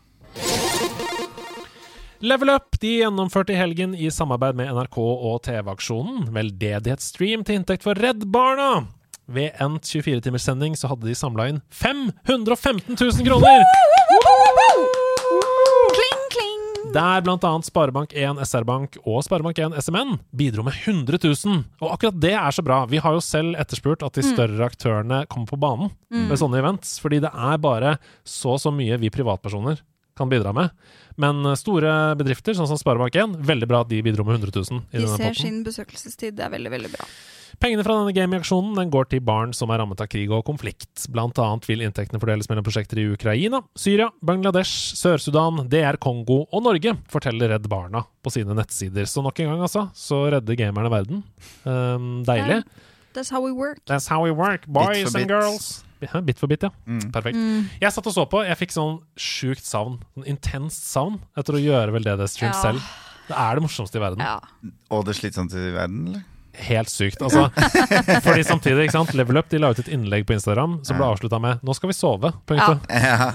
[2.24, 7.84] Level Up de gjennomførte i helgen i samarbeid med NRK og TV-aksjonen veldedighetsstream til inntekt
[7.84, 8.86] for Redd Barna.
[9.28, 13.66] Ved endt 24-timerssending så hadde de samla inn 515 000 kroner!
[15.92, 16.64] Kling, kling.
[16.96, 21.62] Der annet Sparebank1 SR-Bank og Sparebank1 SMN bidro med 100 000.
[21.84, 22.86] Og akkurat det er så bra.
[22.88, 26.96] Vi har jo selv etterspurt at de større aktørene kommer på banen med sånne events,
[27.04, 29.84] fordi det er bare så så mye vi privatpersoner
[30.16, 30.70] kan bidra med.
[31.20, 34.82] Men eh, store bedrifter, sånn som Sparebank1, veldig bra at de bidro med 100 000
[34.92, 35.40] i De denne ser potten.
[35.42, 36.36] sin besøkelsestid.
[36.38, 37.08] Det er veldig, veldig bra.
[37.62, 41.04] Pengene fra denne gaming-aksjonen den går til barn som er rammet av krig og konflikt.
[41.14, 46.64] Blant annet vil inntektene fordeles mellom prosjekter i Ukraina, Syria, Bangladesh, Sør-Sudan, DR Kongo og
[46.66, 49.06] Norge, forteller Redd Barna på sine nettsider.
[49.06, 51.22] Så nok en gang, altså, så redder gamerne verden.
[51.62, 52.64] Um, deilig.
[53.14, 53.78] That's how we work.
[53.86, 55.28] That's how we work, boys and bit.
[55.30, 55.83] girls.
[56.02, 56.70] Ja, bit for bit, ja.
[56.86, 57.12] Mm.
[57.14, 57.38] Perfekt.
[57.80, 58.42] Jeg satt og så på.
[58.44, 60.00] Jeg fikk sånn sjukt savn.
[60.14, 62.60] Sånn intenst savn etter å gjøre veldedighetsstream Ja.
[62.60, 62.92] selv.
[63.28, 64.20] Det er det morsomste i verden.
[64.20, 64.38] Ja.
[64.92, 66.24] Og det slitsomste i verden, eller?
[66.54, 67.22] Helt sykt.
[67.24, 67.48] Altså,
[68.26, 71.08] fordi samtidig, ikke sant, Level Up de la ut et innlegg på Instagram som ble
[71.08, 72.30] avslutta med 'Nå skal vi sove'.
[72.54, 72.76] Ja.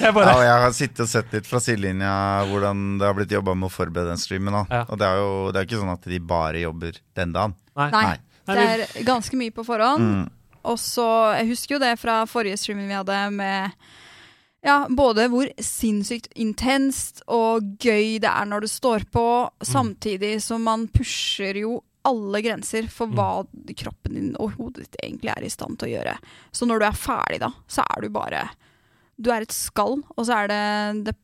[0.00, 2.12] Jeg ja, bare og jeg har sittet og sett litt fra sidelinja
[2.50, 4.66] hvordan det har blitt jobba med å forberede den streamen.
[4.68, 4.84] Ja.
[4.88, 7.54] Og det er jo det er ikke sånn at de bare jobber den dagen.
[7.76, 7.90] Nei.
[7.90, 8.18] Nei, Nei.
[8.50, 10.28] Det er ganske mye på forhånd.
[10.68, 11.08] Og så,
[11.38, 13.76] Jeg husker jo det fra forrige streaming vi hadde med
[14.60, 19.24] ja, både hvor sinnssykt intenst og gøy det er når det står på,
[19.64, 23.42] samtidig som man pusher jo alle grenser for hva
[23.76, 26.14] kroppen din og hodet ditt egentlig er i stand til å gjøre.
[26.52, 28.48] Så når du er ferdig da, så er du bare
[29.20, 30.62] Du er et skall, og så er det,
[31.08, 31.14] det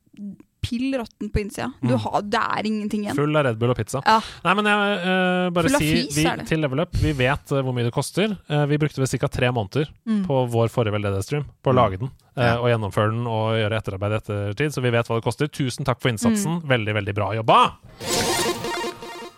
[0.67, 1.71] pill råtten på innsida.
[1.81, 3.17] Du har, det er ingenting igjen.
[3.19, 4.03] Full av Red Bull og pizza.
[4.07, 4.19] Ja.
[4.45, 7.62] Nei, men jeg uh, bare Full si fis, vi, til Level Up Vi vet uh,
[7.62, 8.37] hvor mye det koster.
[8.51, 9.31] Uh, vi brukte vel ca.
[9.39, 10.21] tre måneder Mm.
[10.29, 12.11] på vår forrige veldedighetsstream på å lage den.
[12.37, 12.59] Ja.
[12.61, 15.51] Og gjennomføre den og gjøre etterarbeid i ettertid, så vi vet hva det koster.
[15.51, 16.61] Tusen takk for innsatsen.
[16.61, 16.69] Mm.
[16.71, 17.59] Veldig, veldig bra jobba!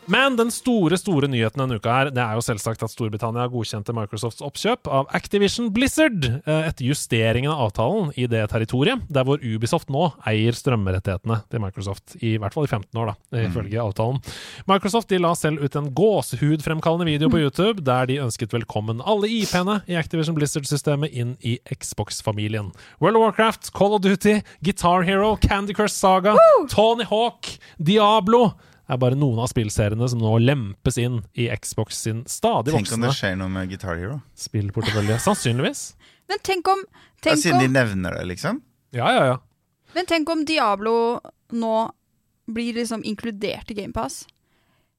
[0.09, 3.92] Men den store store nyheten denne uka her, det er jo selvsagt at Storbritannia godkjente
[3.92, 9.42] Microsofts oppkjøp av Activision Blizzard eh, etter justeringen av avtalen i det territoriet, der hvor
[9.44, 14.22] Ubisoft nå eier strømmerettighetene til Microsoft, i hvert fall i 15 år, da, ifølge avtalen.
[14.70, 19.28] Microsoft de la selv ut en gåsehudfremkallende video på YouTube der de ønsket velkommen alle
[19.28, 22.72] IP-ene i Activision Blizzard-systemet inn i Xbox-familien.
[23.02, 26.38] World of Warcraft, Call of Duty, Guitar Hero, Candy Crush Saga,
[26.72, 28.54] Tony Hawk, Diablo
[28.89, 33.03] er bare noen av spillseriene som nå lempes inn i Xbox sin stadig Tenk om
[33.05, 34.20] det skjer noe med Guitar Hero.
[34.36, 35.18] spillportefølje.
[35.26, 35.82] Sannsynligvis.
[36.28, 38.62] Men tenk om, Ja, tenk siden de nevner det, liksom.
[38.97, 39.36] Ja, ja, ja.
[39.95, 41.20] men tenk om Diablo
[41.53, 41.74] nå
[42.49, 44.22] blir liksom inkludert i GamePass.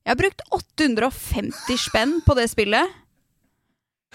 [0.05, 2.93] Jeg har brukt 850 spenn på det spillet.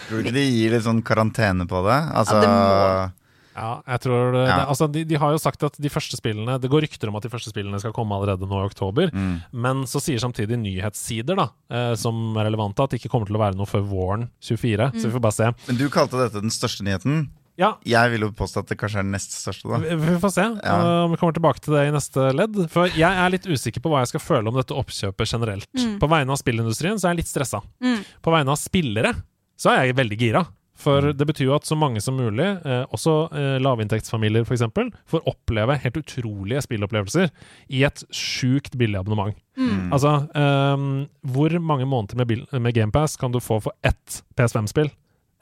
[0.07, 1.99] Tror du ikke de gir litt sånn karantene på det?
[2.15, 3.13] Altså, Ja, det må-
[3.55, 4.57] Ja, jeg tror det, Ja.
[4.59, 7.15] det, altså, de, de har jo sagt at de første spillene Det går rykter om
[7.17, 9.11] at de første spillene skal komme allerede nå i oktober.
[9.15, 9.43] mm.
[9.53, 13.37] Men så sier samtidig nyhetssider da eh, som er relevante, at det ikke kommer til
[13.39, 14.91] å være noe før våren 24.
[14.99, 15.53] Så vi får bare se.
[15.69, 17.29] Men du kalte dette den største nyheten.
[17.57, 19.79] Ja, Jeg vil jo påstå at det kanskje er den nest største, da.
[19.79, 21.05] vi vi får se Ja.
[21.05, 22.57] om vi kommer tilbake til det i neste ledd.
[22.69, 25.69] For jeg er litt usikker på hva jeg skal føle om dette oppkjøpet generelt.
[25.79, 26.01] Mm.
[26.03, 27.63] På vegne av spillindustrien så er jeg litt stressa.
[27.81, 28.03] Mm.
[28.27, 29.15] På vegne av spillere
[29.57, 30.43] så er jeg veldig gira.
[30.75, 34.65] For det betyr jo at så mange som mulig, eh, også eh, lavinntektsfamilier f.eks.,
[35.07, 37.31] får oppleve helt utrolige spillopplevelser
[37.71, 39.37] i et sjukt billig abonnement.
[39.57, 39.93] Mm.
[39.95, 40.85] Altså, eh,
[41.31, 44.91] hvor mange måneder med, bil- med GamePass kan du få for ett PS5-spill?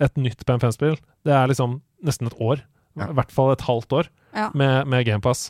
[0.04, 0.98] Et nytt PS5-spill?
[1.24, 2.60] Det er liksom nesten et år.
[2.98, 3.08] Ja.
[3.08, 4.50] I hvert fall et halvt år Ja.
[4.54, 5.48] med, med GamePass.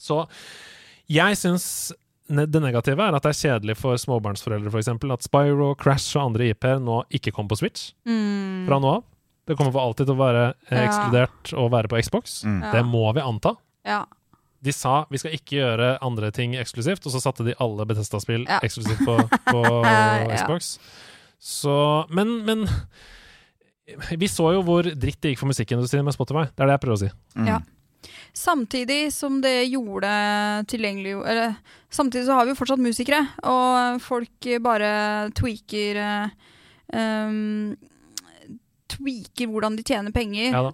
[0.00, 0.22] Så
[1.12, 1.92] jeg syns
[2.32, 6.30] det negative er at det er kjedelig for småbarnsforeldre for eksempel, at Spyro, Crash og
[6.30, 8.66] andre IP-er nå ikke kommer på Switch Mm.
[8.68, 9.04] fra nå av.
[9.46, 10.86] Det kommer for alltid til å være eh, Ja.
[10.88, 12.44] ekskludert å være på Xbox.
[12.46, 12.60] Mm.
[12.62, 12.72] Ja.
[12.72, 13.56] Det må vi anta.
[13.84, 14.04] Ja.
[14.62, 18.46] De sa vi skal ikke gjøre andre ting eksklusivt, og så satte de alle Bethesda-spill
[18.48, 18.60] Ja.
[18.62, 19.16] eksklusivt på,
[19.50, 20.36] på Ja.
[20.36, 20.78] Xbox.
[21.42, 22.68] Så Men, men
[24.16, 26.44] vi så jo hvor dritt det gikk for musikkindustrien med Spotify.
[26.54, 27.10] Det er det jeg prøver å si.
[27.36, 27.46] Mm.
[27.50, 27.58] Ja.
[28.34, 30.10] Samtidig som det gjorde
[30.72, 31.56] tilgjengelig eller,
[31.92, 34.92] Samtidig så har vi jo fortsatt musikere, og folk bare
[35.36, 36.30] tweaker eh,
[36.96, 37.76] um,
[38.92, 40.50] Tweaker hvordan de tjener penger.
[40.52, 40.72] Ja da.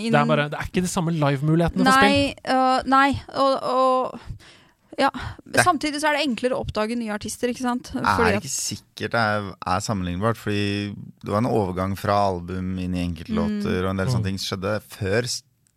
[0.00, 2.14] innen, Det er, bare, det er ikke de samme live-mulighetene for spill.
[2.14, 4.38] Nei, øh, nei, og, og
[4.98, 5.10] ja.
[5.62, 7.90] Samtidig så er det enklere å oppdage nye artister, ikke sant?
[7.92, 12.16] Det Fordi er ikke sikkert det er, er sammenlignbart, fordi det var en overgang fra
[12.30, 14.14] album inn i enkeltlåter, og en del Mm.
[14.16, 15.28] sånne ting skjedde før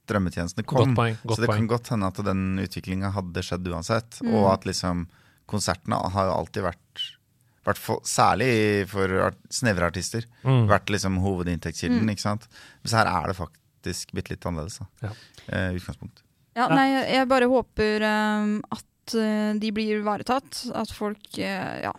[0.07, 0.95] strømmetjenestene Godt kom.
[0.95, 1.57] godt Så det poeng.
[1.59, 4.33] kan godt hende at den utviklinga hadde skjedd uansett, Mm.
[4.33, 5.07] og at liksom
[5.47, 7.07] konsertene har jo alltid vært
[7.63, 10.23] vært for, Særlig for art, snevre artister.
[10.43, 10.65] Mm.
[10.67, 12.09] Vært liksom hovedinntektskilden, Mm.
[12.09, 12.47] ikke sant.
[12.83, 14.85] Mens her er det faktisk bitte litt annerledes, da.
[15.03, 15.09] Ja.
[15.47, 16.23] Eh, utgangspunkt.
[16.55, 18.01] Ja, nei, jeg- bare håper
[18.41, 20.71] um, at uh, de blir ivaretatt.
[20.73, 21.93] At folk uh, Ja.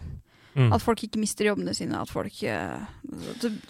[0.52, 0.68] Mm.
[0.76, 2.00] At folk ikke mister jobbene sine.
[2.02, 2.84] At folk uh,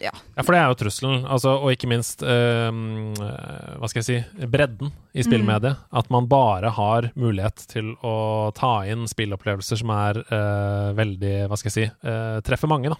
[0.02, 0.10] Ja.
[0.10, 1.22] Ja, for det er jo trusselen.
[1.30, 5.82] Altså, og ikke minst ehm, eh, hva skal jeg si bredden i spillmediet.
[5.92, 11.58] At man bare har mulighet til å ta inn spillopplevelser som er eh, veldig Hva
[11.60, 12.98] skal jeg si eh, treffer mange, da.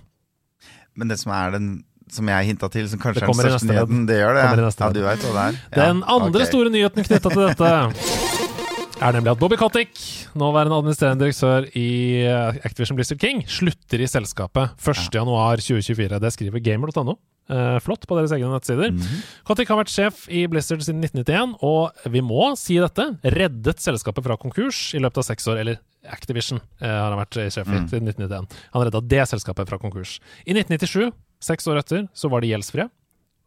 [0.98, 1.72] Men det som er den
[2.12, 4.42] som jeg hinta til, som kanskje er den største nyheten, det gjør det.
[4.44, 5.60] Ja, ja du vet hva det er?
[5.78, 6.50] Den andre okay.
[6.50, 7.72] store nyheten knytta til dette
[9.02, 9.98] er nemlig at Bobby Kotick,
[10.38, 11.86] nåværende administrerende direktør i
[12.24, 16.18] eh, Activision Blizzard King, slutter i selskapet 1.1.2024.
[16.22, 17.14] Det skriver gamer.no.
[17.52, 18.92] Eh, flott på deres egne nettsider.
[18.94, 19.22] Mhm.
[19.48, 24.24] Kotick har vært sjef i Blizzard siden 1991, og vi må si dette, reddet selskapet
[24.24, 25.60] fra konkurs i løpet av seks år.
[25.64, 25.80] Eller
[26.12, 27.88] Activision eh, har han vært sjef i Mm.
[27.90, 28.56] siden 1991.
[28.74, 30.18] Han redda det selskapet fra konkurs.
[30.46, 32.88] I 1997, seks år etter, så var de gjeldsfrie,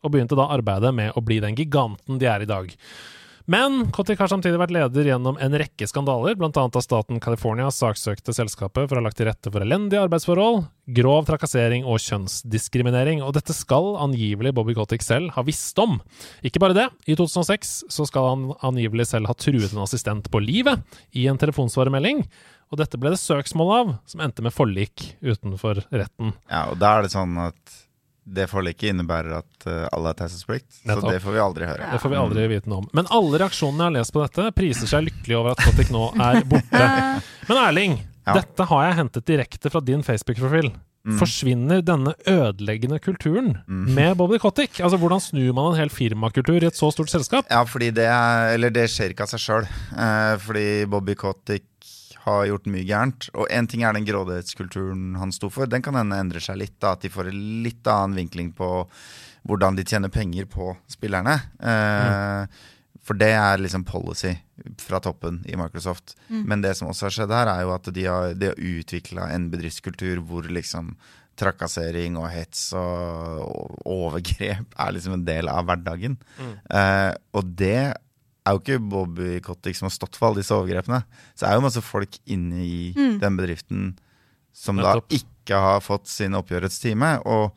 [0.03, 2.71] og begynte da arbeidet med å bli den giganten de er i dag.
[3.45, 6.49] Men Kotick har samtidig vært leder gjennom en rekke skandaler, bl.a.
[6.49, 10.63] da staten California saksøkte selskapet for å ha lagt til rette for elendige arbeidsforhold,
[10.97, 13.21] grov trakassering og kjønnsdiskriminering.
[13.21, 15.99] Og dette skal angivelig Bobby Kotick selv ha visst om.
[16.41, 20.41] Ikke bare det, i 2006 så skal han angivelig selv ha truet en assistent på
[20.41, 20.81] livet
[21.13, 22.25] i en telefonsvaremelding.
[22.73, 26.33] Og dette ble det søksmål av, som endte med forlik utenfor retten.
[26.49, 27.84] Ja, og da er det sånn at
[28.25, 30.79] det forliket innebærer at eh, alle har taushetsplikt.
[30.81, 31.91] Så det får vi aldri høre.
[31.93, 32.87] Det får vi aldri vite noe om.
[32.97, 36.07] Men alle reaksjonene jeg har lest på dette, priser seg lykkelig over at Kotick nå
[36.25, 36.89] er borte.
[37.51, 38.33] Men Erling, Ja.
[38.39, 40.71] dette har jeg hentet direkte fra din Facebook-profil.
[41.05, 41.19] Mm.
[41.19, 44.79] Forsvinner denne ødeleggende kulturen med Bobby Kotick?
[44.81, 47.45] Altså, Hvordan snur man en hel firmakultur i et så stort selskap?
[47.53, 49.67] Ja, fordi det er Eller det skjer ikke av seg sjøl.
[49.93, 51.67] Eh, fordi Bobby Kotick
[52.25, 53.27] har gjort mye gærent.
[53.37, 55.69] Og én ting er den grådighetskulturen han sto for.
[55.69, 56.75] Den kan hende endrer seg litt.
[56.81, 58.69] da At de får en litt annen vinkling på
[59.45, 61.35] hvordan de tjener penger på spillerne.
[61.61, 62.47] Eh,
[63.05, 64.31] For det er liksom policy
[64.81, 66.15] fra toppen i Microsoft.
[66.29, 69.27] Men det som også har skjedd her, er jo at de har, de har utvikla
[69.35, 70.95] en bedriftskultur hvor liksom
[71.37, 76.17] trakassering og hets og, og overgrep er liksom en del av hverdagen.
[76.71, 77.93] Eh, og det
[78.45, 81.03] er jo ikke Bobby Kotick som har stått for alle disse overgrepene.
[81.33, 83.95] Så det er jo masse folk inne i den bedriften
[84.53, 85.09] som Nettopp.
[85.09, 87.15] da ikke har fått sin oppgjørets time.
[87.25, 87.51] Og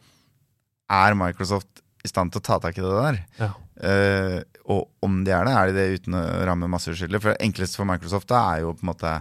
[0.90, 3.18] er Microsoft i stand til å ta tak i det der?
[3.38, 3.50] Ja.
[3.78, 4.40] Uh,
[4.72, 7.20] og om de er det, er de det uten å ramme masse uskyldige?
[7.22, 9.12] For det enkleste for Microsoft da er jo på en måte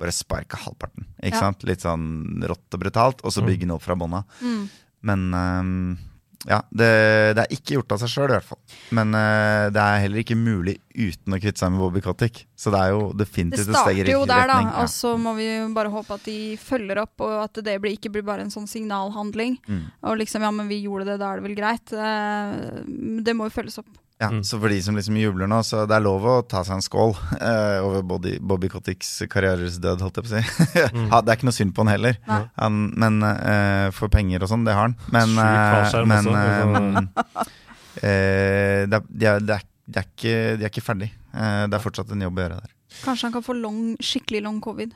[0.00, 1.04] bare sparke halvparten.
[1.22, 1.40] Ikke Ja.
[1.40, 1.62] sant?
[1.68, 3.46] Litt sånn rått og brutalt, og så Mm.
[3.46, 4.24] bygge den opp fra bånda.
[4.42, 4.68] Mm.
[5.02, 5.98] Men ehm,
[6.44, 6.88] ja, det,
[7.36, 8.60] det er ikke gjort av seg sjøl, i hvert fall.
[8.96, 12.42] Men uh, det er heller ikke mulig uten å kvitte seg med Bobby Cottick.
[12.54, 14.28] Så det er jo definitivt et steg i riktig retning.
[14.28, 14.60] Det starter jo der, da.
[14.68, 14.84] Ja.
[14.84, 17.96] Og så må vi jo bare håpe at de følger opp, og at det blir,
[17.96, 19.56] ikke blir bare en sånn signalhandling.
[19.64, 19.84] Mm.
[20.10, 21.96] Og liksom, ja, men vi gjorde det, da er det vel greit.
[21.96, 23.88] Uh, Det må jo følges opp.
[24.22, 24.44] Ja, Mm.
[24.46, 26.84] Så for de som liksom jubler nå, så det er lov å ta seg en
[26.84, 30.68] skål uh, over Bobby, Bobby Kotticks karrieres død, holdt jeg på å si.
[30.94, 31.08] Mm.
[31.10, 32.16] ha, det er ikke noe synd på han heller.
[32.60, 34.94] Han, men uh, for penger og sånn, det har han.
[35.10, 37.02] Men, eh, men eh,
[38.06, 41.10] eh, det, er, de, er, det, er, de, er ikke, de er ikke ferdig.
[41.34, 42.72] Eh, det er fortsatt en jobb å gjøre der.
[43.02, 44.94] Kanskje han kan få long, skikkelig long covid.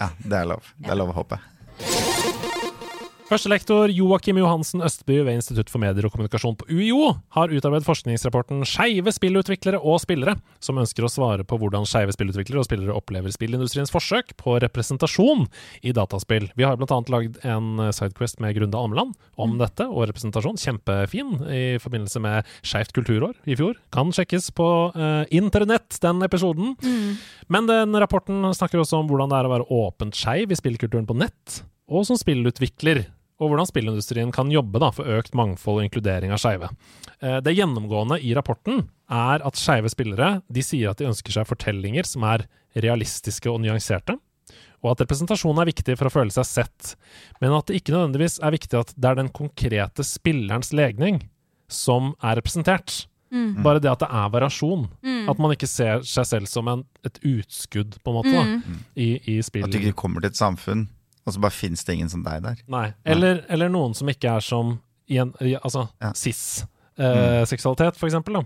[0.00, 0.66] Ja, det er lov.
[0.82, 1.38] Det er lov å håpe.
[3.32, 8.58] Førstelektor Joakim Johansen Østby ved Institutt for medier og kommunikasjon på UiO har utarbeidet forskningsrapporten
[8.68, 13.32] Skeive spillutviklere og spillere, som ønsker å svare på hvordan skeive spillutviklere og spillere opplever
[13.32, 15.46] spillindustriens forsøk på representasjon
[15.80, 16.50] i dataspill.
[16.60, 16.98] Vi har bl.a.
[17.14, 20.60] lagd en sidequest med Grunde Almeland om dette, og representasjon.
[20.60, 23.80] Kjempefin i forbindelse med Skeivt kulturår i fjor.
[23.96, 26.76] Kan sjekkes på uh, internett, den episoden.
[27.48, 31.08] Men den rapporten snakker også om hvordan det er å være åpent skeiv i spillkulturen
[31.08, 33.06] på nett, og som spillutvikler
[33.42, 36.70] og hvordan spillindustrien kan jobbe da, for økt mangfold og inkludering av skeive.
[37.20, 41.48] Eh, Det gjennomgående i rapporten er at skeive spillere de sier at de ønsker seg
[41.50, 42.46] fortellinger som er
[42.78, 44.14] realistiske og nyanserte,
[44.82, 46.94] og at representasjon er viktig for å føle seg sett,
[47.42, 51.20] men at det ikke nødvendigvis er viktig at det er den konkrete spillerens legning
[51.70, 53.06] som er representert.
[53.64, 54.82] Bare det at det er variasjon.
[55.30, 59.06] At man ikke ser seg selv som en, et utskudd, på en måte, da, i,
[59.24, 59.64] i spill.
[59.64, 60.82] At du ikke kommer til et samfunn,
[61.26, 62.56] og så bare fins det ingen som deg der.
[62.72, 62.88] Nei.
[63.04, 64.76] Eller, eller noen som ikke er som
[65.10, 65.32] i en,
[65.62, 66.12] altså Ja.
[66.16, 68.40] cis-seksualitet, for eksempel.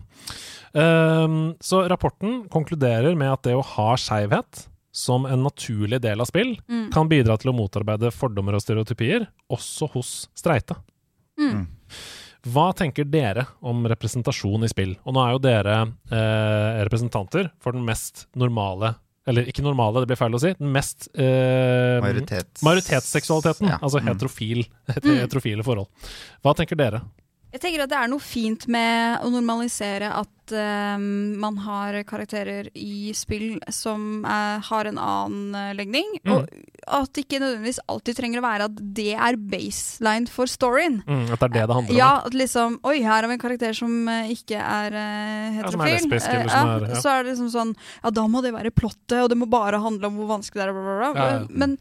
[0.76, 4.66] Ehm, så rapporten konkluderer med at det å ha skeivhet
[4.96, 6.54] som en naturlig del av spill
[6.92, 10.76] kan bidra til å motarbeide fordommer og stereotypier, også hos streite.
[12.46, 14.94] Hva tenker dere om representasjon i spill?
[15.04, 15.74] Og nå er jo dere
[16.14, 18.94] eh, representanter for den mest normale
[19.26, 20.52] Eller ikke normale, det blir feil å si.
[20.58, 22.62] Den mest eh, Majoritets...
[22.62, 23.78] Majoritetsseksualiteten, Ja.
[23.82, 24.12] altså Mm.
[24.12, 25.88] heterofil, heterofile forhold.
[26.46, 27.00] Hva tenker dere?
[27.54, 32.68] Jeg tenker at det er noe fint med å normalisere at uh, man har karakterer
[32.74, 36.10] i spill som uh, har en annen eh, legning.
[36.26, 36.32] Mm.
[36.34, 36.50] Og
[36.86, 41.00] at det ikke nødvendigvis alltid trenger å være at det er baseline for storyen.
[41.06, 41.98] Mm, at det er det det handler om?
[41.98, 45.46] Ja, at liksom Oi, her har vi en karakter som uh, ikke er uh, Ja,
[45.46, 45.94] er heterofil.
[45.94, 47.00] lesbisk, er- ja.
[47.00, 49.80] Så er det liksom sånn Ja, da må det være plottet, og det må bare
[49.82, 51.30] handle om hvor vanskelig det er, bla, bla, bla.
[51.30, 51.40] Ja.
[51.64, 51.78] Men,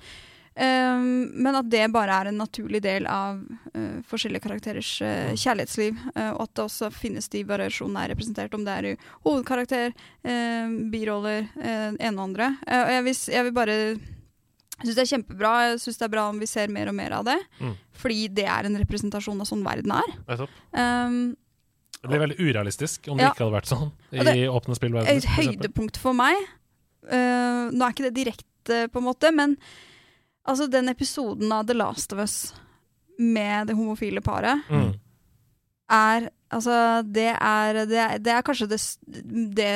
[0.55, 0.99] eh,
[1.45, 3.41] men at det bare er en naturlig del av
[3.75, 5.35] uh, forskjellige karakterers Mm.
[5.35, 5.95] kjærlighetsliv.
[6.15, 9.93] Uh, og at det også finnes de variasjonene er representert, om det er i hovedkarakter,
[10.91, 12.47] biroller, eh, ene og andre.
[12.67, 13.75] Og jeg vil, jeg vil bare
[14.75, 15.51] jeg syns det er kjempebra.
[15.69, 17.37] Jeg synes det er bra om vi ser mer og mer av det.
[17.61, 17.75] Mm.
[17.95, 20.09] Fordi det er en representasjon av sånn verden er.
[20.27, 20.57] Nettopp.
[20.75, 21.37] Um,
[22.01, 23.31] Det blir veldig urealistisk om det Ja.
[23.31, 25.15] ikke hadde vært sånn i det- åpne spillverdener.
[25.15, 26.35] et høydepunkt for meg
[27.09, 29.57] uh, Nå er ikke det direkte, på en måte, men
[30.47, 32.53] altså den episoden av The Last of Us
[33.19, 34.93] med det homofile paret Mm.
[35.89, 38.77] er Altså, det er, det er, det er kanskje det,
[39.57, 39.71] det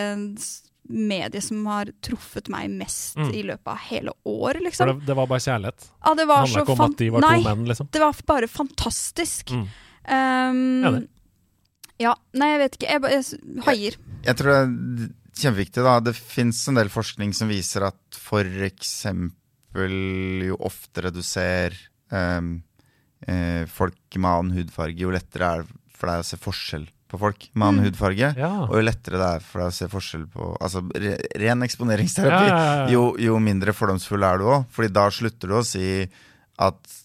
[0.90, 3.32] mediet som har truffet meg mest Mm.
[3.36, 4.88] i løpet av hele året, For liksom.
[5.00, 5.88] det, det var bare kjærlighet.
[6.06, 7.66] Ja, det Det var handla så ikke om fan- at de var Nei, to menn,
[7.68, 7.90] liksom.
[7.92, 9.50] det var bare fantastisk.
[9.52, 9.68] Mm.
[10.10, 11.08] Um,
[12.00, 12.88] ja, nei, jeg vet ikke.
[12.88, 13.98] Jeg, jeg haier.
[14.24, 15.10] Jeg tror det er
[15.42, 15.84] kjempeviktig.
[15.84, 19.36] da Det fins en del forskning som viser at for eksempel
[19.76, 21.76] jo oftere du ser
[22.12, 22.62] um,
[23.28, 27.18] eh, folk med annen hudfarge, jo lettere er det for deg å se forskjell på
[27.18, 28.32] folk med annen hudfarge.
[28.38, 28.52] Ja.
[28.68, 32.50] Og jo lettere det er for deg å se forskjell på Altså re, ren eksponeringsterapi.
[32.52, 32.88] ja, ja.
[32.94, 35.90] Jo, jo mindre fordomsfull er du òg, Fordi da slutter du å si
[36.60, 36.98] at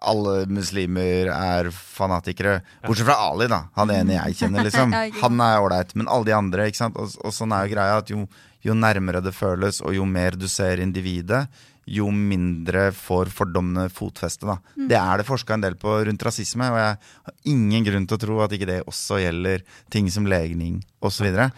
[0.00, 2.60] alle muslimer er fanatikere.
[2.86, 3.66] Bortsett fra Ali, da.
[3.76, 4.94] Han ene jeg kjenner, liksom.
[5.20, 5.92] Han er ålreit.
[5.98, 6.96] Men alle de andre, ikke sant.
[6.96, 8.24] Og, og sånn er jo greia at jo,
[8.66, 11.46] jo nærmere det føles, og jo mer du ser individet,
[11.90, 14.46] jo mindre får fordommene fotfeste.
[14.46, 14.86] Mm.
[14.90, 18.18] Det er det forska en del på rundt rasisme, og jeg har ingen grunn til
[18.18, 21.26] å tro at ikke det også gjelder ting som legning osv.
[21.26, 21.48] Så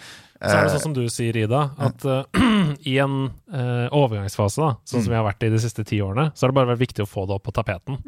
[0.51, 2.23] er det sånn som du sier, Ida, at uh,
[2.93, 6.31] i en uh, overgangsfase, da, sånn som vi har vært i de siste ti årene,
[6.35, 8.01] så har det bare vært viktig å få det opp på tapeten.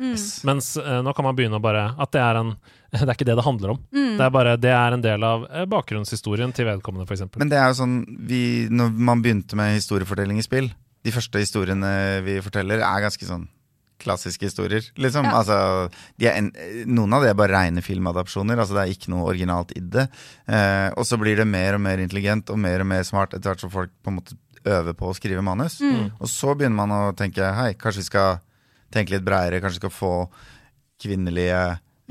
[0.49, 2.55] Mens uh, nå kan man begynne å bare At det er en
[2.95, 3.81] Det er ikke det det handler om.
[3.95, 4.15] Mm.
[4.19, 7.27] Det er bare Det er en del av eh, bakgrunnshistorien til vedkommende, f.eks.
[7.41, 7.97] Men det er jo sånn
[8.29, 10.71] vi, Når man begynte med historiefortelling i spill
[11.05, 11.91] De første historiene
[12.27, 13.49] vi forteller er ganske sånn
[14.03, 15.27] klassiske historier, liksom.
[15.29, 15.41] Ja.
[15.41, 15.59] Altså,
[16.21, 16.51] de er en,
[16.91, 18.59] noen av det er bare rene filmadapsjoner.
[18.59, 20.09] Altså, det er ikke noe originalt i det.
[20.47, 23.53] Eh, og så blir det mer og mer intelligent og mer og mer smart etter
[23.53, 25.79] hvert som folk på en måte øver på å skrive manus.
[26.19, 28.39] Og så begynner man å tenke hei, kanskje vi skal
[28.95, 30.15] tenke litt bredere, kanskje vi skal få
[31.05, 31.61] kvinnelige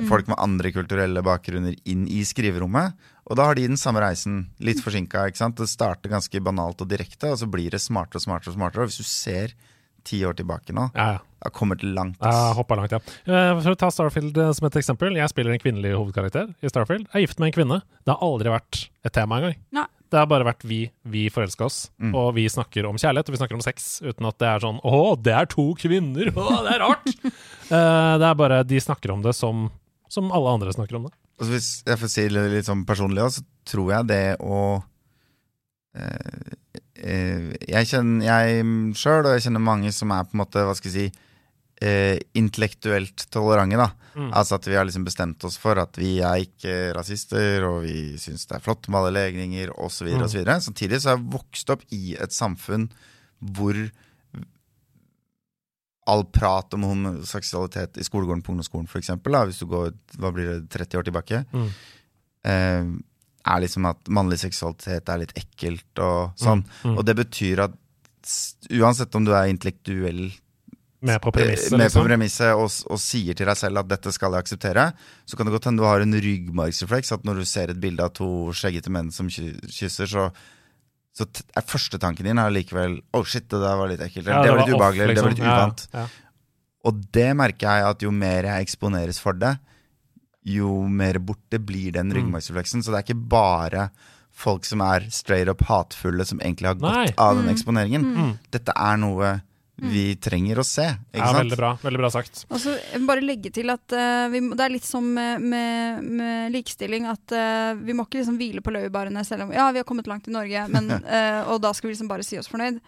[0.10, 2.98] folk med andre kulturelle bakgrunner inn i skriverommet.
[3.30, 5.28] Og da har de den samme reisen, litt forsinka.
[5.32, 8.54] Det starter ganske banalt og direkte, og så blir det smartere og smartere.
[8.54, 8.86] Og smartere.
[8.86, 9.54] Og hvis du ser
[10.08, 11.22] ti år tilbake nå, Ja, ja.
[11.44, 12.22] Jeg har kommet langt.
[12.24, 12.54] Jeg ass.
[12.56, 13.00] hoppa langt, ja.
[13.28, 15.18] Eh, For å ta Starfield eh, som et eksempel.
[15.20, 17.04] Jeg spiller en kvinnelig hovedkarakter i Starfield.
[17.10, 17.80] Jeg er gift med en kvinne.
[18.08, 19.58] Det har aldri vært et tema engang.
[19.76, 19.84] Nei.
[20.14, 20.78] Det har bare vært vi,
[21.10, 21.78] vi forelska oss,
[22.14, 24.78] og vi snakker om kjærlighet, og vi snakker om sex, uten at det er sånn
[24.86, 26.30] Å, det er to kvinner!
[26.38, 27.12] Å, det er rart!
[27.74, 29.64] Eh, det er bare De snakker om det som,
[30.12, 31.14] som alle andre snakker om det.
[31.40, 34.60] Altså hvis jeg får si det litt sånn personlig så tror jeg det å
[35.98, 36.54] eh,
[37.04, 38.64] Jeg kjenner jeg
[38.96, 41.20] sjøl, og jeg kjenner mange som er på en måte, hva skal jeg si,
[41.84, 43.78] eh, intellektuelt tolerante.
[43.78, 44.30] da Mm.
[44.32, 48.14] Altså at vi har liksom bestemt oss for at vi er ikke rasister, og vi
[48.22, 50.06] syns det er flott med alle legninger, osv.
[50.14, 50.22] Mm.
[50.22, 50.44] osv.
[50.62, 52.92] Samtidig så har jeg vokst opp i et samfunn
[53.42, 53.74] hvor
[56.06, 60.70] all prat om homoseksualitet i skolegården på ungdomsskolen, eksempel, hvis du går hva blir det,
[60.70, 61.70] 30 år tilbake, Mm.
[62.46, 62.84] eh,
[63.44, 66.64] er liksom at mannlig seksualitet er litt ekkelt og sånn.
[66.84, 66.96] Mm.
[66.96, 67.76] Og det betyr at
[68.72, 70.30] uansett om du er intellektuell
[71.04, 72.06] Med på premisset, Eh, på liksom.
[72.08, 74.86] premisset og, og sier til deg selv at dette skal jeg akseptere,
[75.28, 77.12] så kan det godt hende du har en ryggmargsrefleks.
[77.12, 80.30] At når du ser et bilde av to skjeggete menn som kysser, så,
[81.12, 84.32] så er første tanken din er likevel Oh shit, det der var litt ekkelt.
[84.32, 85.04] Ja, det, det var litt ubehagelig.
[85.04, 85.86] Eller det var litt uvant.
[85.92, 86.08] Ja, ja.
[86.88, 89.54] Og det merker jeg at jo mer jeg eksponeres for det,
[90.46, 92.18] jo mer borte blir den Mm.
[92.18, 92.84] ryggmargsrefleksen.
[92.84, 93.90] Så det er ikke bare
[94.34, 98.04] folk som er straight up hatefulle, som egentlig har gått godt av den eksponeringen.
[98.16, 98.40] Mm.
[98.52, 99.42] Dette er noe
[99.84, 100.84] vi trenger å se.
[101.14, 101.38] Ikke ja, sant?
[101.44, 101.70] veldig bra.
[101.82, 102.44] Veldig bra sagt.
[102.54, 102.76] Og så
[103.08, 107.08] bare legge til at uh, vi, må- det er litt som med, med, med likestilling,
[107.10, 110.08] at uh, vi må ikke liksom hvile på laurbærene selv om ja, vi har kommet
[110.08, 112.80] langt i Norge, men, uh, og da skal vi liksom bare si oss fornøyd.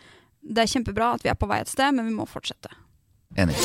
[0.46, 2.70] Det er kjempebra at vi er på vei et sted, men vi må fortsette.
[3.36, 3.58] Enig.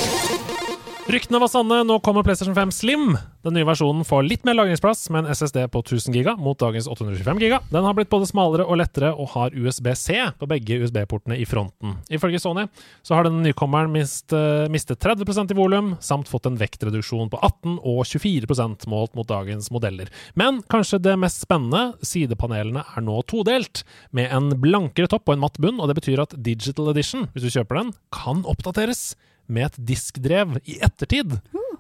[1.09, 1.81] Ryktene var sanne.
[1.87, 3.17] Nå kommer PlayStation 5 Slim.
[3.43, 6.85] Den nye versjonen får litt mer lagringsplass med en SSD på 1000 giga mot dagens
[6.91, 7.61] 825 giga.
[7.73, 11.97] Den har blitt både smalere og lettere og har USB-C på begge USB-portene i fronten.
[12.13, 12.67] Ifølge Sony
[13.07, 17.41] så har den nykommeren mist, eh, mistet 30 i volum, samt fått en vektreduksjon på
[17.41, 20.13] 18 og 24 målt mot dagens modeller.
[20.35, 25.41] Men kanskje det mest spennende, sidepanelene er nå todelt, med en blankere topp og en
[25.47, 29.17] matt bunn, og det betyr at Digital Edition, hvis du kjøper den, kan oppdateres
[29.51, 31.39] med et diskdrev i ettertid.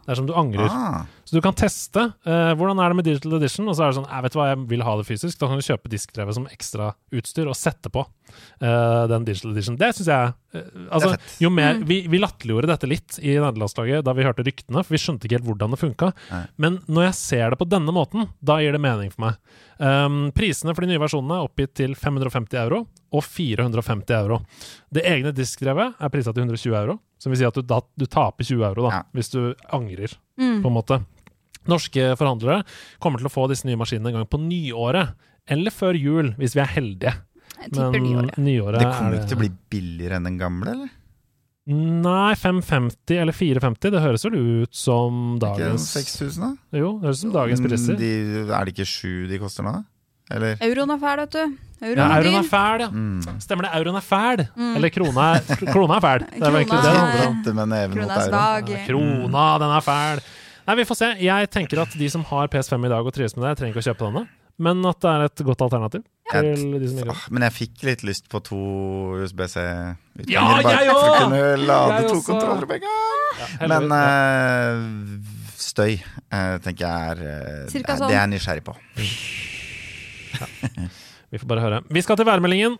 [0.08, 0.66] Dersom du angrer.
[0.72, 3.92] Ah, Så du kan teste uh, hvordan er det med Digital Edition, og så er
[3.92, 5.38] det sånn jeg vet hva, jeg vil ha det fysisk.
[5.38, 9.76] Da kan du kjøpe diskdrevet som ekstra utstyr og sette på uh, den Digital Edition.
[9.78, 14.16] Det syns jeg uh, Altså, jo mer Vi, vi latterliggjorde dette litt i nederlandslaget da
[14.16, 16.10] vi hørte ryktene, for vi skjønte ikke helt hvordan det funka.
[16.58, 19.60] Men når jeg ser det på denne måten, da gir det mening for meg.
[19.80, 22.82] Um, prisene for de nye versjonene er oppgitt til 550 euro
[23.16, 24.40] og 450 euro.
[24.92, 28.04] Det egne diskdrevet er prisa til 120 euro, som vil si at du, da, du
[28.04, 29.02] taper 20 euro da, Ja.
[29.16, 30.60] hvis du angrer Mm.
[30.62, 31.00] på en måte.
[31.68, 32.62] Norske forhandlere
[33.00, 35.14] kommer til å få disse nye maskinene en gang på nyåret.
[35.48, 37.14] Eller før jul, hvis vi er heldige.
[37.60, 38.36] Jeg Men nyåret.
[38.38, 40.88] nyåret det kommer er ikke til å bli billigere enn den gamle, eller?
[41.70, 43.90] Nei, 550 eller 450.
[43.94, 46.78] Det høres vel ut som dagens Ikke 6000, da?
[46.80, 47.98] Jo, det høres ut som dagens Mm, priser.
[48.00, 48.10] De,
[48.50, 49.76] er det ikke 7 de koster nå?
[50.30, 50.56] Eller?
[50.62, 51.56] Euroen er fæl, vet du.
[51.82, 52.88] Euroen Ja, euroen er fæl, ja.
[52.90, 53.38] Mm.
[53.42, 53.70] Stemmer det.
[53.80, 54.42] Euroen er fæl.
[54.76, 55.40] Eller krona er,
[55.72, 56.26] krona er fæl.
[56.30, 57.56] Det er vel egentlig Krona det det er- handler om.
[57.60, 58.68] Med neven Krona er svak.
[58.74, 60.20] Ja, Krona, den er fæl.
[60.68, 61.08] Nei, vi får se.
[61.24, 63.82] Jeg tenker at de som har PS5 i dag og trives med det, trenger ikke
[63.82, 64.26] å kjøpe denne.
[64.60, 66.58] Men at det er et godt alternativ Jeg-
[67.32, 68.58] men jeg fikk litt lyst på to
[69.18, 70.28] USB-C-utganger.
[70.30, 72.26] Ja, bare jeg for å kunne lade Jeg to også.
[72.28, 73.68] kontroller på en gang.
[73.72, 74.76] Men eh,
[75.58, 75.96] støy
[76.30, 78.08] uh, tenker jeg er uh, Cirka det, sånn.
[78.12, 78.76] det er jeg nysgjerrig på.
[81.30, 81.80] Vi får bare høre.
[81.90, 82.76] Vi skal til værmeldingen.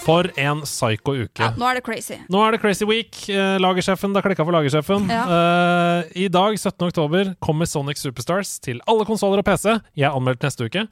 [0.00, 1.42] For en psycho uke.
[1.44, 2.16] Ja, nå er det crazy.
[2.32, 3.18] Nå er det Crazy Week.
[3.28, 5.10] Eh, lagersjefen, det har klikka for lagersjefen.
[5.12, 5.24] Ja.
[5.28, 6.86] Uh, I dag, 17.
[6.88, 9.76] oktober, kommer Sonic Superstars til alle konsoller og PC.
[9.98, 10.86] Jeg anmeldte anmeldt neste uke.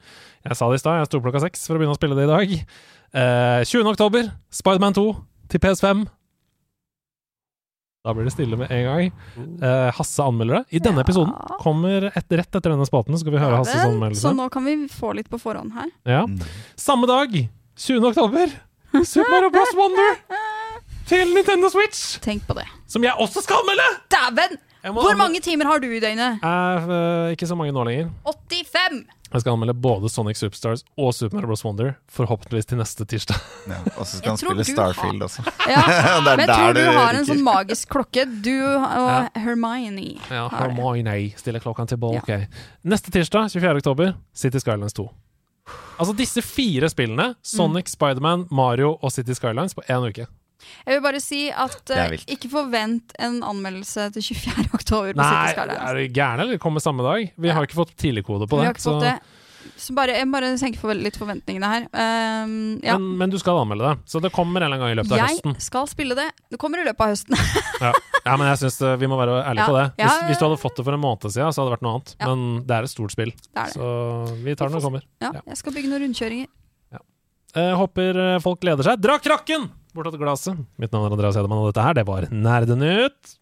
[0.45, 2.27] Jeg sa det i stad, jeg sto klokka seks for å begynne å spille det
[2.27, 2.55] i dag.
[3.09, 3.89] Uh, 20.
[3.95, 5.05] oktober, Spiderman 2
[5.49, 6.05] til PS5.
[8.05, 9.09] Da blir det stille med en gang.
[9.59, 10.77] Uh, Hasse anmelder det.
[10.77, 11.07] I denne Ja.
[11.07, 14.23] episoden kommer et, rett etter denne spalten, skal vi høre Hasses anmeldelse.
[14.23, 15.89] Så nå kan vi få litt på forhånd her.
[16.07, 16.23] Ja.
[16.29, 16.39] Mm.
[16.79, 17.33] Samme dag,
[17.75, 18.07] 20.
[18.13, 18.53] oktober,
[19.05, 19.75] Super Mario Bros.
[19.77, 20.15] Wonder
[21.09, 22.65] til Nintendo Switch, Tenk på det.
[22.87, 23.87] som jeg også skal anmelde!
[24.13, 24.57] Dæven!
[24.93, 26.39] Hvor mange timer har du i døgnet?
[26.43, 28.11] Eh, eh, ikke så mange nå lenger.
[28.23, 29.01] 85!
[29.33, 31.65] Jeg skal anmelde både Sonic Superstars og Super Mario Bros.
[31.65, 33.35] Wonder, forhåpentligvis til neste tirsdag.
[33.67, 35.43] Ja, og så skal han spille Starfield Starfield også.
[35.69, 35.83] Ja.
[35.85, 38.25] det er Men jeg der tror du du har en sånn magisk klokke.
[38.45, 40.75] Du og Hermione Ja, har det.
[40.77, 42.39] Hermione stiller klokken tilbake.
[42.83, 43.75] Neste tirsdag, 24.
[43.83, 45.09] oktober, City Skylines 2.
[45.99, 50.27] Altså disse fire spillene, Sonic, Spiderman, Mario og City Skylines, på én uke.
[50.85, 52.29] Jeg vil bare si at Det vilt.
[52.29, 54.69] ikke forvent en anmeldelse til 24.
[54.79, 55.83] oktober på Nei, City Skylines.
[55.89, 56.57] er du gæren, eller?
[56.57, 57.33] Kommer samme dag?
[57.37, 57.53] Vi Ja.
[57.53, 58.63] har ikke fått tidligkode på det.
[58.63, 59.19] Vi har ikke fått det.
[59.77, 61.85] Så bare, jeg bare senker for litt forventningene her.
[61.93, 62.95] Um, ja.
[62.97, 65.15] men, men du skal anmelde det, så det kommer en eller annen gang i løpet
[65.17, 65.55] av høsten.
[65.59, 66.27] Jeg skal spille det.
[66.49, 67.35] Det kommer i løpet av høsten.
[67.79, 67.93] Ja.
[68.25, 69.67] ja, men jeg syns vi må være ærlige Ja.
[69.69, 69.83] på det.
[70.01, 71.93] Hvis, hvis du hadde fått det for en måned siden, så hadde det vært noe
[71.95, 72.09] annet.
[72.19, 72.27] Ja.
[72.27, 73.75] Men det er et stort spill, Det er det.
[73.77, 75.05] så vi tar det når det kommer.
[75.23, 75.41] Ja, Ja.
[75.53, 76.49] jeg skal bygge noen rundkjøringer.
[77.57, 78.99] Eh, håper eh, folk gleder seg.
[79.01, 80.59] Dra krakken bort til glasset!
[80.77, 83.37] Mitt navn er Andreas Hedemann, og dette her, det var Nerdenytt.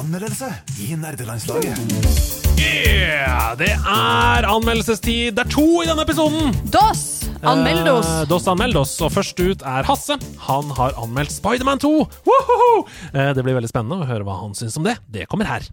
[0.00, 0.50] anmeldelse
[0.84, 2.39] i nerdelandslaget.
[2.60, 3.54] Yeah!
[3.60, 5.34] Det er anmeldelsestid.
[5.36, 6.52] Det er to i denne episoden!
[6.72, 7.06] DOS!
[7.40, 8.08] Anmeld oss!
[8.20, 10.18] Eh, Dos anmeld oss, og først ut er Hasse.
[10.46, 11.92] Han har anmeldt Spiderman 2.
[12.28, 12.72] Wohoho!
[13.14, 14.98] Eh, det blir veldig spennende å høre hva han syns om det.
[15.08, 15.64] Det kommer her.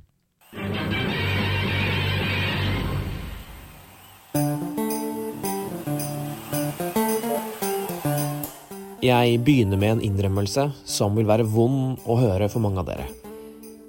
[9.04, 13.06] Jeg begynner med en innrømmelse som vil være vond å høre for mange av dere.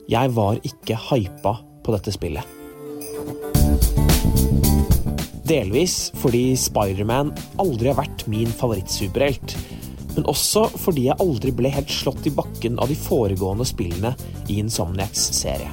[0.09, 2.58] Jeg var ikke hypa på dette spillet.
[5.49, 7.31] Delvis fordi Spiderman
[7.62, 9.55] aldri har vært min favorittsuperhelt,
[10.12, 14.12] men også fordi jeg aldri ble helt slått i bakken av de foregående spillene
[14.51, 15.70] i Insomniacs serie.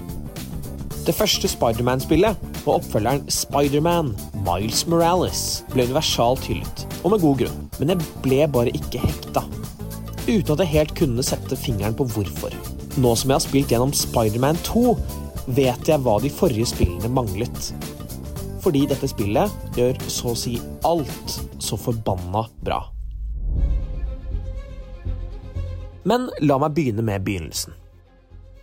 [1.05, 4.13] Det første Spiderman-spillet og oppfølgeren Spiderman
[4.45, 5.43] Miles Morales
[5.73, 9.43] ble universalt hyllet, og med god grunn, men jeg ble bare ikke hekta.
[10.25, 12.55] Uten at jeg helt kunne sette fingeren på hvorfor.
[12.95, 14.95] Nå som jeg har spilt gjennom Spiderman 2,
[15.59, 17.73] vet jeg hva de forrige spillene manglet.
[18.65, 22.81] Fordi dette spillet gjør så å si alt så forbanna bra.
[26.05, 27.73] Men la meg begynne med begynnelsen.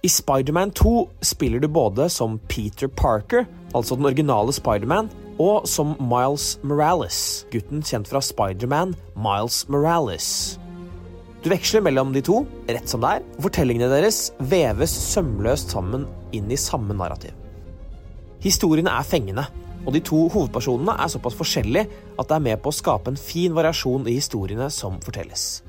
[0.02, 0.92] I Spiderman 2
[1.22, 5.10] spiller du både som Peter Parker, altså den originale Spiderman,
[5.42, 10.58] og som Miles Morales, gutten kjent fra Spiderman Miles Morales.
[11.42, 16.06] Du veksler mellom de to, rett som det er, og fortellingene deres veves sømløst sammen
[16.34, 17.34] inn i samme narrativ.
[18.42, 19.46] Historiene er fengende,
[19.82, 21.88] og de to hovedpersonene er såpass forskjellige
[22.18, 25.62] at det er med på å skape en fin variasjon i historiene som fortelles.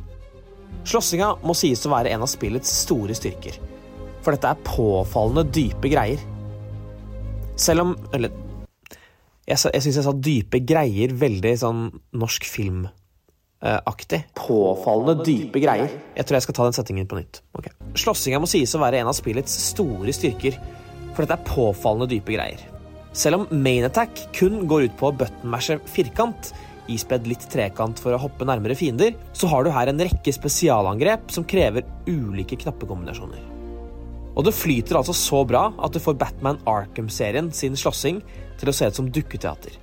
[0.90, 3.58] Slåssinga må sies å være en av spillets store styrker,
[4.24, 6.22] for dette er påfallende dype greier.
[7.60, 8.32] Selv om Eller
[9.44, 11.82] jeg, jeg syns jeg sa dype greier veldig sånn
[12.16, 14.22] norsk filmaktig.
[14.40, 15.92] Påfallende dype greier.
[16.16, 17.42] Jeg tror jeg skal ta den settingen på nytt.
[17.60, 17.76] Okay.
[18.00, 20.56] Slåssinga må sies å være en av spillets store styrker,
[21.12, 22.64] for dette er påfallende dype greier.
[23.14, 26.52] Selv om main attack kun går ut på å buttonmashe firkant,
[26.92, 31.30] ispedd litt trekant for å hoppe nærmere fiender, så har du her en rekke spesialangrep
[31.32, 33.50] som krever ulike knappekombinasjoner.
[34.34, 38.24] Og det flyter altså så bra at det får Batman Arkham-serien sin slåssing
[38.60, 39.78] til å se ut som dukketeater.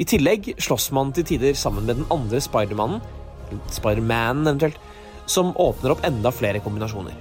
[0.00, 3.02] I tillegg slåss man til tider sammen med den andre Spidermannen,
[3.68, 4.78] Spidermanen eventuelt,
[5.28, 7.12] som åpner opp enda flere kombinasjoner.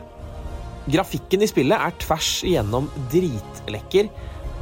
[0.89, 4.07] Grafikken i spillet er tvers igjennom dritlekker,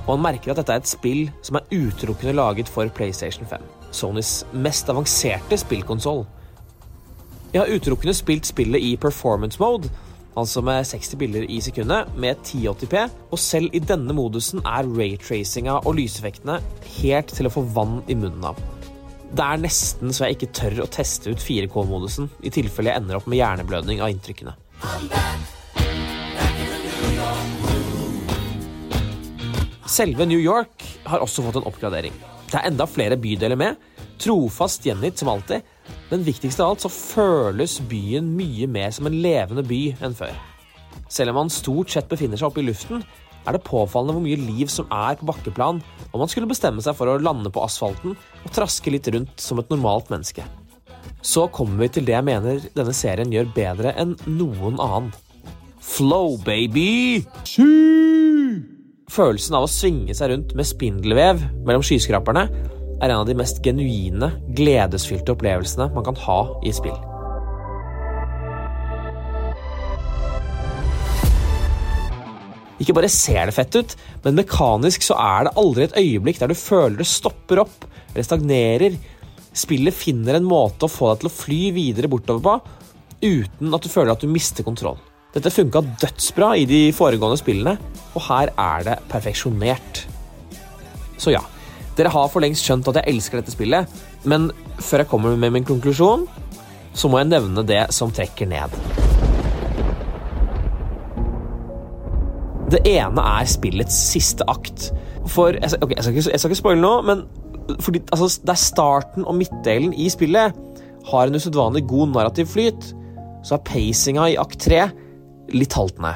[0.07, 3.63] og man merker at dette er et spill som er utelukkende laget for PlayStation 5,
[3.91, 6.23] Sonys mest avanserte spillkonsoll.
[7.53, 9.91] Jeg har utelukkende spilt spillet i performance mode,
[10.37, 15.79] altså med 60 bilder i sekundet, med 1080p, og selv i denne modusen er raytracinga
[15.83, 16.59] og lyseffektene
[17.01, 18.59] helt til å få vann i munnen av.
[19.27, 23.19] Det er nesten så jeg ikke tør å teste ut 4K-modusen, i tilfelle jeg ender
[23.19, 24.55] opp med hjerneblødning av inntrykkene.
[29.87, 32.15] Selve New York har også fått en oppgradering.
[32.47, 33.77] Det er enda flere bydeler med,
[34.19, 35.63] trofast gjengitt som alltid,
[36.11, 40.35] men viktigst av alt så føles byen mye mer som en levende by enn før.
[41.07, 43.03] Selv om man stort sett befinner seg oppe i luften,
[43.47, 45.79] er det påfallende hvor mye liv som er på bakkeplan
[46.11, 49.61] om man skulle bestemme seg for å lande på asfalten og traske litt rundt som
[49.61, 50.43] et normalt menneske.
[51.23, 55.13] Så kommer vi til det jeg mener denne serien gjør bedre enn noen annen.
[55.79, 57.23] Flow, baby!
[59.07, 62.41] Følelsen av å svinge seg rundt med spindelvev mellom skyskraperne
[62.97, 66.97] er en av de mest genuine, gledesfylte opplevelsene man kan ha i spill.
[72.83, 73.95] Ikke bare ser det fett ut,
[74.27, 78.27] men mekanisk så er det aldri et øyeblikk der du føler det stopper opp eller
[78.27, 78.99] stagnerer.
[79.55, 82.59] Spillet finner en måte å få deg til å fly videre bortover på,
[83.23, 84.99] uten at du føler at du mister kontroll.
[85.35, 87.75] Dette funka dødsbra i de foregående spillene,
[88.15, 90.05] og her er det perfeksjonert.
[91.19, 91.41] Så ja,
[91.97, 93.89] dere har for lengst skjønt at jeg elsker dette spillet,
[94.29, 94.49] men
[94.79, 96.25] før jeg kommer med min konklusjon,
[96.97, 98.73] så må jeg nevne det som trekker ned.
[102.71, 104.89] Det ene er spillets siste akt.
[105.27, 107.25] For Jeg, skal- jeg, skal, ikke, jeg skal ikke spoile noe, men
[107.83, 110.55] fordi, altså, det er starten og midtdelen i spillet
[111.11, 112.93] har en usedvanlig god narrativ flyt,
[113.43, 114.87] så er pacinga i akt 3
[115.53, 116.15] litt haltende.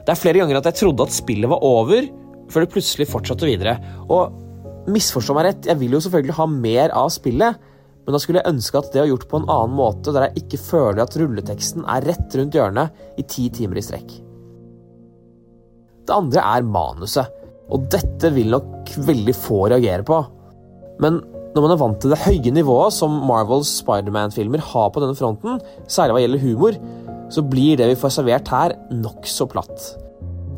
[0.00, 2.06] Det er flere ganger at jeg trodde at spillet var over,
[2.50, 3.76] før det plutselig fortsatte videre.
[4.10, 7.66] Og misforstå meg rett, jeg vil jo selvfølgelig ha mer av spillet,
[8.00, 10.44] men da skulle jeg ønske at det var gjort på en annen måte, der jeg
[10.44, 14.14] ikke føler at rulleteksten er rett rundt hjørnet i ti timer i strekk.
[16.08, 17.36] Det andre er manuset,
[17.70, 20.16] og dette vil nok veldig få reagere på.
[21.04, 21.20] Men
[21.54, 25.60] når man er vant til det høye nivået som Marvels Spiderman-filmer har på denne fronten,
[25.90, 26.80] særlig hva gjelder humor,
[27.30, 29.84] så blir det vi får servert her, nokså platt.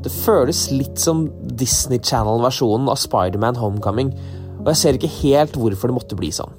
[0.03, 1.27] Det føles litt som
[1.61, 4.11] Disney Channel-versjonen av Spiderman Homecoming,
[4.63, 6.53] og jeg ser ikke helt hvorfor det måtte bli sånn.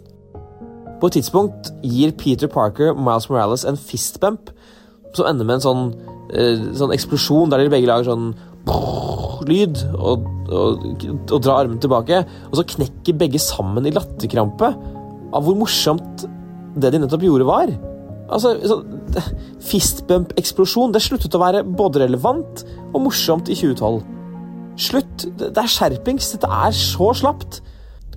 [1.01, 4.53] På et tidspunkt gir Peter Parker Miles Morales en fistbump
[5.13, 5.83] som ender med en sånn,
[6.31, 8.31] eh, sånn eksplosjon der de begge lager sånn
[9.43, 10.85] lyd og, og,
[11.27, 14.69] og drar armen tilbake, og så knekker begge sammen i latterkrampe
[15.33, 16.23] av hvor morsomt
[16.79, 17.73] det de nettopp gjorde, var.
[18.31, 18.79] Altså, så,
[19.67, 22.63] Fistbump-eksplosjon det sluttet å være både relevant
[22.93, 24.01] og morsomt i 2012.
[24.79, 25.27] Slutt!
[25.37, 26.31] Det er skjerpings.
[26.33, 27.61] Dette er så slapt.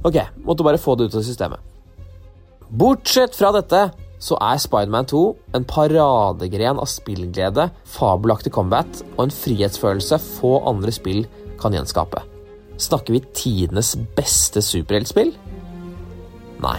[0.06, 1.60] Ok, måtte bare få det ut av systemet.
[2.66, 3.88] Bortsett fra dette
[4.22, 5.22] så er Spiderman 2
[5.56, 11.26] en paradegren av spillglede, fabelaktig combat og en frihetsfølelse få andre spill
[11.60, 12.22] kan gjenskape.
[12.80, 15.32] Snakker vi tidenes beste superheltspill?
[16.64, 16.78] Nei.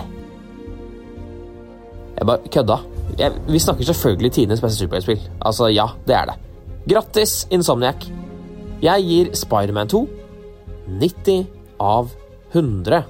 [2.17, 2.77] Jeg bare kødda.
[3.19, 5.21] Jeg, vi snakker selvfølgelig tidenes beste superheltspill.
[5.41, 6.35] Altså, ja, det er det.
[6.93, 8.07] Grattis, Insomniac.
[8.81, 10.07] Jeg gir Spiderman 2
[10.87, 11.45] 90
[11.79, 12.09] av
[12.53, 13.03] 100.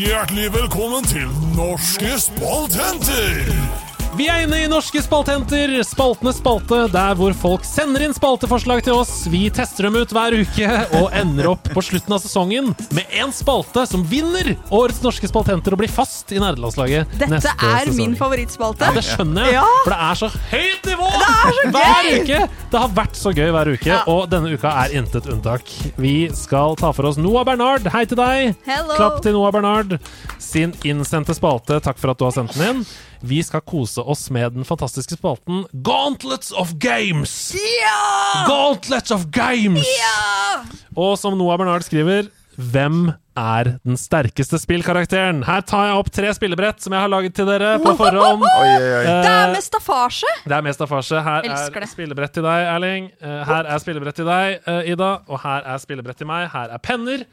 [0.00, 3.89] Hjertelig velkommen til Norske spaltenter!
[4.20, 8.98] Vi er inne i Norske spaltenter, spaltenes spalte, der hvor folk sender inn spalteforslag til
[8.98, 9.22] oss.
[9.32, 10.66] Vi tester dem ut hver uke
[10.98, 15.72] og ender opp på slutten av sesongen med én spalte som vinner årets Norske spaltenter
[15.72, 18.90] og blir fast i nerdelandslaget Dette er min favorittspalte.
[18.90, 19.64] Ja, det skjønner jeg, Ja.
[19.86, 22.44] for det er så høyt nivå Det er så hver uke!
[22.76, 24.02] Det har vært så gøy hver uke, Ja.
[24.06, 25.64] og denne uka er intet unntak.
[25.96, 27.88] Vi skal ta for oss Noah Bernard.
[27.88, 28.52] Hei til deg!
[28.68, 29.00] Hello.
[29.00, 29.96] Klapp til Noah Bernard
[30.38, 31.80] sin innsendte spalte.
[31.80, 32.84] Takk for at du har sendt den inn.
[33.22, 37.52] Vi skal kose oss med den fantastiske spalten Gauntlets of Games!
[37.54, 38.44] Ja!
[38.48, 39.84] Gauntlets of Games!
[39.84, 40.62] Ja!
[40.96, 42.30] Og som Noah Bernard skriver
[42.60, 43.10] hvem
[43.40, 45.38] er den sterkeste spillkarakteren?
[45.46, 48.42] Her tar jeg opp tre spillebrett som jeg har laget til dere på forhånd.
[48.50, 49.04] Oi, oi, oi.
[49.06, 50.32] Det er Eh, med staffasje!
[50.44, 51.22] det er med staffasje.
[51.24, 51.92] Her Elsker er det.
[51.94, 53.06] spillebrett til deg, Erling.
[53.22, 55.12] Eh, Her er spillebrett til deg, eh, Ida.
[55.28, 56.50] Og her er spillebrett til meg.
[56.52, 57.24] Her er penner.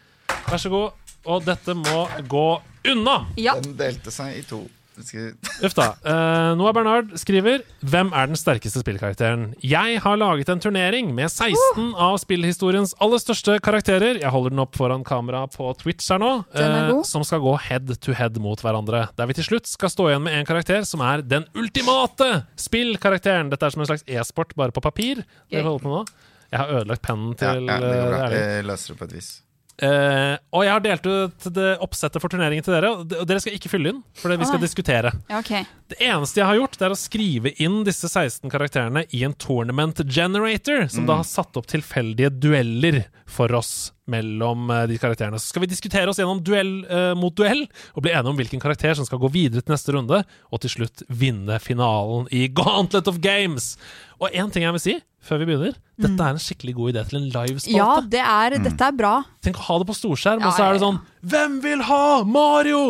[0.47, 0.91] Vær så god.
[1.27, 2.45] Og dette må gå
[2.87, 3.17] unna.
[3.35, 3.57] Ja.
[3.59, 4.61] Den delte seg i to.
[5.65, 5.87] Uff da.
[6.01, 9.51] Uh, Noah Bernard skriver Hvem er den sterkeste spillkarakteren?
[9.63, 14.19] Jeg har laget en turnering med 16 av spillhistoriens aller største karakterer.
[14.21, 16.31] Jeg holder den opp foran kamera på Twitch her nå.
[16.57, 17.03] God.
[17.09, 19.07] som skal gå head to head mot hverandre.
[19.17, 23.51] Der vi til slutt skal stå igjen med en karakter som er den ultimate spillkarakteren.
[23.53, 25.23] Dette er som en slags e-sport, bare på papir.
[25.49, 26.05] Det vi holder på nå.
[26.51, 28.17] Jeg har ødelagt pennen til ja, det går bra.
[28.17, 28.47] eh, Erling.
[28.57, 29.29] Jeg løser det på et vis.
[29.77, 33.57] Eh, og jeg har delt ut det oppsettet for turneringen til dere, og dere skal
[33.57, 34.63] ikke fylle inn, for vi skal Oi.
[34.63, 35.11] diskutere.
[35.39, 35.67] Okay.
[35.91, 39.37] Det eneste jeg har gjort, det er å skrive inn disse 16 karakterene i en
[39.37, 45.39] tournament generator, som da har satt opp tilfeldige dueller for oss mellom eh, de karakterene.
[45.41, 47.65] Så skal vi diskutere oss gjennom duell eh, mot duell,
[47.95, 50.73] og bli enige om hvilken karakter som skal gå videre til neste runde, og til
[50.77, 53.75] slutt vinne finalen i Gauntlet of Games.
[54.21, 54.97] Og én ting jeg vil si
[55.27, 57.75] før vi begynner, dette er en skikkelig god idé til en livespalte.
[57.75, 59.17] Ja, det er, dette er bra.
[59.43, 60.85] Tenk å ha det på storskjerm, Ja, og så er det ja, ja.
[60.85, 62.83] sånn Hvem vil ha Mario?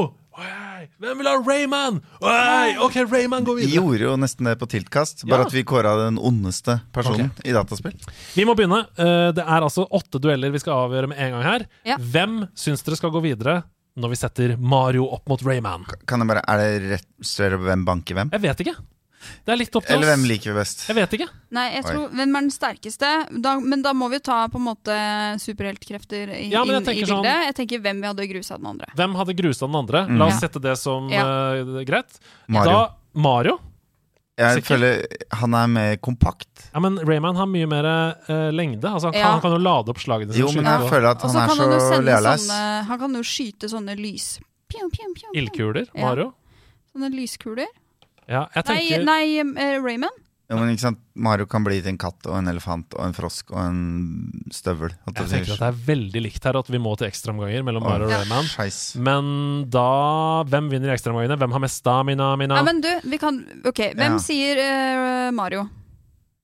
[0.97, 1.99] Hvem vil ha Rayman?
[2.25, 5.45] Oi, ok, Rayman går Vi gjorde jo nesten det på Tiltkast, bare Ja.
[5.45, 7.93] at vi kåra den ondeste personen i dataspill.
[8.33, 8.79] Vi må begynne.
[8.97, 11.67] Eh, Det er altså åtte dueller vi skal avgjøre med en gang her.
[11.85, 11.97] Ja.
[11.97, 13.63] Hvem syns dere skal gå videre
[13.97, 15.85] når vi setter Mario opp mot Rayman?
[16.07, 18.31] Kan jeg bare, Er det rett hvem banker hvem?
[18.31, 18.75] Jeg vet ikke.
[19.45, 20.83] Det er litt opp til Eller hvem liker vi best?
[20.87, 21.27] Jeg vet ikke.
[21.55, 21.91] Nei, jeg Oi.
[21.91, 23.11] tror, Hvem er den sterkeste?
[23.43, 24.97] Da, men da må vi ta på en måte
[25.41, 27.07] superheltkrefter i, Ja, inn i bildet.
[27.09, 27.25] sånn-.
[27.25, 28.91] Jeg tenker hvem vi hadde grusa den andre.
[28.95, 30.03] Hvem hadde grusa den andre?
[30.07, 30.17] Mm.
[30.21, 30.47] La oss Ja.
[30.47, 31.23] sette det som Ja.
[31.63, 32.19] uh, greit.
[32.47, 32.71] Mario.
[32.71, 33.59] Da Mario.
[34.37, 34.77] Jeg sikker.
[34.77, 36.69] føler han er mer kompakt.
[36.71, 37.85] Ja, men Rayman har mye mer
[38.29, 38.85] uh, lengde.
[38.85, 39.31] Altså, han, kan, Ja.
[39.31, 40.45] han kan jo lade opp slagene sine.
[40.45, 43.23] Jo, men jeg føler at han er kan han jo så sende Han kan jo
[43.23, 44.39] skyte sånne lys...
[44.67, 44.91] Pjum.
[45.33, 45.87] Ildkuler.
[45.95, 46.01] Ja.
[46.05, 46.33] Mario.
[46.93, 47.67] Sånne lyskuler.
[48.27, 50.23] Ja, jeg Nei, nei uh, Rayman?
[50.47, 50.99] Jo, men ikke sant?
[51.19, 53.79] Mario kan bli til en katt og en elefant og en frosk og en
[54.55, 54.93] støvel.
[55.09, 57.83] Jeg tenker at det er veldig likt her, at vi må til ekstraomganger mellom.
[57.83, 58.47] Mario og Rayman.
[58.47, 58.77] Skeis.
[58.95, 59.27] Men
[59.73, 61.35] da Hvem vinner i ekstraomgangene?
[61.41, 62.29] Hvem har mest stamina?
[62.39, 62.61] Mina?
[62.61, 64.23] Ja, men du, vi kan Ok, hvem Ja.
[64.23, 65.67] sier uh, Mario?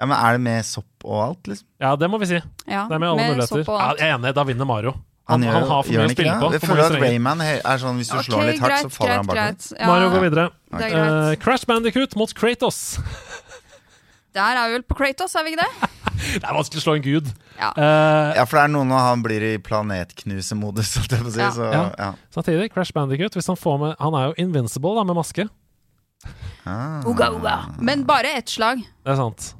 [0.01, 1.67] Ja, men Er det med sopp og alt, liksom?
[1.79, 2.41] Ja, det må vi si.
[2.67, 3.63] Ja, Det er med alle muligheter.
[3.63, 4.97] sopp og Ja, jeg er enig, da vinner Mario.
[5.29, 6.47] Han, han, gjør- har for mye å spille på.
[6.51, 6.95] Jeg føler at.
[6.99, 9.69] Rayman er sånn hvis du okay, slår litt hardt, så faller han bakover.
[9.79, 10.49] Ja, Mario går videre.
[10.73, 10.97] Er
[11.31, 11.35] Eh.
[11.39, 12.81] Crash Bandicoot mot Kratos.
[14.35, 15.89] Der er vi vel på Kratos, er vi ikke det?
[16.41, 17.27] Det er vanskelig å slå en gud.
[17.59, 17.69] Ja.
[17.77, 21.33] uh, Ja, for det er noe når han blir i planetknusemodus, holdt jeg på å
[21.35, 21.41] si.
[21.43, 21.49] Ja.
[21.53, 21.81] Så, Ja.
[21.99, 22.07] ja.
[22.33, 25.47] samtidig, Crash Bandicoot, hvis han får med Han er jo invincible da, med maske.
[26.65, 27.03] Ah.
[27.05, 27.55] Uga, uga.
[27.79, 28.79] Men bare ett slag.
[29.03, 29.53] Det er sant.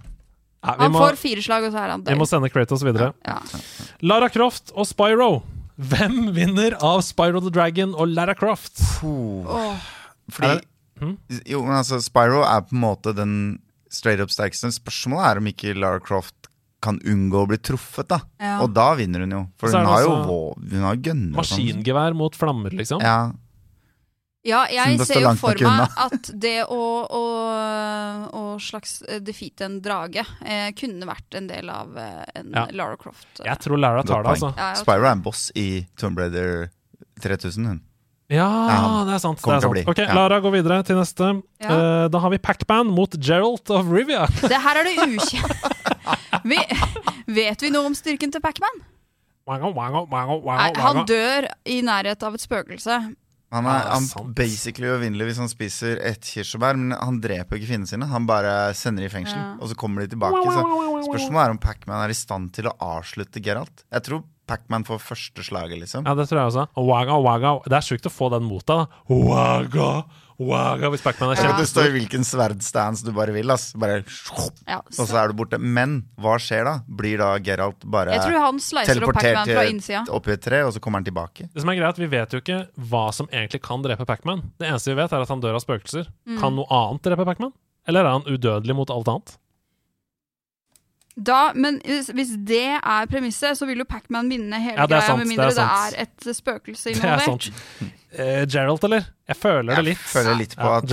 [0.64, 2.84] Ja, vi, Han må, får fire slag, og så er han vi må sende Kratos
[2.88, 3.11] videre.
[3.27, 3.41] Ja.
[4.02, 5.44] Lara Croft og Spyro.
[5.77, 8.77] Hvem vinner av Spyro the Dragon og Lara Croft?
[9.01, 10.61] Fordi Er
[11.01, 11.15] Hm?
[11.49, 13.31] Jo, men altså, Spyro er på en måte den
[13.91, 14.69] straight up sterkeste.
[14.75, 16.49] Spørsmålet er om ikke Lara Croft
[16.83, 18.19] kan unngå å bli truffet, da.
[18.43, 18.57] Ja.
[18.63, 19.41] Og da vinner hun jo.
[19.59, 20.13] For Og så er hun har jo
[20.59, 21.63] Hun har gunner og sånn.
[21.63, 23.03] Maskingevær mot flammer, liksom?
[23.03, 23.31] Ja,
[24.43, 27.21] Ja, jeg ser jo for meg at det å, å,
[28.35, 32.65] å slags eh, defeate en drage eh, kunne vært en del av eh, en Ja.
[32.75, 33.29] Lara Croft.
[33.39, 33.47] eh.
[33.47, 34.51] Jeg tror Lara tar det, altså.
[34.59, 36.67] Ja, Spyro er en boss i Tomb Raider
[37.23, 37.81] 3000, hun.
[38.33, 38.49] Ja,
[39.07, 39.39] det er sant.
[39.43, 39.89] Det er sant.
[39.93, 40.03] Ok.
[40.15, 41.31] Lara går videre til neste.
[41.61, 41.69] Ja.
[41.69, 44.25] Uh, da har vi Pac-Man mot Geralt of Rivia.
[44.51, 45.69] Det her er det ukjent.
[46.43, 46.57] Vi,
[47.31, 48.81] vet vi noe om styrken til Pacman?
[49.47, 49.59] Nei,
[50.75, 52.97] han dør i nærhet av et spøkelse.
[53.53, 57.69] Han er, er han basically uvinnelig hvis han spiser ett kirsebær, men han dreper ikke
[57.69, 58.07] fiendene sine.
[58.09, 59.51] Han bare sender de i fengsel, Ja.
[59.61, 60.41] og så kommer de tilbake.
[60.49, 60.63] Så
[61.07, 63.85] spørsmålet er om Pacman er i stand til å avslutte Geralt.
[63.93, 66.03] Jeg tror Pacman får første slaget, liksom.
[66.03, 66.65] Ja, det tror jeg også.
[66.75, 67.53] Waga, waga.
[67.69, 68.88] Det er sjukt å få den mot deg, da.
[69.07, 69.91] Waga,
[70.47, 71.57] waga, hvis Pac-Man er Så Ja.
[71.57, 73.49] du står i hvilken sverdstance du bare vil.
[73.51, 73.73] Ass.
[73.73, 74.03] Bare,
[74.67, 75.59] Ja, og så er du borte.
[75.59, 76.75] Men hva skjer da?
[76.87, 80.03] Blir da Geralt bare jeg tror opp teleportert innsida.
[80.09, 81.49] opp i et tre, og så kommer han tilbake?
[81.53, 84.41] Det som er greit, Vi vet jo ikke hva som egentlig kan drepe Pac-Man.
[84.59, 86.07] Det eneste vi vet, er at han dør av spøkelser.
[86.39, 87.53] Kan noe annet drepe Pac-Man?
[87.87, 89.37] Eller er han udødelig mot alt annet?
[91.14, 94.98] Da, men hvis, hvis det er premisset, så vil jo Pacman vinne hele Ja, det
[94.98, 97.44] greia, sant, mindre det er det er et spøkelse Det er involvert.
[97.44, 97.91] sant.
[98.14, 99.06] Eh, eller?
[99.30, 99.98] Jeg føler det Jeg litt.
[100.10, 100.90] føler litt på Ja, at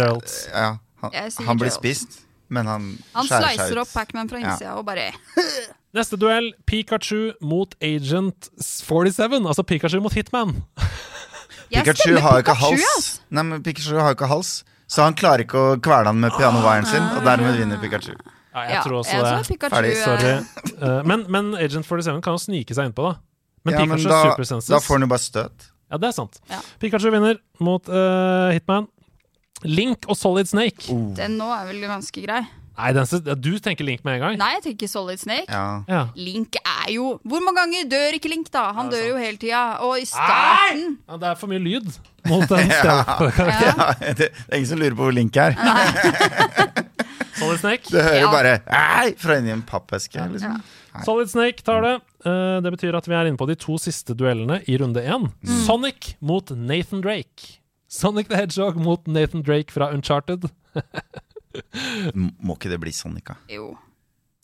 [0.53, 0.67] ja,
[1.01, 3.83] han, Jeg han blir spist, men han, Han skjærer seg slicer ut.
[3.87, 5.09] opp Pacman fra innsida og bare
[5.97, 9.41] Neste duell, Pikachu mot Agent 47.
[9.43, 10.53] Altså Pikachu mot Hitman.
[11.71, 13.09] Pikachu har jo ikke hals.
[13.31, 14.53] Nei, men Pikachu har jo ikke hals,
[14.87, 18.15] så han klarer ikke å kvele han med pianovaieren sin, og dermed vinner Pikachu.
[18.55, 19.33] Ja, jeg Ja, tror også jeg det.
[19.33, 20.79] tror Pikachu, Ferdig, eh, Sorry.
[20.83, 23.19] Uh, men, men Agent 47 kan jo snike seg innpå, da.
[23.65, 24.71] Men Ja, men Pikachu da, super senses.
[24.73, 25.69] da får han jo bare støt.
[25.91, 26.41] Ja, det er sant.
[26.51, 26.59] Ja.
[26.83, 28.89] Pikachu vinner mot uh, Hitman.
[29.67, 30.89] Link og Solid Snake.
[31.19, 32.41] Den nå er vel ganske grei.
[32.81, 33.05] Nei, den,
[33.43, 34.37] du tenker Link med en gang?
[34.41, 35.51] Nei, jeg tenker Solid Snake.
[35.53, 35.83] Ja.
[35.91, 36.03] Ja.
[36.17, 38.71] Link er jo Hvor mange ganger dør ikke Link, da?
[38.73, 39.11] Han dør sant.
[39.11, 39.65] jo hele tida.
[39.85, 41.91] Og i starten ja, Det er for mye lyd
[42.31, 42.73] mot den.
[42.89, 42.97] ja.
[44.01, 45.59] Ja, det, det er ingen som lurer på hvor Link er.
[47.41, 47.89] Solid Snake.
[47.91, 48.31] Du hører Ja.
[48.31, 49.15] bare Ei!
[49.19, 50.21] fra inni en pappeske.
[50.33, 50.61] Liksom.
[51.07, 51.95] Solid Snake tar det.
[52.25, 55.29] Eh, det betyr at vi er inne på de to siste duellene i runde én.
[55.43, 55.67] Mm.
[55.67, 57.57] Sonic mot Nathan Drake.
[57.91, 60.47] Sonic the Hedgehog mot Nathan Drake fra Uncharted.
[62.15, 63.35] Må ikke det bli Sonica?
[63.51, 63.73] Jo.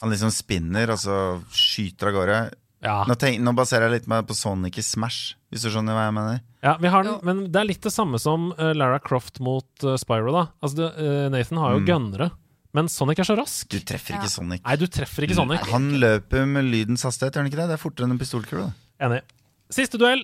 [0.03, 1.17] Han liksom spinner, og så
[1.55, 2.39] skyter av gårde.
[2.85, 5.97] Ja, Nå, tenk, nå baserer jeg litt meg på Sonic i Smash, hvis du skjønner
[5.97, 6.41] hva jeg mener.
[6.67, 9.67] ja vi har den, men det er litt det samme som eh, Lara Croft mot
[9.87, 10.35] eh, Spyro.
[10.35, 10.91] da Altså det,
[11.33, 11.87] Nathan har jo Mm.
[11.89, 12.29] gunnere,
[12.77, 13.69] men Sonic er så rask.
[13.73, 14.21] Du treffer Ja.
[14.21, 14.61] ikke Sonic.
[14.67, 15.65] Nei, du treffer ikke Sonic.
[15.73, 17.69] Han løper med lydens hastighet, gjør han ikke det?
[17.73, 18.69] Det er fortere enn en pistolkule.
[19.01, 19.23] Enig.
[19.73, 20.23] Siste duell.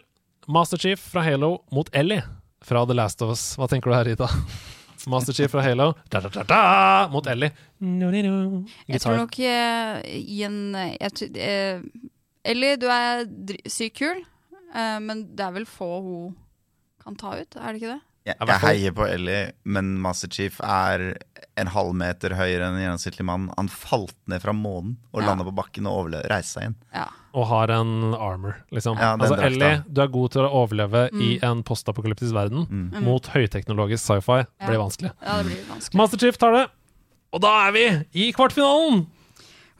[0.49, 2.23] Master Chief fra Halo mot Ellie
[2.63, 3.45] fra The Last of Us.
[3.57, 4.29] Hva tenker du her, Rita?
[5.13, 6.61] Master Chief fra Halo da, da, da, da,
[7.11, 7.51] mot Ellie.
[7.81, 8.63] No, no, no.
[8.87, 10.95] Jeg tror nok eh, i en eh,
[11.35, 11.83] eh,
[12.45, 13.25] Ellie, du er
[13.71, 14.23] sykt kul,
[14.75, 16.31] men det er vel få hun
[17.03, 18.01] kan ta ut, er det ikke det?
[18.25, 21.17] Jeg, i jeg heier på Ellie, men Master Chief er
[21.59, 23.49] en halv meter høyere enn en gjennomsnittlig mann.
[23.59, 25.27] Han falt ned fra månen og Ja.
[25.27, 26.77] landa på bakken og overlevde, reiste seg inn.
[26.95, 27.09] Ja.
[27.35, 28.97] Og har en armor, liksom.
[29.01, 29.47] Ja, altså, drakta.
[29.51, 31.51] Ellie, du er god til å overleve i Mm.
[31.51, 32.67] en postapokalyptisk verden.
[32.71, 33.03] Mm.
[33.03, 34.67] Mot høyteknologisk sci-fi Ja.
[34.69, 35.13] blir vanskelig.
[35.21, 35.95] ja, det blir vanskelig.
[35.99, 36.71] Master Chief tar det.
[37.33, 39.07] Og da er vi i kvartfinalen!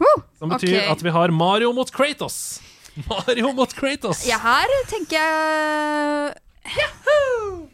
[0.01, 0.23] Woo!
[0.39, 0.89] Som betyr okay.
[0.91, 2.61] at vi har Mario mot Kratos.
[3.09, 4.27] Mario mot Kratos.
[4.27, 6.35] Ja, her tenker jeg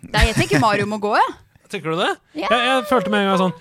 [0.09, 1.31] Nei, jeg tenker Mario må gå, jeg.
[1.69, 2.12] Tenker du det?
[2.40, 2.48] Ja.
[2.48, 3.55] Jeg, jeg følte med en gang sånn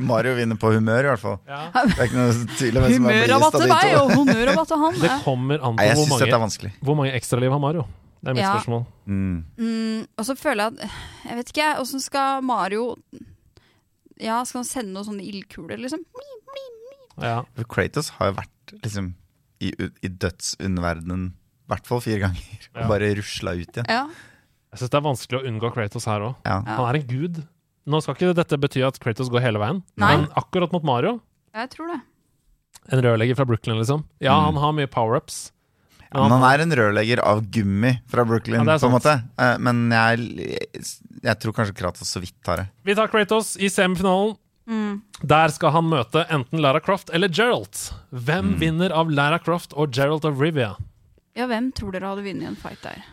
[0.00, 1.36] Mario vinner på humør, i hvert fall.
[1.48, 1.60] Ja.
[1.74, 4.16] Det er ikke noe tydelig om hvem som er blidest av de meg, og to.
[4.20, 4.98] humørrabatt til han.
[5.02, 6.70] Det kommer an på jeg hvor dette er mange, vanskelig.
[6.88, 7.86] hvor mange ekstraliv har Mario.
[8.20, 8.52] Det er mitt Ja.
[8.56, 8.82] spørsmål.
[9.06, 9.36] Mm.
[9.60, 10.78] Mm, og så føler jeg at
[11.28, 11.68] Jeg vet ikke.
[11.80, 12.96] Åssen skal Mario
[14.20, 16.00] Ja, skal han sende noen sånne ildkuler, liksom?
[17.22, 17.42] Ja.
[17.68, 19.14] Kratos har jo vært liksom
[19.60, 19.72] i,
[20.04, 22.46] i dødsunderverdenen i hvert fall fire ganger.
[22.70, 22.82] Ja.
[22.84, 23.88] Og bare rusla ut igjen.
[23.90, 24.04] Ja.
[24.72, 26.34] Jeg syns det er vanskelig å unngå Kratos her òg.
[26.46, 26.60] Ja.
[26.66, 27.40] Han er en gud.
[27.86, 30.12] Nå skal ikke dette bety at Kratos går hele veien, Nei.
[30.16, 31.20] men akkurat mot Mario
[31.54, 32.00] Jeg tror det.
[32.92, 34.04] En rørlegger fra Brooklyn, liksom.
[34.20, 34.44] Ja, Mm.
[34.54, 35.52] han har mye power-ups.
[36.14, 39.14] Men han er en rørlegger av gummi fra Brooklyn, Ja, på en måte.
[39.38, 40.60] Eh, Men jeg,
[41.22, 42.66] jeg tror kanskje Kratos så vidt tar det.
[42.84, 44.36] Vi tar Kratos i semifinalen.
[44.68, 45.02] Mm.
[45.22, 47.92] Der skal han møte enten Lara Croft eller Geralt.
[48.12, 48.58] Hvem Mm.
[48.58, 50.76] vinner av Lara Croft og Geralt of Rivia?
[51.36, 53.04] Ja, hvem tror dere hadde vunnet en fight der?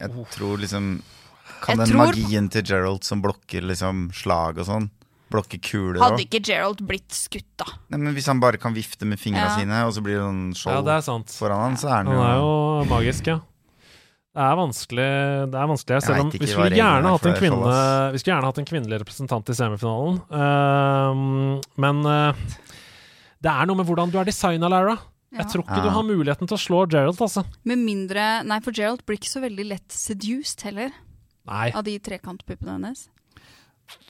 [0.00, 1.02] Jeg tror liksom
[1.62, 4.90] Kan Jeg den tror- magien til Gerald som blokker liksom slag og sånn,
[5.30, 7.64] blokke kuler Hadde ikke Gerald blitt skutt, da?
[7.88, 9.56] Nei, Men hvis han bare kan vifte med fingra Ja.
[9.56, 12.06] sine, og så blir det sånn Ja, skjold det er foran han, så er han
[12.06, 13.40] Han jo er jo magisk, ja.
[14.32, 15.06] Det er vanskelig.
[15.52, 17.72] Det er vanskelig selv om Vi skulle gjerne er hatt en kvinne
[18.14, 20.20] Vi skulle gjerne hatt en kvinnelig representant i semifinalen.
[20.32, 22.44] Uh, men uh,
[23.42, 24.96] det er noe med hvordan du er designa, Lara.
[25.32, 25.42] Ja.
[25.42, 25.84] Jeg tror ikke Ja.
[25.84, 27.44] du har muligheten til å slå Gerald, altså.
[27.64, 30.92] Med mindre Nei, for Gerald blir ikke så veldig lett seduced heller,
[31.48, 31.70] Nei.
[31.72, 33.08] av de trekantpuppene hennes.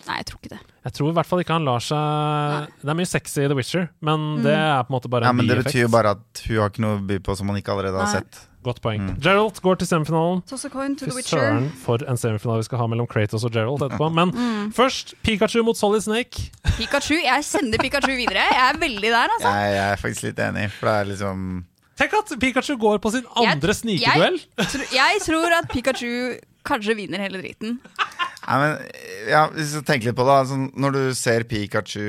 [0.06, 0.60] Nei, jeg tror ikke det.
[0.86, 3.56] Jeg tror i hvert fall ikke han lar seg Det er mye sexy i The
[3.58, 6.14] Witcher, men det er på en måte bare en Ja, men det betyr jo bare
[6.18, 8.20] at hun har ikke noe å by på som man ikke allerede har Nei.
[8.20, 8.42] sett.
[8.62, 9.00] Godt poeng.
[9.02, 9.16] Mm.
[9.22, 10.42] Gerald går til semifinalen.
[10.46, 11.38] Fy the Witcher.
[11.38, 14.08] søren for en semifinale vi skal ha mellom Kratos og Gerald etterpå.
[14.18, 14.72] Men Mm.
[14.72, 16.50] først Pikachu mot Solid Snake.
[16.76, 17.14] Pikachu.
[17.24, 18.44] Jeg sender Pikachu videre.
[18.52, 19.48] Jeg er veldig der, altså.
[19.48, 21.64] Jeg, jeg er faktisk litt enig, for det er liksom
[21.98, 24.38] Tenk at Pikachu går på sin andre Jeg- snikeduell.
[24.58, 27.80] Tro- Jeg tror at Pikachu kanskje vinner hele driten.
[28.52, 32.02] Nei, men ja, Hvis du tenker litt på det altså, Når du ser Pikachu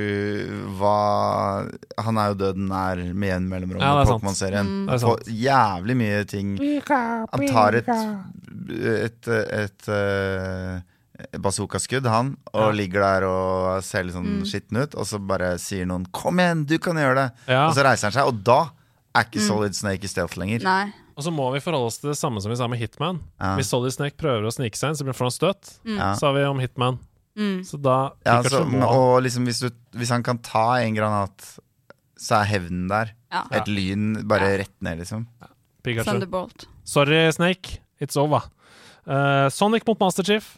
[0.79, 0.95] hva,
[2.03, 4.09] Han er jo døden nær med jevn mellomrom Ja, i er.
[4.11, 4.71] Pokémon-serien.
[4.91, 9.89] Er På jævlig mye ting Han tar et Et, et,
[11.23, 15.53] et bazooka-skudd, han, og ligger der og ser litt sånn skitten ut, og så bare
[15.61, 17.67] sier noen 'kom igjen, du kan gjøre det', Ja.
[17.67, 18.71] og så reiser han seg, og da
[19.15, 20.63] er ikke Solid Snake i stealth lenger.
[20.63, 20.93] Nei.
[21.15, 23.19] Og så må vi forholde oss til det samme som vi sa med Hitman.
[23.39, 23.55] Ja.
[23.59, 25.97] Hvis Solid Snake prøver å snike seg inn, så blir han han Mm.
[25.99, 26.13] Ja.
[26.29, 26.99] har vi om Hitman.
[27.37, 27.59] Mm.
[27.65, 31.59] Så da Ja, så, og liksom hvis, du, hvis han kan ta en granat,
[32.17, 33.13] så er hevnen der.
[33.31, 33.43] Ja.
[33.51, 35.27] Et lyn bare rett ned, liksom.
[35.83, 36.65] Thunderbolt.
[36.85, 37.79] Sorry, Snake.
[37.99, 38.43] It's over.
[39.07, 40.57] Uh, Sonic mot Master Chief.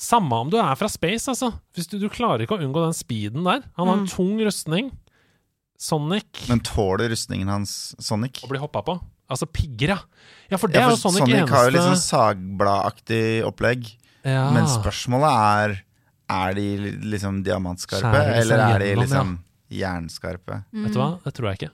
[0.00, 1.52] Samme om du er fra space, altså.
[1.76, 3.62] Hvis du, du klarer ikke å unngå den speeden der.
[3.78, 4.10] Han har en Mm.
[4.10, 4.90] tung rustning.
[5.84, 8.40] Sonic Men tåler rustningen hans Sonic?
[8.44, 8.94] Å bli hoppa på.
[9.30, 9.98] Altså pigger, ja.
[10.52, 13.88] Ja, for det Ja, er jo Sonic, Sonic eneste har jo litt sånn sagbladaktig opplegg.
[14.24, 14.50] ja.
[14.54, 15.80] Men spørsmålet er
[16.34, 16.66] Er de
[17.04, 19.38] liksom diamantskarpe, Skjærer eller er de liksom liksom
[19.76, 20.62] jernskarpe?
[20.72, 21.08] Vet du hva?
[21.24, 21.70] Det tror jeg ikke.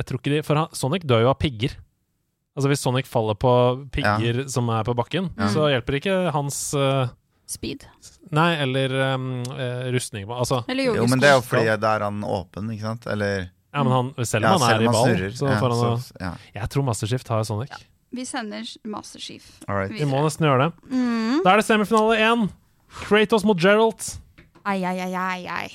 [0.00, 1.74] Jeg tror ikke de, For han, Sonic dør jo av pigger.
[2.56, 3.52] Altså Hvis Sonic faller på
[3.92, 7.12] pigger som er på bakken, så hjelper ikke hans eh,
[7.50, 7.82] Speed.
[8.30, 9.24] Nei, eller um,
[9.58, 12.86] eh, rustning Altså, Eller Jo, men det er jo fordi da er han åpen, ikke
[12.86, 13.08] sant?
[13.10, 15.80] Eller ja, men han, selv ja, om han er i ball, så Ja, får han
[15.98, 17.74] så- ja, Jeg tror Masterskift har Sonic.
[18.12, 19.90] Vi sender Master Chief all right.
[19.90, 20.94] Vi må nesten gjøre det.
[20.94, 21.42] Mm.
[21.44, 22.48] Da er det semifinale én.
[23.06, 24.18] Kratos mot Geralt.
[24.64, 25.68] Ai, ai, ai, ai, ai.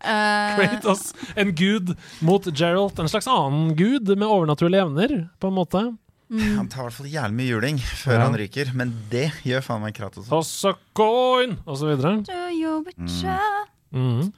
[0.00, 1.94] Eh, Kratos, en gud
[2.24, 2.98] mot Geralt.
[2.98, 5.82] En slags annen gud med overnaturlige evner, på en måte.
[6.30, 8.24] Han tar i hvert fall jævlig mye juling før Ja.
[8.28, 10.28] han ryker, men det gjør faen meg Kratos.
[10.30, 12.20] Toss a coin, og så videre.
[12.22, 12.84] Mm.
[12.96, 13.98] Mm.
[13.98, 14.32] Mhm.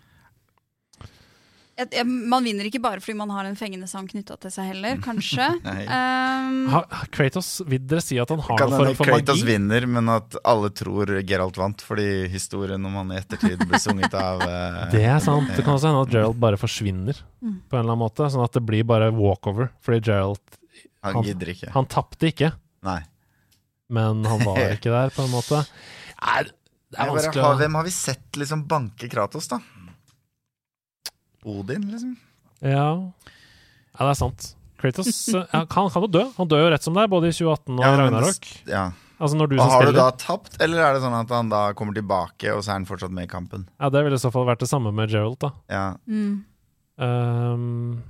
[1.79, 4.67] Jeg- jeg- Man vinner ikke bare fordi man har en fengende sang knytta til seg
[4.73, 5.47] heller, kanskje.
[5.65, 9.87] Um, Ha, Kratos, vil dere si at han har Kan noe form for Kratos vinner,
[9.87, 14.41] men at alle tror Geralt vant, fordi historien om han i ettertid ble sunget av
[14.43, 15.49] uh, Det er sant.
[15.57, 17.61] Det kan også hende at Geralt bare forsvinner Mm.
[17.69, 18.31] på en eller annen måte.
[18.31, 19.71] Sånn at det blir bare walkover.
[19.83, 20.39] Fordi Gerald
[21.03, 21.71] Han han- gidder ikke.
[21.75, 22.53] Han tapte ikke,
[22.87, 23.01] Nei.
[23.91, 25.63] men han var ikke der, på en måte.
[26.23, 29.59] Nei, det er bare vanskelig å hvem har vi sett liksom banke Kratos, da?
[31.45, 32.17] Odin, liksom?
[32.63, 32.89] Ja.
[33.03, 34.53] ja, det er sant.
[34.79, 36.23] Kratos han ja, kan, kan jo dø.
[36.37, 38.51] Han dør jo rett som det er, både i 2018 og Ja, Ragnarok.
[38.67, 38.85] det- Ja.
[39.23, 41.49] Altså når du Og som har du da tapt, eller er det sånn at han
[41.49, 43.69] da kommer tilbake, og så er han fortsatt med i kampen?
[43.79, 45.51] Ja, Det ville i så fall vært det samme med Gerald, da.
[45.71, 45.85] Ja.
[46.11, 46.45] mm.
[46.99, 48.03] Ehm,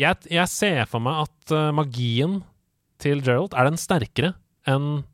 [0.00, 2.40] jeg, jeg ser for meg at eh, magien
[3.02, 4.34] til Gerald er den sterkere
[4.68, 5.04] enn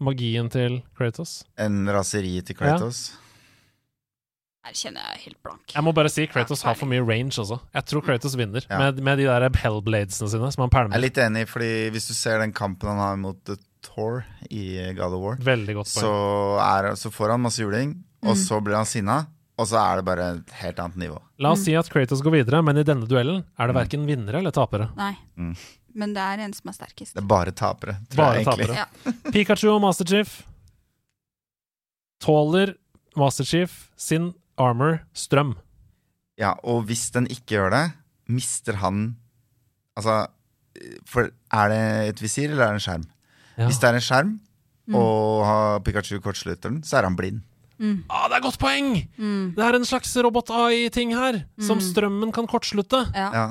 [0.00, 1.42] magien til Kratos.
[1.60, 3.10] En raseri til Kratos?
[4.60, 5.72] Her kjenner jeg helt blank.
[5.72, 7.56] Jeg må bare si Kratos har for mye range også.
[7.72, 8.78] Jeg tror Kratos vinner Ja.
[8.78, 12.14] med, med de der Hellbladesene sine som han Jeg er litt enig, fordi hvis du
[12.14, 16.12] ser den kampen han har mot The Thor i eh, God of War, så,
[16.60, 19.22] er, så får han masse juling, og så blir han sinna,
[19.60, 21.18] og så er det bare et helt annet nivå.
[21.44, 24.40] La oss si at Kratos går videre, men i denne duellen er det verken vinnere
[24.40, 24.88] eller tapere.
[24.96, 25.12] Nei.
[25.36, 25.52] Mm.
[26.00, 27.16] Men det er en som er sterkest.
[27.16, 28.68] Det er bare tapere, tror Bare jeg egentlig.
[28.70, 29.14] tapere.
[29.26, 29.30] Ja.
[29.34, 30.36] Pikachu og Master Chief
[32.22, 32.74] tåler
[33.18, 35.54] Master Chief sin armor strøm.
[36.40, 37.86] Ja, og hvis den ikke gjør det,
[38.30, 39.16] mister han
[39.98, 40.28] Altså,
[41.04, 41.80] for er det
[42.14, 43.02] et visir, eller er det en skjerm?
[43.58, 43.66] Ja.
[43.66, 44.30] Hvis det er en skjerm,
[44.96, 47.42] og har Pikachu kortslutter den, så er han blind.
[48.10, 48.90] Ah, det er godt poeng!
[49.16, 49.54] Mm.
[49.56, 53.06] Det er en slags robot-AI-ting her, som strømmen kan kortslutte.
[53.16, 53.30] Ja.
[53.32, 53.46] Ja.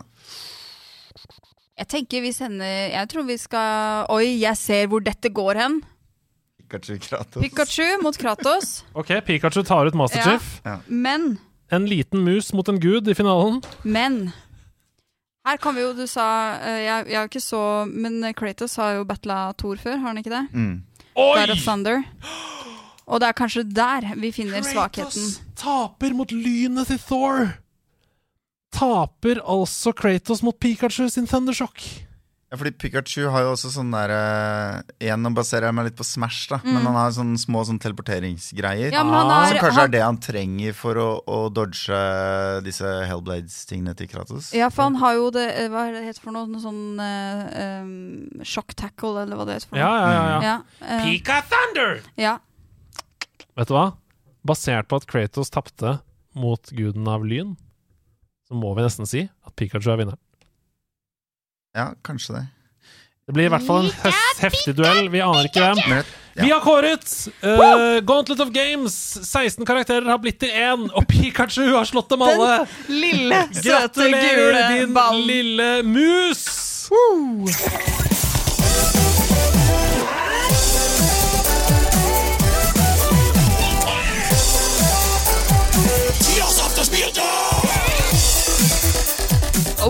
[1.80, 5.77] Jeg tenker vi sender Jeg tror vi skal Oi, jeg ser hvor dette går hen.
[6.60, 7.39] Pikachu Kratos.
[7.41, 8.73] Pikachu mot Kratos.
[8.99, 10.35] Ok, Pikachu tar ut Master Ja.
[10.35, 10.61] Chief.
[10.88, 11.38] Men,
[11.72, 13.61] En liten mus mot en gud i finalen.
[13.84, 14.31] men
[15.47, 18.99] Her kan vi jo, du sa eh, Jeg, jeg er ikke så Men Kratos har
[18.99, 20.45] jo battla Thor før, har han ikke det?
[20.53, 20.84] Mm.
[21.15, 21.51] God Oi!
[21.56, 22.03] of Thunder.
[23.10, 25.31] Og det er kanskje der vi finner svakheten.
[25.57, 27.56] taper mot lynet til Thor.
[28.76, 31.81] Taper altså Kratos mot Pikachu sin Thundershock.
[32.49, 35.98] Ja, fordi Pikachu har jo også sånn der eh, Igjen, nå baserer jeg meg litt
[35.99, 36.57] på Smash, da.
[36.65, 38.90] Men han har sånne små sånn teleporteringsgreier.
[38.90, 38.95] Mm.
[38.95, 41.99] Ja, men han har, Som kanskje han, er det han trenger for å, å dodge
[42.65, 44.49] disse Hellblades-tingene til Kratos.
[44.57, 46.49] Ja, for han har jo det eh, Hva er det heter for noe?
[46.49, 49.86] Noe sånn uh, um, shock tackle, eller hva det heter for noe.
[49.86, 50.22] ja, ja.
[50.26, 50.40] ja.
[50.49, 50.60] Ja,
[50.90, 51.99] eh, Pika Thunder!
[52.18, 52.40] ja.
[53.60, 53.90] Vet du hva?
[54.48, 55.98] Basert på at Kratos tapte
[56.38, 57.57] mot guden av lyn,
[58.48, 60.22] så må vi nesten si at Pikachu er vinneren.
[61.76, 62.45] Ja, kanskje det.
[63.27, 65.11] Det blir i hvert fall en høst, heftig duell.
[65.11, 66.07] Vi aner ikke hvem.
[66.40, 67.03] Vi har kåret
[67.44, 68.95] uh, Gauntlet of Games.
[69.27, 72.61] 16 karakterer har blitt til én, og Pikachu har slått dem alle.
[72.88, 76.48] Lille, søte, Gratulerer, din lille mus!
[76.90, 78.09] Oh,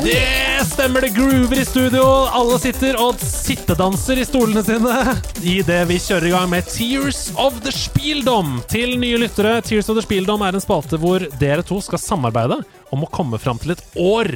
[0.03, 2.03] Det stemmer, det groover i studio.
[2.31, 7.57] Alle sitter og sittedanser i stolene sine idet vi kjører i gang med Tears of
[7.65, 8.59] the Spieldom.
[8.71, 12.61] Til nye lyttere, Tears of the Spieldom er en spalte hvor dere to skal samarbeide
[12.95, 14.31] om å komme fram til et år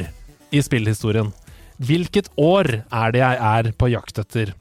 [0.52, 1.31] i spillhistorien.
[1.84, 4.53] Hvilket år er det jeg er på jakt etter?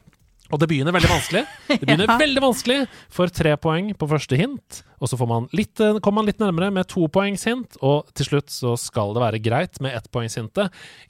[0.52, 1.42] Og det begynner veldig vanskelig.
[1.68, 2.18] Det begynner Ja.
[2.20, 4.82] veldig vanskelig for tre poeng på første hint.
[5.00, 8.12] Og så får man litt, eh, kommer man litt nærmere med to poengs hint, og
[8.14, 10.36] til slutt så skal det være greit med ett poengs.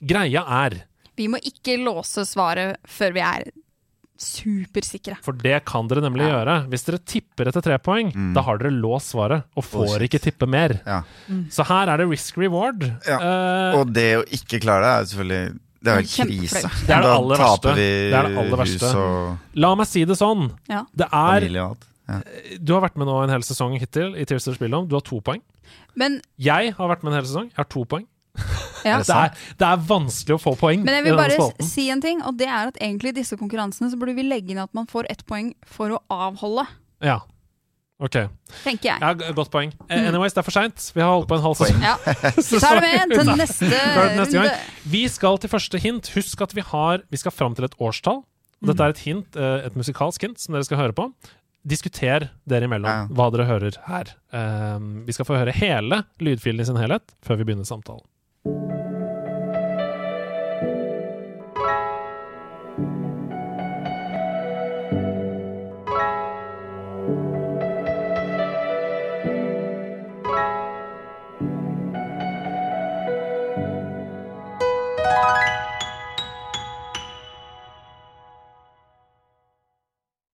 [0.01, 0.83] Greia er,
[1.15, 3.43] Vi må ikke låse svaret før vi er
[4.17, 5.17] supersikre.
[5.21, 6.39] for det kan dere nemlig Ja.
[6.45, 10.05] gjøre Hvis dere tipper etter tre poeng, da har dere låst svaret og får oh,
[10.07, 10.79] ikke tippe mer.
[10.85, 11.01] Ja.
[11.49, 12.81] Så her er det risk reward.
[13.07, 13.19] Ja.
[13.19, 16.61] Uh, Og det å ikke klare det er selvfølgelig Det er jo krise.
[16.87, 17.73] Det er det da aller taper verste.
[17.75, 18.91] vi Det er det aller hus verste.
[18.95, 20.45] og la meg si det sånn.
[20.71, 20.85] Ja.
[20.95, 21.47] Det er.
[21.57, 21.67] Ja.
[22.59, 24.87] Du har vært med nå en hel sesong hittil i Tears of Spillom.
[24.87, 25.41] Du har to poeng.
[25.95, 27.49] Men, Jeg har vært med en hel sesong.
[27.51, 28.07] Jeg har to poeng.
[28.83, 28.97] ja.
[29.03, 32.19] Det er, det er vanskelig å få poeng Men jeg vil bare si en ting,
[32.25, 34.87] og det er at egentlig i disse konkurransene så burde vi legge inn at man
[34.89, 36.65] får ett poeng for å avholde,
[37.03, 37.19] Ja.
[38.03, 38.17] Ok.
[38.63, 38.99] tenker jeg.
[38.99, 39.71] Ja, godt poeng.
[39.87, 40.07] Eh, Mm.
[40.11, 40.89] Anyways, det er for seint.
[40.95, 41.81] Vi har holdt på en halv sesong.
[41.81, 41.95] Ja.
[42.51, 43.69] Vi tar det med til neste
[44.19, 44.57] neste runde.
[44.91, 46.09] Vi skal til første hint.
[46.17, 48.23] Husk at vi har Vi skal fram til et årstall.
[48.63, 51.09] Dette er et hint, eh, et musikalsk hint, som dere skal høre på.
[51.67, 54.11] Diskuter dere imellom hva dere hører her.
[54.35, 58.03] Eh, vi skal få høre hele lydfilen i sin helhet før vi begynner samtalen.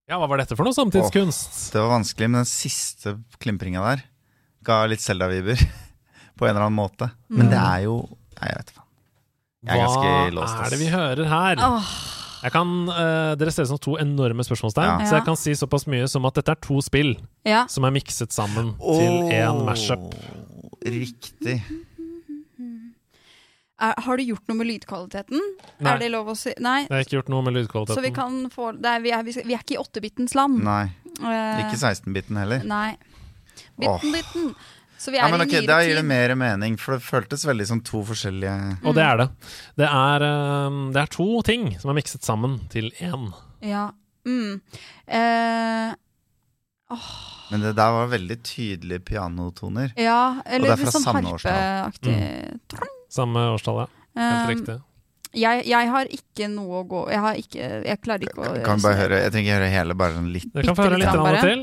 [0.10, 1.68] Ja, hva var dette for noe samtidskunst?
[1.70, 4.00] Det var vanskelig, men den siste klimpringa der
[4.66, 5.60] ga litt Selda-viber.
[6.40, 7.12] På en eller annen måte.
[7.30, 8.00] Men det er jo
[8.40, 8.86] Nei, jeg vet faen.
[9.68, 11.62] Jeg er ganske låst, Hva er det vi hører her?
[11.66, 11.90] Åh,
[12.46, 15.10] Jeg kan, uh, dere ser ut som to enorme spørsmålstegn, Ja.
[15.10, 17.12] så jeg kan si såpass mye som at dette er to spill
[17.44, 17.66] ja.
[17.68, 20.16] som er mikset sammen til én mashup.
[20.88, 21.60] Riktig.
[23.80, 25.40] Er, har du gjort noe med lydkvaliteten?
[25.80, 25.92] Nei.
[25.94, 26.52] Er det lov å si?
[26.60, 26.82] Nei.
[26.90, 28.16] Det er ikke gjort noe med Så vi lydkvaliteten.
[28.18, 30.60] kan få det er, vi, er, vi, skal, vi er ikke i 8-bitens land.
[30.66, 30.82] Nei.
[31.20, 32.64] Uh, Ikke 16-biten heller.
[32.68, 32.98] Nei.
[33.80, 33.80] Åh.
[33.80, 34.52] Bitten, bitten.
[35.00, 37.04] Så vi Ja, men, okay, i ok, nyere Da gir det mer mening, for det
[37.08, 39.30] føltes veldig som to forskjellige Og det er det.
[39.80, 43.30] Det er, eh, det er to ting som er mikset sammen til én.
[43.64, 43.90] Ja.
[44.28, 44.60] Mm.
[45.08, 45.96] Eh,
[47.50, 49.94] Men det der var veldig tydelige pianotoner.
[49.96, 52.18] ja, eller det er fra litt sånn harpeaktig.
[52.20, 52.96] årstall.
[53.10, 53.90] Samme årstallet.
[54.18, 54.76] Helt Um, riktig.
[55.38, 58.80] Jeg, jeg har ikke noe å gå Jeg har ikke Jeg klarer ikke å Kan
[58.82, 60.48] vi bare høre, Jeg trenger ikke høre hele, bare sånn litt.
[60.50, 61.62] Du kan få høre litt litt til.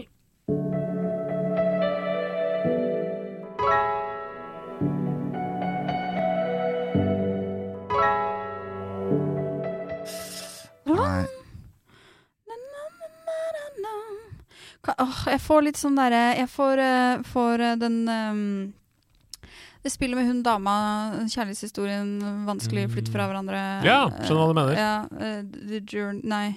[14.86, 18.42] Åh, jeg får litt sånn derre Jeg får, eh, får eh, den ehm,
[19.86, 20.72] Det spillet med hun dama,
[21.30, 22.08] kjærlighetshistorien,
[22.48, 23.60] vanskelig flytt fra hverandre.
[23.86, 24.74] Ja, skjønner hva du mener.
[24.74, 26.56] Ja, eh, the Journey Nei.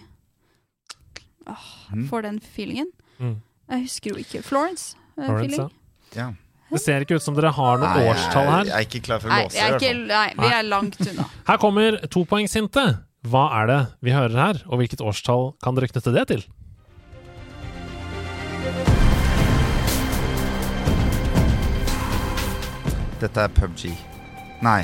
[1.49, 2.07] Oh, Mm.
[2.10, 2.89] får den feelingen.
[3.19, 3.35] Mm.
[3.69, 4.41] Jeg husker jo ikke.
[4.45, 4.95] Florence.
[5.18, 5.72] eh, Florence, feeling.
[6.15, 6.31] Ja.
[6.72, 8.64] Det ser ikke ut som dere har noe årstall her.
[8.65, 10.64] jeg er ikke klar for å Nei, låse, jeg i hvert ikke, nei, vi er
[10.69, 11.26] langt unna.
[11.47, 12.99] Her kommer topoengshintet.
[13.30, 16.43] Hva er det vi hører her, og hvilket årstall kan dere knytte det til?
[23.19, 23.89] Dette er PubG.
[24.63, 24.79] Nei.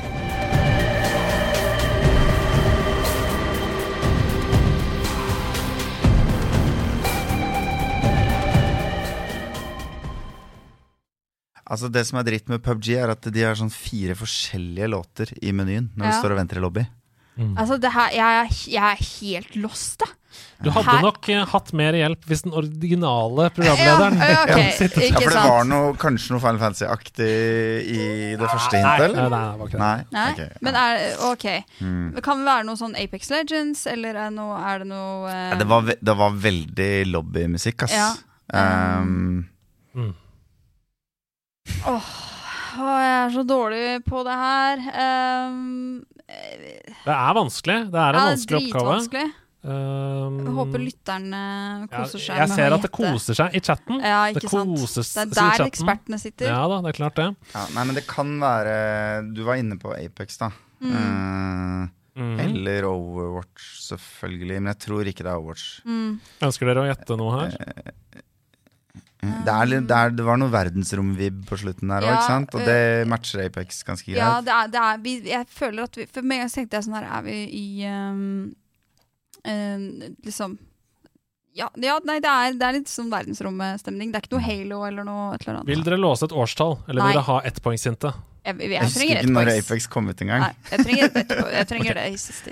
[11.66, 15.32] Altså Det som er dritt med PubG, er at de har sånn fire forskjellige låter
[15.42, 16.84] i menyen når du står og venter i lobby.
[17.36, 20.15] Altså, det her, jeg, er, jeg er helt lost, jeg.
[20.64, 24.70] Du hadde Her- nok eh, hatt mer hjelp hvis den originale programlederen Ja, ok, hadde
[24.78, 27.28] sittet Ja, For det var noe, kanskje noe Final Fantasy-aktig
[27.92, 28.06] i
[28.40, 29.80] det første hintet, nei, nei, nei.
[29.82, 29.98] Nei?
[30.16, 30.62] Nei, Ok, ja.
[30.64, 31.46] men er OK.
[31.84, 32.06] Mm.
[32.16, 35.36] Det være noe sånn Apex Legends, eller er, det noe, er det noe uh...
[35.52, 37.96] Ja, det, var, det var veldig lobbymusikk, ass.
[37.96, 38.10] Ja.
[38.56, 39.44] Um,
[41.86, 42.10] Åh,
[42.76, 44.84] jeg er så dårlig på det her.
[45.48, 47.80] Um, Det er vanskelig.
[47.92, 49.26] Det er en vanskelig oppgave.
[49.66, 51.38] Um, Jeg håper lytterne
[51.90, 53.98] koser seg Jeg med ser at det koser seg i chatten.
[53.98, 54.44] Ja, Det.
[54.46, 56.50] Det er der ekspertene sitter.
[56.52, 57.26] Ja da, det er klart det.
[57.50, 58.76] ja, nei, men det kan være
[59.34, 60.52] Du var inne på Apex, da.
[60.78, 60.92] Mm.
[60.94, 62.36] Uh, mm.
[62.44, 64.60] eller Overwatch, selvfølgelig.
[64.60, 65.66] Men jeg tror ikke det er Overwatch.
[65.82, 66.12] Mm.
[66.46, 67.56] Ønsker dere å gjette noe her?
[69.26, 72.54] Det, er, det, er, det var noe verdensrom-vib på slutten der òg, Ja, ikke sant?
[72.54, 74.20] Og det matcher Apex ganske greit.
[74.20, 76.98] Ja, det er, det er vi, Jeg føler at vi For så tenkte jeg sånn
[77.00, 78.54] her Er vi i um,
[79.46, 80.58] eh, Liksom
[81.56, 84.10] ja, ja, nei, det er, det er litt sånn verdensrommestemning.
[84.12, 85.70] Det er ikke noe Halo eller noe et eller annet.
[85.70, 87.06] Vil dere låse et årstall, eller Nei.
[87.08, 88.18] vil dere ha ettpoengshintet?
[88.46, 89.50] jeg, jeg, jeg husker ikke når.
[89.54, 90.44] Apex kom ut engang.
[90.44, 92.04] Nei, jeg trenger, et, jeg trenger det.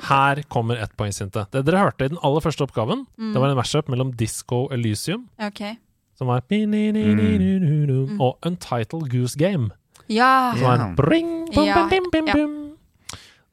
[0.09, 1.53] Her kommer ettpoengshintet.
[1.53, 3.31] Det dere hørte i den aller første oppgaven, Mm.
[3.37, 5.77] det var en mashup mellom Disco Elysium, okay.
[6.19, 8.21] som var Mm.
[8.21, 9.71] og Untitled Goose Game,
[10.09, 10.55] Ja!
[10.57, 12.33] som var bring, bum, Ja, bim, bim, ja.
[12.41, 12.77] bim.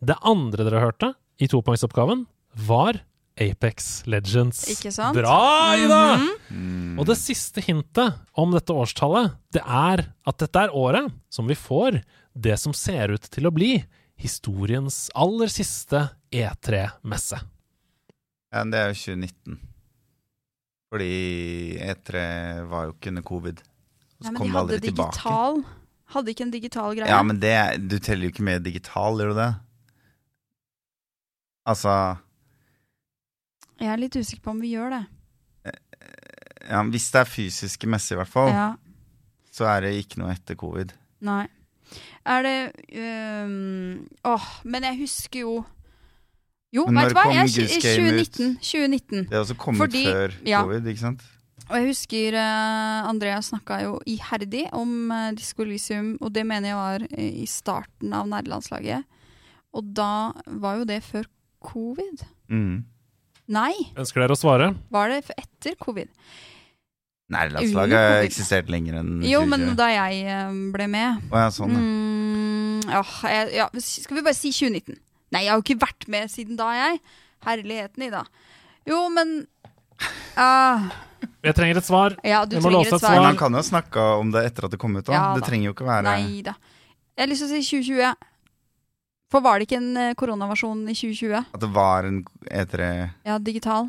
[0.01, 3.01] Det andre dere hørte i topoengsoppgaven, var
[3.41, 4.63] Apex Legends.
[4.71, 5.15] Ikke sant?
[5.17, 6.01] Bra, Ida!
[6.17, 6.99] Mm -hmm.
[6.99, 11.55] Og det siste hintet om dette årstallet, det er at dette er året som vi
[11.55, 12.01] får
[12.35, 13.85] det som ser ut til å bli
[14.17, 17.39] historiens aller siste E3-messe.
[18.53, 19.59] Ja, det er jo 2019.
[20.91, 23.57] Fordi E3 var jo ikke under covid.
[23.59, 25.11] Og Ja, så men kom de det aldri hadde tilbake.
[25.11, 25.63] digital
[26.11, 27.07] Hadde ikke en digital greie?
[27.07, 29.55] Ja, men det, er- du teller jo ikke med digital, gjør du det?
[31.67, 32.17] Altså
[33.81, 35.03] Jeg er litt usikker på om vi gjør det.
[36.69, 38.69] ja, Hvis det er fysiske messer, i hvert fall, Ja,
[39.51, 40.93] så er det ikke noe etter covid.
[41.21, 41.47] nei.
[42.23, 45.65] Er det øhm, Åh, men jeg husker jo
[46.71, 47.25] Jo, Men vet du hva?
[47.33, 48.29] Jeg, Goose Game ut?
[48.31, 48.55] 2019.
[48.63, 49.25] 2019.
[49.27, 50.61] Det er også kommet Fordi- før ja.
[50.63, 51.21] covid, ikke sant?
[51.69, 56.69] Og jeg husker uh, Andrea snakka jo iherdig om uh, Disco Elysium, og det mener
[56.69, 59.03] jeg var i starten av nerdelandslaget.
[59.73, 61.23] Og da var jo det før
[61.63, 62.23] covid.
[62.49, 62.85] Mm.
[63.51, 64.71] Nei, Ønsker dere å svare?
[64.93, 66.09] var det etter covid?
[67.31, 71.51] Nei, landslaget har eksistert lenger enn Jo, men da jeg eh, ble med Å ja,
[71.55, 71.83] sånn, ja.
[71.83, 74.99] mm, ja, jeg, ja, Skal vi bare si 2019?
[75.31, 76.97] Nei, jeg har jo ikke vært med siden da, jeg.
[77.45, 78.25] Herligheten, Ida.
[78.89, 79.29] Jo, men
[80.35, 80.89] uh,
[81.45, 82.17] Jeg trenger et svar.
[82.27, 83.15] Ja, du Jeg må trenger låse et et svar.
[83.15, 85.15] Men han kan jo snakke om det etter at det kom ut òg.
[85.15, 85.47] Ja, det da.
[85.47, 86.57] trenger jo ikke være Nei da.
[87.15, 88.27] Jeg har lyst til å si 2020.
[89.31, 91.45] For var det ikke en eh, koronaversjon i 2020?
[91.55, 92.17] at det var en
[92.51, 92.87] E3
[93.27, 93.87] Ja, digital.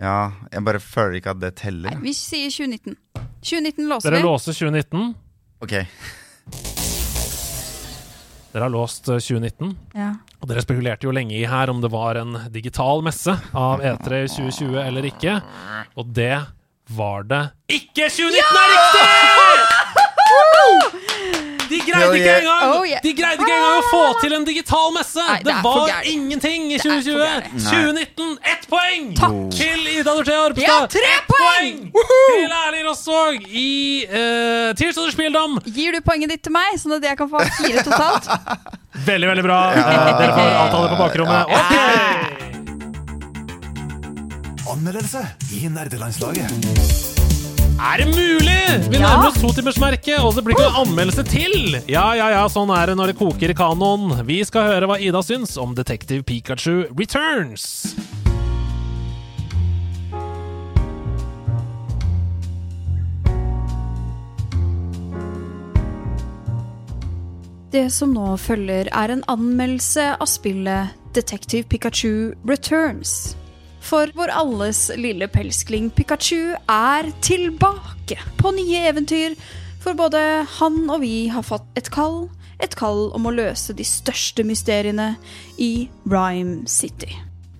[0.00, 1.90] Ja, jeg bare føler ikke at det teller.
[1.94, 2.96] Nei, vi sier 2019.
[3.44, 4.24] 2019 låser Dere vi.
[4.26, 5.14] låser 2019.
[5.64, 5.74] Ok,
[8.54, 9.74] Dere har låst eh, 2019.
[9.98, 10.12] Ja.
[10.40, 14.24] Og dere spekulerte jo lenge i her om det var en digital messe av E3
[14.24, 15.38] i 2020 eller ikke.
[15.98, 16.36] Og det
[16.94, 17.42] var det
[17.72, 18.08] ikke!
[18.12, 19.06] 2019 er riktig!
[21.74, 23.00] De greide ikke engang Oh, yeah.
[23.02, 25.24] De greide ikke engang å få til en digital messe!
[25.26, 27.18] Nei, det det var ingenting i Det er for 2020!
[27.24, 27.48] gærent.
[27.68, 29.08] 2019, ett poeng!
[29.18, 29.38] Takk.
[29.54, 31.80] Til Ida Dorthea Det Ja, tre Ett poeng!
[31.94, 35.10] Til Erling Rosvåg i uh, Tears of.
[35.66, 38.30] Gir du poenget ditt til meg, sånn at jeg kan få fire totalt?
[39.10, 39.58] Veldig, veldig bra.
[39.74, 41.44] Dere får avtale på bakrommet.
[41.50, 41.72] Ok!
[44.74, 45.26] Anmeldelse
[45.58, 47.23] i nerdelandslaget.
[47.80, 48.90] Er det mulig?!
[48.90, 49.08] Vi Ja.
[49.08, 51.80] nærmer oss totimersmerket, og det blir ikke noen anmeldelse til!
[51.88, 54.24] Ja, ja, ja, sånn er det når det koker i kanoen.
[54.26, 57.94] Vi skal høre hva Ida syns om Detective Pikachu Returns.
[67.74, 73.34] Det som nå følger, er en anmeldelse av spillet Detective Pikachu Returns.
[73.84, 79.36] For vår alles lille pelskling Pikachu er tilbake på nye eventyr,
[79.84, 80.20] for både
[80.56, 82.24] han og vi har fått et kall,
[82.64, 85.14] et kall om å løse de største mysteriene
[85.60, 87.12] i Rhyme City.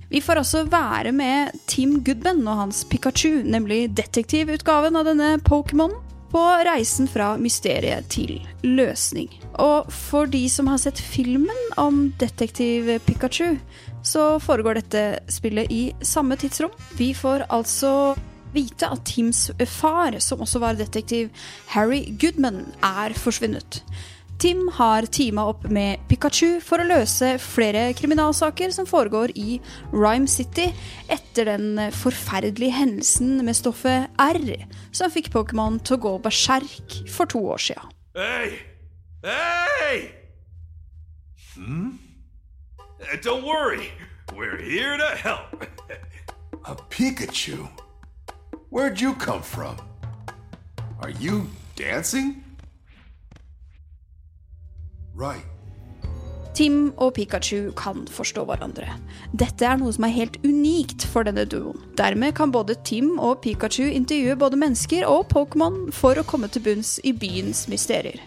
[0.09, 5.93] Vi får også være med Team Goodman og hans Pikachu, nemlig detektivutgaven av denne Pokémon,
[6.35, 9.29] på reisen fra mysteriet til løsning.
[9.63, 13.59] Og for de som har sett filmen om detektiv Pikachu,
[14.05, 16.73] så foregår dette spillet i samme tidsrom.
[16.99, 18.15] Vi får altså
[18.55, 21.33] vite at Tims far, som også var detektiv
[21.75, 23.83] Harry Goodman, er forsvunnet.
[24.43, 29.61] Tim har teama opp med Pikachu for å løse flere kriminalsaker som foregår i
[29.95, 30.67] Rhyme City
[31.09, 37.31] etter den forferdelige hendelsen med stoffet R, som fikk Pokémon til å gå berserk for
[37.31, 37.87] to år sia.
[38.19, 38.59] Hey!
[39.25, 40.01] Hey!
[41.55, 42.04] Hmm?
[43.13, 43.91] Uh, Don't worry.
[44.35, 45.67] We're here to help.
[46.65, 47.69] A Pikachu?
[48.71, 49.77] Where'd you come from?
[51.01, 52.43] Are you dancing?
[55.15, 55.45] Right.
[56.55, 58.87] Tim og Pikachu kan forstå hverandre.
[59.35, 61.81] Dette er noe som er helt unikt for denne duoen.
[61.99, 66.63] Dermed kan både Tim og Pikachu intervjue både mennesker og Pokémon for å komme til
[66.63, 68.23] bunns i byens mysterier.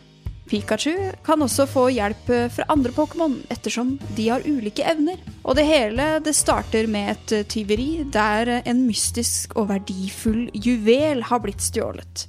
[0.48, 0.94] Pikachu
[1.26, 5.20] kan også få hjelp fra andre Pokémon, ettersom de har ulike evner.
[5.44, 11.44] Og det hele det starter med et tyveri der en mystisk og verdifull juvel har
[11.44, 12.28] blitt stjålet.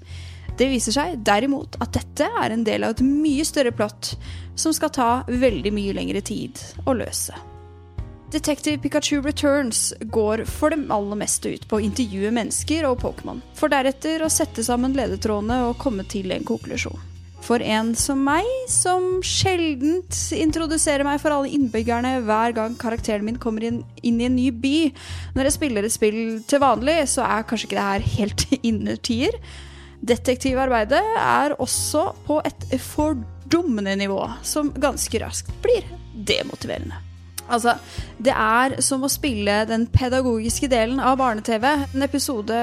[0.58, 4.16] Det viser seg derimot at dette er en del av et mye større plott
[4.58, 7.36] som skal ta veldig mye lengre tid å løse.
[8.32, 13.38] Detective Pikachu Returns går for det aller meste ut på å intervjue mennesker og Pokémon,
[13.56, 16.98] for deretter å sette sammen ledetrådene og komme til en konklusjon.
[17.44, 23.38] For en som meg, som sjeldent introduserer meg for alle innbyggerne hver gang karakteren min
[23.40, 24.76] kommer inn, inn i en ny by
[25.36, 26.20] når jeg spiller et spill
[26.50, 29.40] til vanlig, så er kanskje ikke det her helt innertier.
[29.98, 35.86] Detektivarbeidet er også på et fordummende nivå, som ganske raskt blir
[36.28, 37.00] demotiverende.
[37.48, 37.78] Altså,
[38.20, 42.58] det er som å spille den pedagogiske delen av barne-TV, en episode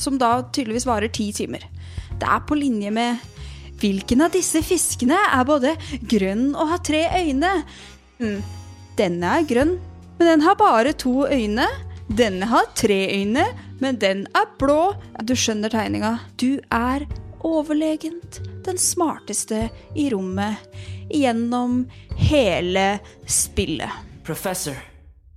[0.00, 1.62] som da tydeligvis varer ti timer.
[2.18, 3.20] Det er på linje med
[3.80, 5.70] Hvilken av disse fiskene er både
[6.04, 7.52] grønn og har tre øyne?
[8.18, 8.42] Hm,
[8.98, 9.78] denne er grønn,
[10.18, 11.64] men den har bare to øyne.
[12.12, 13.46] Denne har tre øyne,
[13.80, 14.92] men den er blå.
[15.24, 16.18] Du skjønner tegninga.
[16.36, 17.06] Du er
[17.40, 20.60] overlegent den smarteste i rommet
[21.08, 21.86] gjennom
[22.20, 23.90] hele spillet.
[24.24, 24.76] Professor,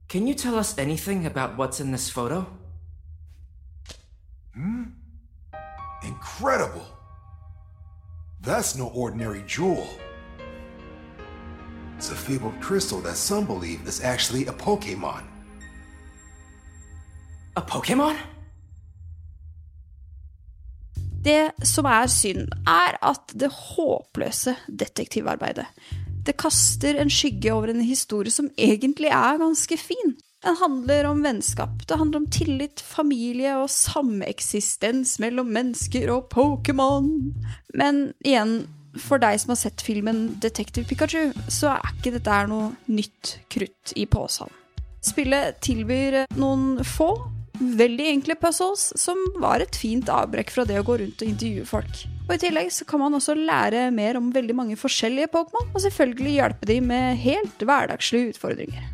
[0.10, 2.46] can you tell us anything about what's in this photo?
[6.04, 6.93] Incredible!
[8.44, 9.88] That's no ordinary jewel.
[11.98, 15.24] It's a fabled crystal that some believe is actually a Pokemon.
[17.56, 18.16] A Pokemon?
[21.24, 25.66] Det som er synd, er at det håpløse detektivarbeidet
[26.26, 30.18] Det kaster en skygge over en historie som egentlig er ganske fin.
[30.44, 37.08] Den handler om vennskap, det handler om tillit, familie og sameksistens mellom mennesker og Pokémon.
[37.80, 38.66] Men igjen,
[39.00, 43.96] for deg som har sett filmen Detective Pikachu, så er ikke dette noe nytt krutt
[43.96, 44.52] i posen.
[45.04, 47.14] Spillet tilbyr noen få,
[47.64, 51.70] veldig enkle puzzles som var et fint avbrekk fra det å gå rundt og intervjue
[51.70, 52.04] folk.
[52.28, 55.86] Og I tillegg så kan man også lære mer om veldig mange forskjellige Pokémon, og
[55.86, 58.93] selvfølgelig hjelpe dem med helt hverdagslige utfordringer.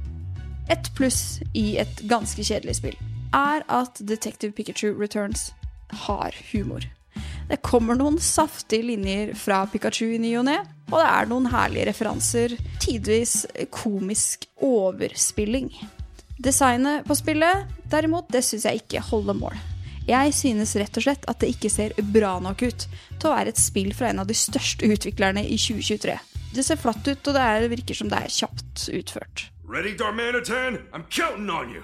[0.70, 2.98] Et pluss i et ganske kjedelig spill
[3.36, 5.52] er at Detective Pikachu Returns
[6.06, 6.86] har humor.
[7.50, 10.60] Det kommer noen saftige linjer fra Pikachu i ny og ne,
[10.92, 13.42] og det er noen herlige referanser, tidvis
[13.74, 15.72] komisk overspilling.
[16.40, 19.58] Designet på spillet, derimot, det syns jeg ikke holder mål.
[20.10, 23.54] Jeg synes rett og slett at det ikke ser bra nok ut til å være
[23.54, 26.16] et spill fra en av de største utviklerne i 2023.
[26.56, 29.50] Det ser flatt ut, og det er, virker som det er kjapt utført.
[29.72, 30.82] Ready, Darmanitan?
[30.92, 31.84] I'm counting on you.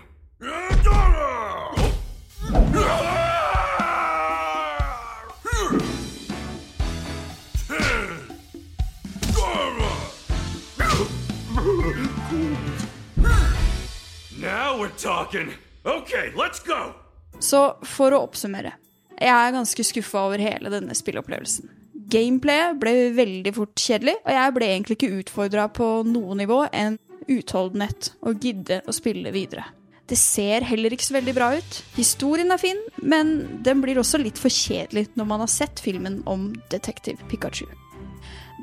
[14.40, 15.54] Now we're talking.
[15.86, 16.96] Okay, let's go.
[17.40, 18.74] Så for å oppsummere.
[19.22, 21.70] Jeg er ganske skuffa over hele denne spilleopplevelsen.
[22.10, 26.98] Gameplayet ble veldig fort kjedelig, og jeg ble egentlig ikke utfordra på noe nivå enn
[27.32, 29.66] utholdenhet og gidde å spille videre.
[30.06, 31.80] Det ser heller ikke så veldig bra ut.
[31.96, 36.20] Historien er fin, men den blir også litt for kjedelig når man har sett filmen
[36.30, 37.66] om Detective Pikachu.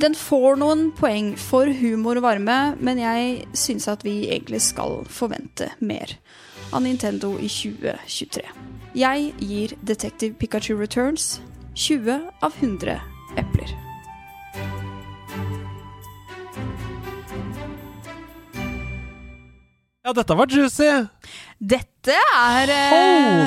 [0.00, 5.02] Den får noen poeng for humor og varme, men jeg syns at vi egentlig skal
[5.10, 6.16] forvente mer
[6.72, 8.46] av Nintendo i 2023.
[8.96, 11.40] Jeg gir Detective Pikachu Returns
[11.74, 13.00] 20 av 100
[13.40, 13.91] epler.
[20.02, 20.86] Ja, dette var juicy!
[21.62, 22.94] Dette er uh...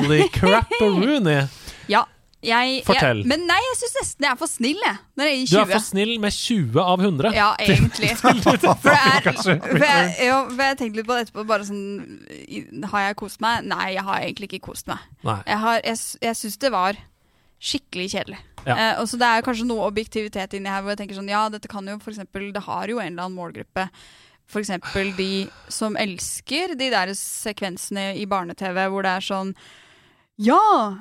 [0.06, 1.42] Holy crap Rooney!
[1.92, 2.06] Ja.
[2.46, 3.20] Jeg, Fortell.
[3.24, 4.96] Jeg, men nei, jeg syns nesten jeg er for snill, jeg.
[5.20, 7.34] Jeg Du er for snill med 20 av 100.
[7.36, 8.12] Ja, egentlig.
[8.22, 11.44] For det er for jeg, jo, for jeg tenkte litt på det etterpå.
[11.48, 13.66] Bare sånn Har jeg kost meg?
[13.68, 15.02] Nei, jeg har egentlig ikke kost meg.
[15.26, 15.38] Nei.
[15.48, 17.00] Jeg, har- jeg, syns det var
[17.66, 18.40] skikkelig kjedelig.
[18.66, 18.76] Ja.
[18.76, 21.44] Eh, og så Det er kanskje noe objektivitet inni her hvor jeg tenker sånn Ja,
[21.52, 23.90] dette kan jo eksempel Det har jo en eller annen målgruppe.
[24.54, 29.52] Eksempel de som elsker de der sekvensene i barne-TV hvor det er sånn
[30.36, 30.58] ja,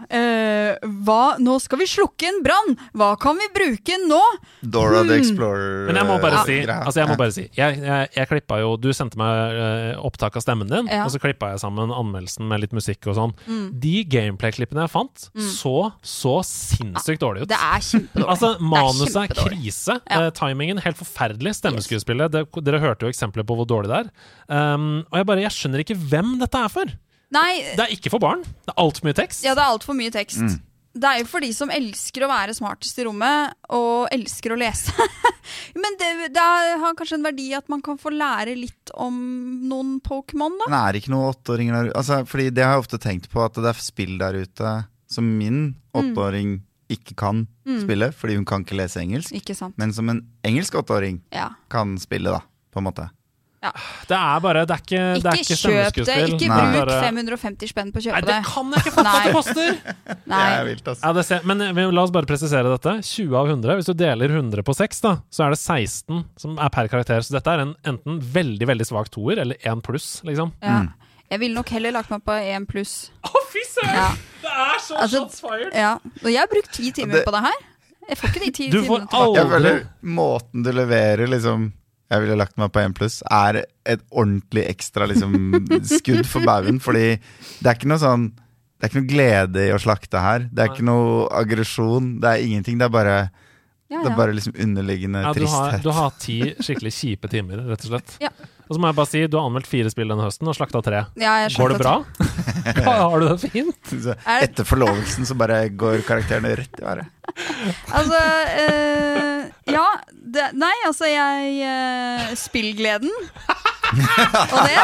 [0.10, 2.76] eh, hva Nå skal vi slukke en brann!
[2.95, 4.20] Hva kan vi bruke nå?
[4.64, 5.22] Dora the Hmm.
[5.26, 5.86] Explorer.
[5.90, 8.60] Men jeg må bare eh, si, altså jeg må bare si jeg, jeg, jeg klippa
[8.62, 11.03] jo, Du sendte meg eh, opptak av stemmen din, Ja.
[11.06, 13.36] og så klippa jeg sammen anmeldelsen med litt musikk og sånn.
[13.48, 13.66] Mm.
[13.84, 15.76] De gameplay-klippene jeg fant, så
[16.06, 17.49] så sinnssykt dårlig ut.
[17.52, 18.30] Det er kjempedårlig.
[18.32, 19.98] Altså, Manuset er krise.
[20.10, 20.22] Ja.
[20.26, 21.56] Eh, timingen helt forferdelig.
[21.60, 24.12] Stemmeskuespillet det, Dere hørte jo eksempler på hvor dårlig det er.
[24.48, 26.95] Um, og jeg bare, jeg skjønner ikke hvem dette er for.
[27.36, 28.41] Nei, Det er ikke for barn.
[28.66, 29.44] Det er altfor mye tekst.
[29.45, 30.40] ja, det er altfor mye tekst.
[30.41, 30.56] Mm.
[30.95, 34.57] Det er jo for de som elsker å være smartest i rommet, og elsker å
[34.62, 34.94] lese.
[35.76, 36.45] Men det, det
[36.80, 39.18] har kanskje en verdi at man kan få lære litt om
[39.68, 40.70] noen Pokémon, da.
[40.72, 41.98] Men er det ikke noen åtteåringer der ute?
[41.99, 44.72] Altså, fordi det har jeg ofte tenkt på, at det er spill der ute
[45.12, 45.60] som min
[45.95, 46.62] åtteåring
[46.95, 47.80] ikke kan Mm.
[47.82, 49.34] spille, fordi hun kan ikke lese engelsk.
[49.34, 49.74] Ikke sant.
[49.82, 51.49] Men som en engelsk åtteåring Ja.
[51.68, 52.40] kan spille, da,
[52.72, 53.10] på en måte.
[54.10, 56.34] Det er bare Det er ikke, det er Ikke ikke det, stemmeskuespill.
[56.36, 58.28] ikke Det er bruk 550 spenn på å kjøpe Nei, det.
[58.36, 59.80] det kan jeg ikke fatte at det koster!
[60.34, 60.42] Nei.
[60.50, 61.02] Det er vilt, altså.
[61.06, 61.64] Ja, det ser, men
[61.96, 62.96] la oss bare presisere dette.
[63.10, 63.76] 20 av 100.
[63.80, 67.22] Hvis du deler 100 på 6, da, så er det 16 som er per karakter.
[67.26, 70.54] Så dette er en enten veldig veldig svak toer eller 1 pluss, liksom.
[70.64, 70.84] Ja.
[71.32, 72.92] Jeg ville nok heller lagt meg på 1 pluss.
[73.26, 73.96] Å, fy søren!
[73.98, 74.10] Ja.
[74.46, 75.72] Det er så Altså, shots fired!
[75.74, 75.96] Ja.
[76.22, 77.64] Og jeg har brukt ti timer Det- på det her.
[78.06, 79.34] Jeg får ikke de ti Du timene tilbake.
[79.40, 81.72] Jeg føler måten du leverer liksom
[82.11, 85.34] Jeg ville lagt meg på 1 pluss, er et ordentlig ekstra liksom,
[85.98, 86.77] skudd for baugen.
[86.84, 90.45] Fordi det er ikke noe sånn Det er ikke noe glede i å slakte her.
[90.52, 92.19] Det er ikke noe aggresjon.
[92.22, 92.77] Det er ingenting.
[92.82, 93.15] Det er bare,
[93.90, 95.84] Ja, det er bare liksom underliggende Ja, du, har, tristhet.
[95.86, 98.18] du har ti skikkelig kjipe timer, rett og slett.
[98.22, 98.30] Ja.
[98.66, 100.82] Og så må jeg bare si, du har anmeldt fire spill denne høsten og slakta
[100.86, 101.04] tre.
[101.22, 101.96] Ja, jeg Går det bra?
[102.86, 103.94] har har du det fint?
[104.26, 107.12] Er Etter forlovelsen så bare går karakterene rett i været.
[108.00, 108.20] Altså
[108.64, 109.88] øh, Ja.
[110.36, 113.12] Det, nei, altså, jeg øh, Spillgleden.
[113.95, 114.76] Og det,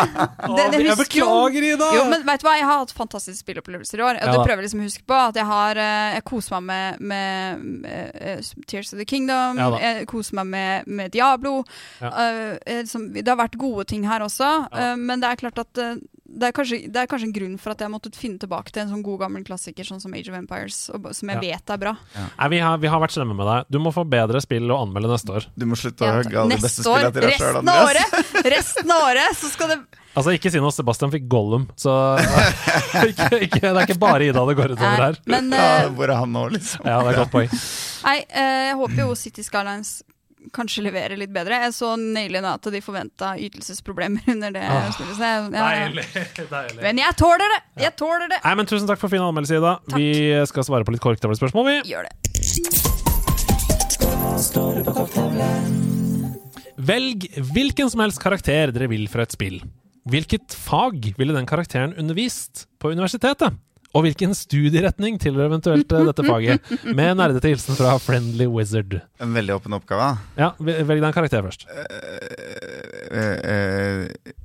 [0.58, 1.90] det, det jeg beklager, Ida!
[1.98, 4.20] Jo, men vet du hva, Jeg har hatt fantastiske spillopplevelser i år.
[4.22, 5.18] Og Ja det prøver liksom å huske på.
[5.18, 9.60] At Jeg har eh, Jeg koser meg med, med, med eh, Tears of the Kingdom.
[9.62, 11.62] Ja jeg koser meg med, med Diablo.
[12.02, 12.12] Ja.
[12.12, 15.62] Eh, eh, liksom, det har vært gode ting her også, uh, men det er klart
[15.62, 15.96] at eh,
[16.32, 18.72] det er, kanskje, det er kanskje en grunn for at jeg har måttet finne tilbake
[18.74, 21.74] til en sånn god gammel klassiker sånn som Age of Empires, og, som jeg vet
[21.76, 21.96] er bra.
[22.16, 23.72] Nei, vi har, vi har vært slemme med deg.
[23.74, 25.48] Du må få bedre spill å anmelde neste år.
[25.56, 27.90] Du må slutte å Ja, hugge alle de beste spillene til deg sjøl, Andreas.
[27.90, 29.82] året, resten av året, så skal det
[30.12, 31.94] Altså, ikke si noe, Sebastian fikk Gollum, så
[33.08, 35.20] ikke, ikke, Det er ikke bare Ida det går utover her.
[35.32, 36.84] Men Ja, eh, hvor er han nå, liksom?
[36.84, 37.54] Ja, det er et godt poeng.
[38.04, 39.94] Nei, uh, jeg håper jo City Skylines
[40.56, 41.60] kanskje leverer litt bedre.
[41.66, 45.34] Jeg så nylig at de forventa ytelsesproblemer under det Ah, jeg, ja.
[45.52, 46.06] Deilig.
[46.56, 46.82] deilig.
[46.82, 47.60] Men jeg tåler det!
[47.86, 48.40] Jeg tåler det!
[48.46, 49.74] Nei, men Tusen takk for fin anmeldelse, Ida.
[49.96, 50.10] Vi
[50.50, 51.78] skal svare på litt korktavlespørsmål, vi.
[51.92, 52.14] Gjør det.
[56.82, 59.60] Velg hvilken som helst karakter dere vil fra et spill.
[60.10, 63.54] Hvilket fag ville den karakteren undervist på universitetet?
[63.92, 66.70] Og hvilken studieretning tilhører eventuelt eh, dette faget?
[66.98, 69.00] Med nerdete hilsen fra Friendly Wizard.
[69.22, 70.14] En veldig åpen oppgave.
[70.14, 70.46] da.
[70.46, 71.68] Ja, Velg deg en karakter først.
[73.12, 74.38] Eh, eh,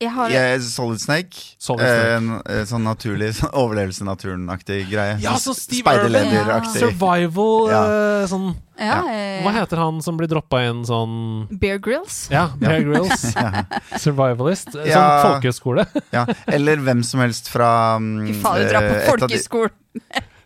[0.00, 1.40] Jeg har jeg, Solid Snake.
[1.60, 2.14] Solid Eh, Snake.
[2.16, 5.18] en, eh, sånn naturlig sånn overlevelse naturen-aktig greie.
[5.20, 6.80] Ja, så Steve Speiderleder-aktig.
[6.80, 7.82] Survival Ja.
[7.84, 12.30] eh, sånn ja, Hva eh, heter han som blir droppa inn sånn Bear Grills.
[12.32, 13.26] Ja, Bear Grylls.
[14.02, 14.72] Survivalist.
[14.72, 15.04] Sånn Ja.
[15.26, 15.84] folkehøyskole.
[16.16, 19.06] Ja, eller hvem som helst fra um, Fy faen, du drar på eh,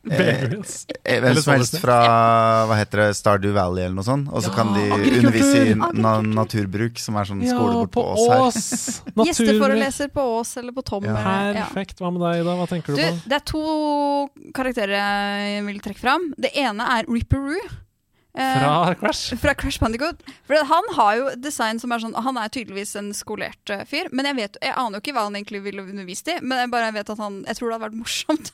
[0.04, 0.86] Bear Grylls.
[1.04, 1.96] eh, Hvem som helst fra
[2.68, 4.28] hva heter det, Stardew Valley eller noe sånt.
[4.32, 4.84] Og så Ja, kan de
[5.18, 8.68] undervise i na naturbruk, som er sånn Ja, skole bort på på Ås
[9.16, 9.24] her.
[9.30, 11.04] Gjesteforeleser på Ås eller på Tom.
[11.08, 11.16] Ja.
[11.52, 11.64] ja.
[11.64, 11.98] Perfekt.
[12.04, 12.56] Hva med deg, Ida?
[12.60, 13.22] Hva tenker Du, du på?
[13.32, 13.64] det er to
[14.54, 16.30] karakterer jeg vil trekke fram.
[16.36, 17.58] Det ene er Ripperoo.
[18.34, 19.36] Eh, Fra Crash?
[19.38, 20.22] fra Crash Bandicoot.
[20.48, 24.08] For han har jo design som er sånn Han er tydeligvis en skolert eh, fyr.
[24.10, 26.40] Men jeg vet, jeg aner jo ikke hva han egentlig ville undervist i.
[26.42, 28.50] Men jeg bare vet at han Jeg tror det hadde vært morsomt.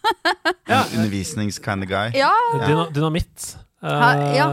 [0.69, 0.83] Ja.
[0.99, 2.13] Undervisnings-kind of guy.
[2.19, 2.33] ja,
[2.67, 3.55] Dyna dynamitt.
[3.57, 4.47] Ha- Eh, ja.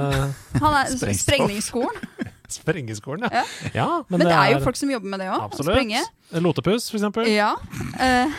[0.64, 1.98] han er Sprengningsskolen.
[2.48, 3.42] Sprengeskolen, ja.
[3.42, 3.74] Ja.
[3.76, 5.58] ja Men, det er jo folk som jobber med det òg.
[5.60, 6.00] Sprenge.
[6.40, 7.28] Lotepus, for eksempel.
[7.28, 7.50] Ja.
[8.00, 8.32] eh,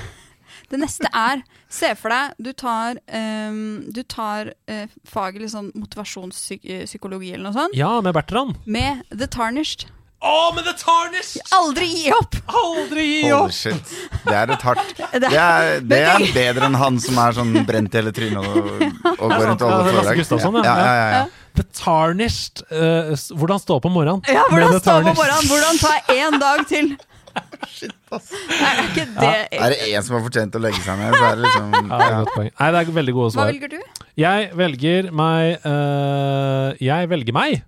[0.70, 5.68] det neste er Se for deg du tar, um, du tar uh, faget litt sånn
[5.76, 8.56] motivasjonspsykologi eller noe sånt Ja, med Bertrand.
[8.64, 9.88] med The Tarnished.
[10.18, 11.44] Å, men The Tarnished!
[11.54, 12.34] Aldri gi opp!
[12.50, 13.44] Aldri gi opp!
[13.44, 13.92] Holy shit.
[14.24, 17.94] Det er et hardt Det er, det er bedre enn han som er sånn brent
[17.94, 20.64] i hele trynet og, og går rundt og holder er foredrag.
[20.66, 20.74] Ja.
[20.74, 20.88] ja.
[20.88, 21.22] Ja, ja, ja,
[21.58, 22.64] The Tarnished.
[22.72, 24.24] Uh, hvordan stå opp om morgenen?
[24.26, 25.52] Ja, hvordan stå på om morgenen?
[25.52, 26.92] Hvordan ta én dag til?
[27.38, 31.38] Er ikke det Er det én som har fortjent å legge seg ned, så er
[31.38, 32.20] det liksom Ja, ja.
[32.38, 33.48] Nei, det er veldig gode svar.
[33.48, 34.04] Hva velger du?
[34.18, 37.60] Jeg velger meg uh, Jeg velger meg.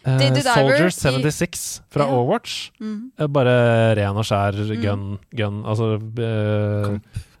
[0.00, 2.14] Uh, Soldier i- 76 fra Ja.
[2.16, 2.70] Overwatch.
[2.80, 3.10] Mm.
[3.20, 3.56] Uh, Bare
[3.98, 5.98] ren og skjær gun, gun Altså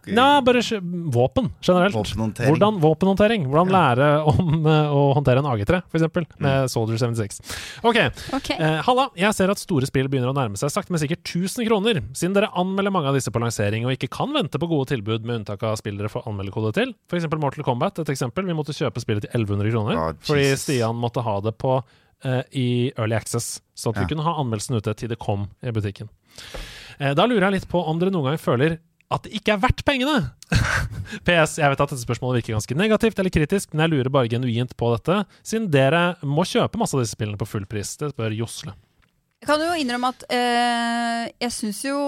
[0.06, 0.62] eh, Ja, bare
[1.12, 1.94] våpen generelt.
[1.94, 2.50] Våpenhåndtering.
[2.54, 3.46] Hvordan våpenhåndtering.
[3.50, 7.40] Hvordan lære om uh, å håndtere en AG3, f.eks., eksempel med Soldier 76.
[7.82, 7.98] Ok,
[8.36, 8.56] okay.
[8.60, 11.68] Uh, halla, jeg ser at store spill begynner å nærme seg sakte, men sikkert 1000
[11.68, 12.02] kroner.
[12.16, 15.26] Siden dere anmelder mange av disse på lansering og ikke kan vente på gode tilbud
[15.28, 17.28] med unntak av spill dere får anmeldekode til, f.eks.
[17.40, 18.46] Mortal Kombat, et eksempel.
[18.48, 22.42] Vi måtte kjøpe spillet til 1100 kroner oh, fordi Stian måtte ha det på uh,
[22.56, 24.08] i Early Access, så at vi Ja.
[24.12, 26.10] kunne ha anmeldelsen ute til det kom i butikken.
[27.00, 28.78] Eh, da lurer jeg litt på om dere noen gang føler
[29.10, 30.18] at det ikke er verdt pengene.
[31.26, 34.30] PS, jeg vet at dette spørsmålet virker ganske negativt eller kritisk, men jeg lurer bare
[34.30, 37.96] genuint på dette, siden dere må kjøpe masse av disse spillene på full pris.
[37.98, 38.76] Det spør Josle.
[39.40, 41.98] Jeg kan jo innrømme at eh, jeg syns jo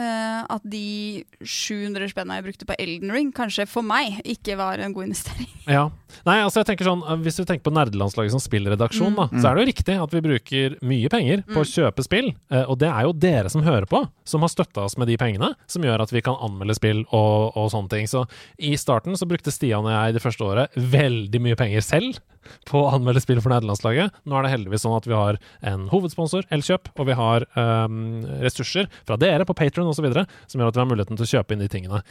[0.00, 4.82] eh, at de 700 spenna jeg brukte på Elden Ring, kanskje for meg ikke var
[4.82, 5.48] en god investering.
[5.62, 5.84] Ja.
[6.26, 9.54] Nei, altså jeg tenker sånn, Hvis du tenker på nerdelandslaget som spillredaksjon, da, så er
[9.54, 12.32] det jo riktig at vi bruker mye penger på å kjøpe spill.
[12.50, 15.16] Uh, Og det er jo dere som hører på, som har støtta oss med de
[15.22, 18.10] pengene, som gjør at vi kan anmelde spill og, og sånne ting.
[18.10, 18.24] Så
[18.58, 22.18] i starten så brukte Stian og jeg det første året veldig mye penger selv
[22.68, 24.14] på å anmelde spill for nerdelandslaget.
[24.26, 25.38] Nå er det heldigvis sånn at vi har
[25.68, 30.08] en hovedsponsor, Elkjøp, og vi har um, ressurser fra dere på Patron osv.
[30.46, 32.02] som gjør at vi har muligheten til å kjøpe inn de tingene.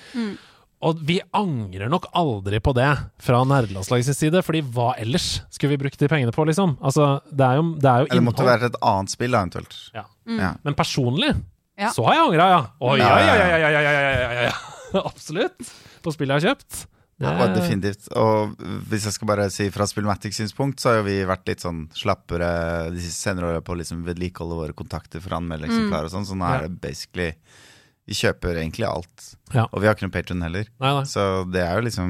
[0.81, 2.89] Og vi angrer nok aldri på det
[3.22, 6.73] fra nerdelandslagets side, fordi hva ellers skulle vi brukt de pengene på, liksom?
[6.81, 9.43] Altså, det er jo, det er jo Eller måtte vært være et annet spill, da,
[9.45, 9.77] eventuelt.
[9.93, 10.06] Ja.
[10.39, 10.53] Ja.
[10.65, 11.35] Men personlig
[11.77, 11.91] Ja.
[11.93, 12.61] så har jeg angra, ja.
[12.81, 13.69] Oi, Ja, ja, ja, ja, ja.
[13.69, 15.03] ja, ja, ja, ja, ja, ja, ja.
[15.06, 15.69] Absolutt.
[16.02, 16.81] På spillet jeg har kjøpt.
[17.22, 18.07] Det, Ja, definitivt.
[18.18, 18.56] Og
[18.89, 21.84] hvis jeg skal bare si fra Spillmatic synspunkt, så har jo vi vært litt sånn
[21.93, 22.48] slappere
[22.95, 26.26] de senere årene på å liksom vedlikeholde våre kontakter for å anmelde eksemplarer og sånn,
[26.27, 27.31] så nå er det basically
[28.10, 29.27] Vi kjøper egentlig alt.
[29.53, 29.68] Ja.
[29.72, 30.65] Og vi har ikke noen patron heller.
[30.81, 31.03] Nei, nei.
[31.07, 32.10] Så det er jo liksom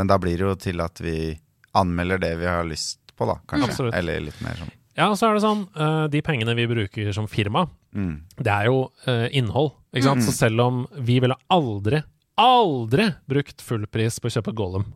[0.00, 1.38] Men da blir det jo til at vi
[1.76, 3.68] anmelder det vi har lyst på, da, kanskje.
[3.68, 3.94] Absolutt.
[3.94, 4.72] Eller litt mer sånn.
[4.96, 8.22] Ja, så er det sånn, eh, de pengene vi bruker som firma, Mm.
[8.40, 10.22] det er jo eh, innhold, ikke sant?
[10.24, 12.02] Så selv om vi ville aldri,
[12.40, 14.86] aldri brukt full pris på å kjøpe Gollum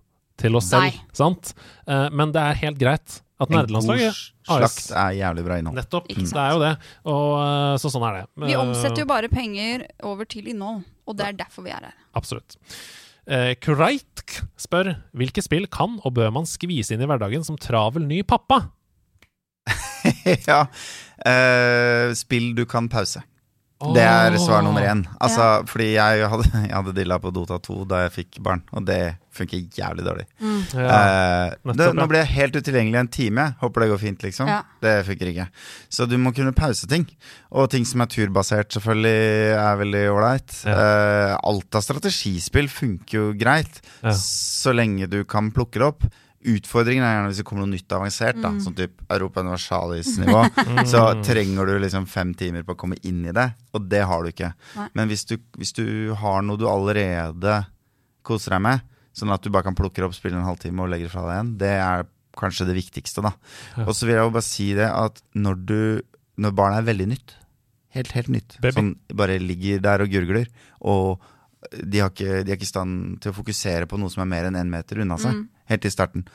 [0.41, 1.01] til oss selv, Nei.
[1.17, 1.55] sant?
[1.89, 5.77] Eh, men det er helt greit at En god nerdelandslaget slakt er jævlig bra innhold.
[5.77, 6.07] Nettopp.
[6.13, 6.37] Ikke sant.
[6.37, 6.75] Det er jo det.
[7.13, 8.27] Og, eh, så sånn er det.
[8.47, 11.85] Vi Eh, omsetter jo bare penger over til innhold, og det er derfor vi er
[11.91, 11.95] her.
[12.17, 12.57] Absolutt.
[13.29, 18.07] Eh, Kreitk spør hvilke spill kan og bør man skvise inn i hverdagen som travel
[18.07, 18.71] ny pappa?
[20.47, 20.67] ja.
[21.27, 23.23] Eh, spill du kan pause.
[23.93, 25.03] Det er svar nummer én.
[25.21, 28.87] Altså, Fordi jeg hadde, jeg hadde dilla på Dota 2 da jeg fikk barn, og
[28.89, 30.25] det funker jævlig dårlig.
[30.73, 33.45] Ja, Eh, det, nå ble jeg helt utilgjengelig en time.
[33.61, 34.49] Håper det går fint, liksom.
[34.49, 34.63] Ja.
[34.81, 35.47] Det funker ikke.
[35.93, 37.05] Så du må kunne pause ting.
[37.53, 40.57] Og ting som er turbasert, selvfølgelig, er veldig ålreit.
[40.73, 44.17] Eh, alt av strategispill funker jo greit, Ja.
[44.17, 46.09] så lenge du kan plukke det opp.
[46.47, 50.43] Utfordringen er gjerne hvis det kommer noe nytt avansert, da, sånn type Europa Universalis-nivå.
[50.93, 54.23] så trenger du liksom fem timer på å komme inn i det, og det har
[54.23, 54.53] du ikke.
[54.79, 54.89] Nei.
[54.99, 55.87] Men hvis du, hvis du
[56.21, 57.61] har noe du allerede
[58.27, 58.85] koser deg med,
[59.17, 61.39] sånn at du bare kan plukke opp, spille en halvtime og legge det fra deg
[61.39, 62.07] igjen, det er
[62.37, 63.33] kanskje det viktigste, da.
[63.87, 65.81] Og så vil jeg jo bare si det at når du
[66.37, 67.31] Når barnet er veldig nytt,
[67.97, 68.75] helt, helt nytt, Baby.
[68.77, 70.51] sånn bare ligger der og gurgler,
[70.85, 71.23] og
[71.73, 74.29] de har ikke, de er ikke i stand til å fokusere på noe som er
[74.29, 76.27] mer enn én meter unna seg, helt i starten.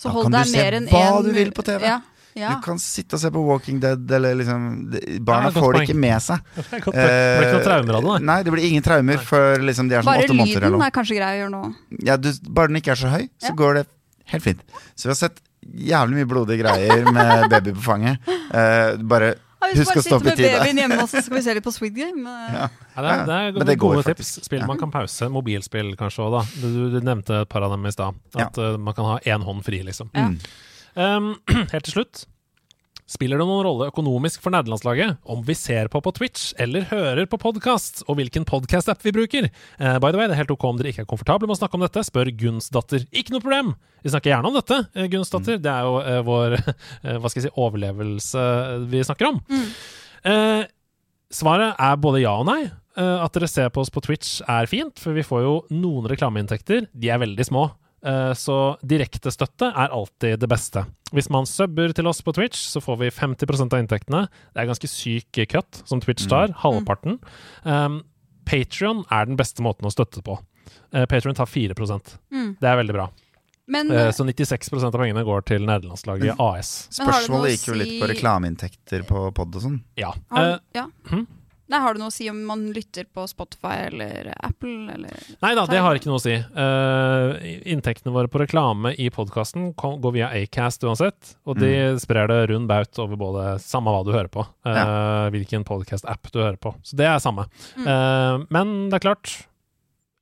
[0.00, 1.84] Så Da kan du se hva en du vil på TV.
[1.86, 2.00] Ja.
[2.34, 2.54] ja.
[2.56, 5.82] Du kan sitte og se på Walking Dead, eller liksom Ja, Barna godt får det
[5.88, 6.42] ikke med seg.
[6.58, 8.38] Det blir ikke noen traumer av det, nei.
[8.42, 10.94] Det blir ingen traumer før liksom de er sånn Bare åtte måneder eller lyden er
[10.98, 11.62] kanskje grei å gjøre nå.
[12.10, 13.58] Ja, du, bare den ikke er så høy, så Ja.
[13.62, 13.86] går det
[14.34, 14.62] helt fint.
[14.96, 18.18] Så vi har sett jævlig mye blodige greier med baby på fanget.
[18.52, 19.40] Uh, bare Ja,
[19.72, 20.58] husk skal å bare stoppe i sitte med tide.
[20.58, 22.24] babyen hjemme, og så skal vi se litt på Squid Game.
[22.44, 22.68] Eh, Ja.
[22.94, 24.28] Ja, det, er, det er Men det gode tips.
[24.44, 25.26] Spill man kan pause.
[25.32, 26.42] Mobilspill kanskje òg, da.
[26.62, 28.14] Du, du nevnte et par av dem i stad.
[28.38, 30.12] At uh, man kan ha én hånd fri, liksom.
[30.14, 30.28] Ja.
[30.94, 31.34] Um,
[31.72, 32.26] helt til slutt.
[33.04, 37.26] Spiller det noen rolle økonomisk for nederlandslaget om vi ser på på Twitch eller hører
[37.28, 39.48] på podkast, og hvilken podkast-app vi bruker?
[39.76, 41.58] Uh, by the way, det er helt ok om dere ikke er komfortable med å
[41.58, 43.04] snakke om dette, spør Gunsdatter.
[43.12, 43.74] Ikke noe problem!
[44.00, 45.60] Vi snakker gjerne om dette, eh, Mm.
[45.60, 48.42] Det er jo uh, vår uh, hva skal jeg si, overlevelse
[48.88, 49.38] vi snakker om.
[50.24, 50.64] Eh,
[51.32, 52.62] svaret er både ja og nei.
[52.94, 56.86] At dere ser på oss på Twitch er fint, for vi får jo noen reklameinntekter.
[56.94, 57.64] De er veldig små.
[58.04, 60.84] Eh, så direktestøtte er alltid det beste.
[61.14, 64.24] Hvis man subber til oss på Twitch, så får vi 50% av inntektene.
[64.52, 67.20] Det er ganske syk cut som Twitch tar, halvparten.
[67.64, 68.02] Um,
[68.44, 70.36] Patrion er den beste måten å støtte på.
[70.92, 71.76] Uh, Patrion tar 4
[72.34, 72.56] Mm.
[72.60, 73.08] Det er veldig bra.
[73.66, 76.74] Men uh, så 96% av pengene går til nederlandslaget AS.
[76.98, 79.80] Noe å Spørsmålet gikk jo litt på reklameinntekter på pod og sånn.
[79.96, 80.12] Ja.
[80.36, 80.88] Eh, ja.
[81.08, 81.24] hm?
[81.72, 85.52] Nei, har det noe å si om man lytter på Spotify eller Apple eller Nei
[85.56, 86.34] da, det har ikke noe å si.
[86.36, 87.38] Uh,
[87.72, 91.72] inntektene våre på reklame i podkasten går via Acast uansett, og de
[92.02, 96.38] sprer det rund baut over både samme hva du hører på, eh, hvilken podcast-app du
[96.42, 96.74] hører på.
[96.84, 97.46] Så det er samme.
[97.78, 99.32] Eh, men det er klart,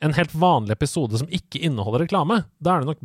[0.02, 3.04] en helt vanlig episode som ikke inneholder reklame, da er det nok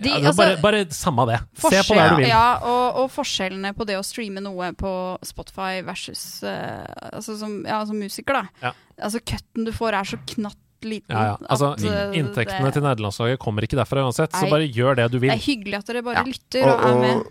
[0.00, 1.38] De- ja, altså, bare, bare samme det.
[1.60, 2.28] Se på det der du vil.
[2.30, 4.92] Ja, og, og forskjellene på det å streame noe på
[5.26, 8.46] Spotify versus uh, Altså som, ja, som musiker, da.
[8.70, 8.74] Ja.
[9.00, 11.36] Altså cutten du får er så knatt liten Ja, ja.
[11.52, 15.18] Altså, at, inntektene det, til nederlandslaget kommer ikke derfra uansett, så bare gjør det du
[15.18, 15.28] vil.
[15.28, 16.24] det er hyggelig at dere bare Ja.
[16.30, 17.28] lytter og, er med.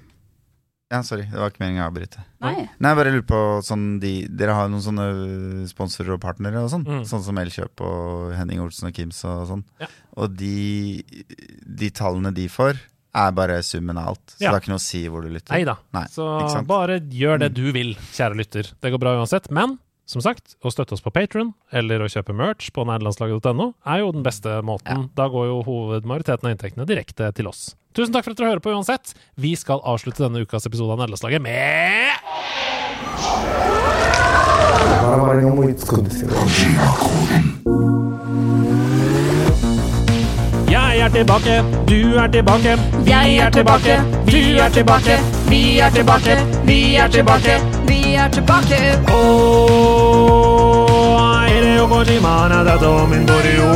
[0.89, 1.27] Ja, sorry.
[1.29, 2.23] Det var ikke meningen å avbryte.
[2.41, 2.53] Nei.
[2.81, 5.05] Nei, jeg bare lurer på sånn de, Dere har noen sånne
[5.69, 6.85] sponsorer og partnere og sånn?
[6.87, 7.03] Mm.
[7.05, 9.61] Sånn som Elkjøp og Henning Olsen og Kims og sånn.
[9.83, 9.89] Ja.
[10.17, 11.03] Og de,
[11.69, 12.79] de tallene de får,
[13.19, 14.33] er bare summen av alt.
[14.33, 14.49] Så Ja.
[14.49, 15.53] det har ikke noe å si hvor du lytter.
[15.53, 15.77] Nei da.
[16.13, 16.25] Så
[16.69, 18.73] bare gjør det du vil, kjære lytter.
[18.81, 19.49] Det går bra uansett.
[19.53, 19.77] Men
[20.09, 24.13] som sagt, å støtte oss på Patron eller å kjøpe merch på nederlandslaget.no er jo
[24.15, 25.09] den beste måten.
[25.17, 27.75] Da går jo hovedmajoriteten av inntektene direkte til oss.
[27.93, 29.13] Tusen takk for at dere hører på uansett.
[29.37, 32.17] Vi skal avslutte denne ukas episode av Nederlandslaget med
[40.69, 41.55] Jeg er tilbake,
[41.89, 43.99] du er tilbake, Jeg er tilbake,
[44.29, 45.19] du er tilbake,
[45.49, 47.78] vi er tilbake, vi er tilbake, vi er tilbake.
[48.21, 48.27] Oh,
[51.47, 53.69] Hideo Kojima har tatt min Borio.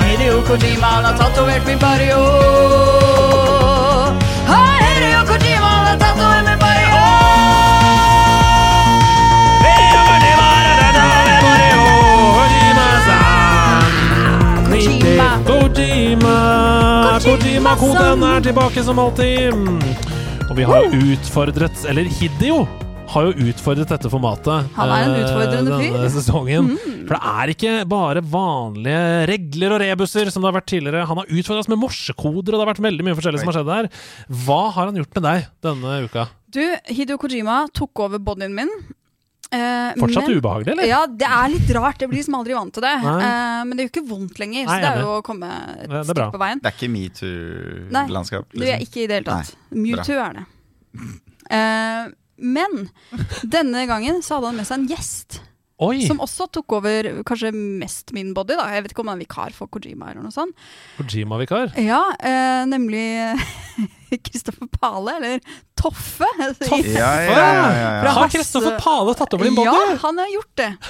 [0.00, 2.18] Hideo Kojima har tatovert min barrio.
[4.48, 7.02] Ah, Hideo Kojima har tatovert min barrio.
[9.66, 11.82] Hideo Kojima har tatt min Borio.
[12.38, 13.22] Kojima-san.
[14.70, 15.28] Kojima.
[15.46, 16.36] Kojima.
[17.24, 19.52] Kojima-koden er tilbake som alltid.
[20.52, 22.66] Og vi har utfordret, eller Hideo
[23.08, 25.86] har jo utfordret dette formatet Han er en eh, utfordrende fyr.
[25.86, 25.94] Mm.
[25.96, 26.68] denne sesongen.
[27.08, 31.06] For det er ikke bare vanlige regler og rebuser som det har vært tidligere.
[31.08, 33.56] Han har utfordret oss med morsekoder, og det har vært veldig mye forskjellig som har
[33.56, 33.88] skjedd der.
[34.44, 36.26] Hva har han gjort med deg denne uka?
[36.52, 38.76] Du, Hideo Kojima tok over bodyen min.
[39.52, 40.86] Eh, Fortsatt men- ubehagelig, eller?
[40.88, 42.00] Ja, det er litt rart.
[42.00, 42.94] Jeg blir liksom aldri vant til det.
[43.04, 43.18] Nei.
[43.26, 45.90] Eh, men det gjør ikke vondt lenger, Nei, så det er jo å komme et
[45.92, 46.62] ja, stykke på veien.
[46.62, 48.48] Det er ikke metoo-landskap?
[48.56, 48.72] Liksom.
[48.72, 49.54] er ikke i det hele tatt.
[49.70, 50.46] Metoo er det.
[51.52, 52.04] Uh,
[52.38, 52.90] men
[53.44, 55.40] denne gangen så hadde han med seg en gjest.
[55.82, 56.00] Oi!
[56.06, 58.54] Som også tok over kanskje mest min body.
[58.56, 60.54] da Jeg vet ikke om han er vikar for Kojima eller noe sånt.
[60.96, 61.74] Kojima-vikar.
[61.82, 62.04] Ja,
[62.70, 63.02] nemlig
[64.28, 65.40] Kristoffer Pale, eller
[65.78, 66.28] Toffe.
[66.68, 66.92] Toffe?
[66.92, 68.12] Ja, ja, ja, ja, ja.
[68.16, 69.70] Har Kristoffer Pale tatt over din body?
[69.70, 70.70] Ja, han har gjort det.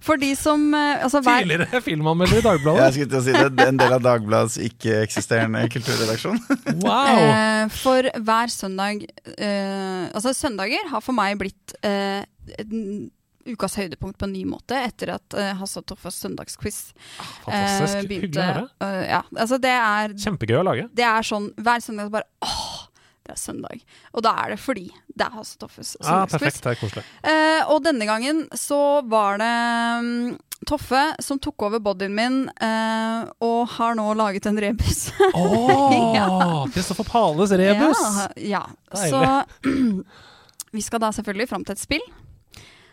[0.00, 2.82] for de som eh, altså, hver, Tidligere filmanmelder i Dagbladet.
[2.86, 3.66] Jeg skulle til å si det.
[3.68, 6.40] En del av Dagbladets ikke-eksisterende kulturredaksjon.
[6.80, 7.20] Wow!
[7.20, 9.04] eh, For hver søndag
[9.36, 12.22] eh, Altså, søndager har for meg blitt eh,
[13.48, 16.80] ukas høydepunkt på en ny måte etter at uh, Hasse og Toffes søndagsquiz
[17.46, 17.96] Fantastisk.
[17.96, 18.66] eh, Hyggelig å høre.
[18.82, 20.88] Uh, ja, altså det er Kjempegøy å lage.
[20.92, 22.76] Det er sånn hver søndag bare åh,
[23.26, 23.82] det er søndag.
[24.16, 26.12] Og da er det fordi det er Hasse Toffes søndagsquiz.
[26.12, 26.94] Ah, perfekt.
[26.94, 27.10] Det er.
[27.32, 29.50] Eh, og denne gangen så var det
[30.04, 30.38] um,
[30.68, 35.06] Toffe som tok over bodyen min, uh, og har nå laget en rebus.
[35.32, 38.02] Åh, Kristoffer Pales rebus!
[38.36, 39.06] Ja, ja.
[39.08, 39.70] Så
[40.76, 42.04] vi skal da selvfølgelig fram til et spill.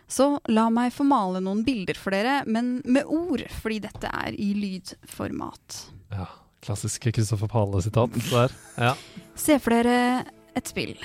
[0.07, 4.35] Så la meg få male noen bilder for dere, men med ord, fordi dette er
[4.39, 5.81] i lydformat.
[6.15, 6.29] Ja,
[6.63, 8.55] klassisk Kristoffer Pale-sitat der.
[8.79, 8.93] Ja.
[9.35, 10.25] Se for dere
[10.57, 10.95] et spill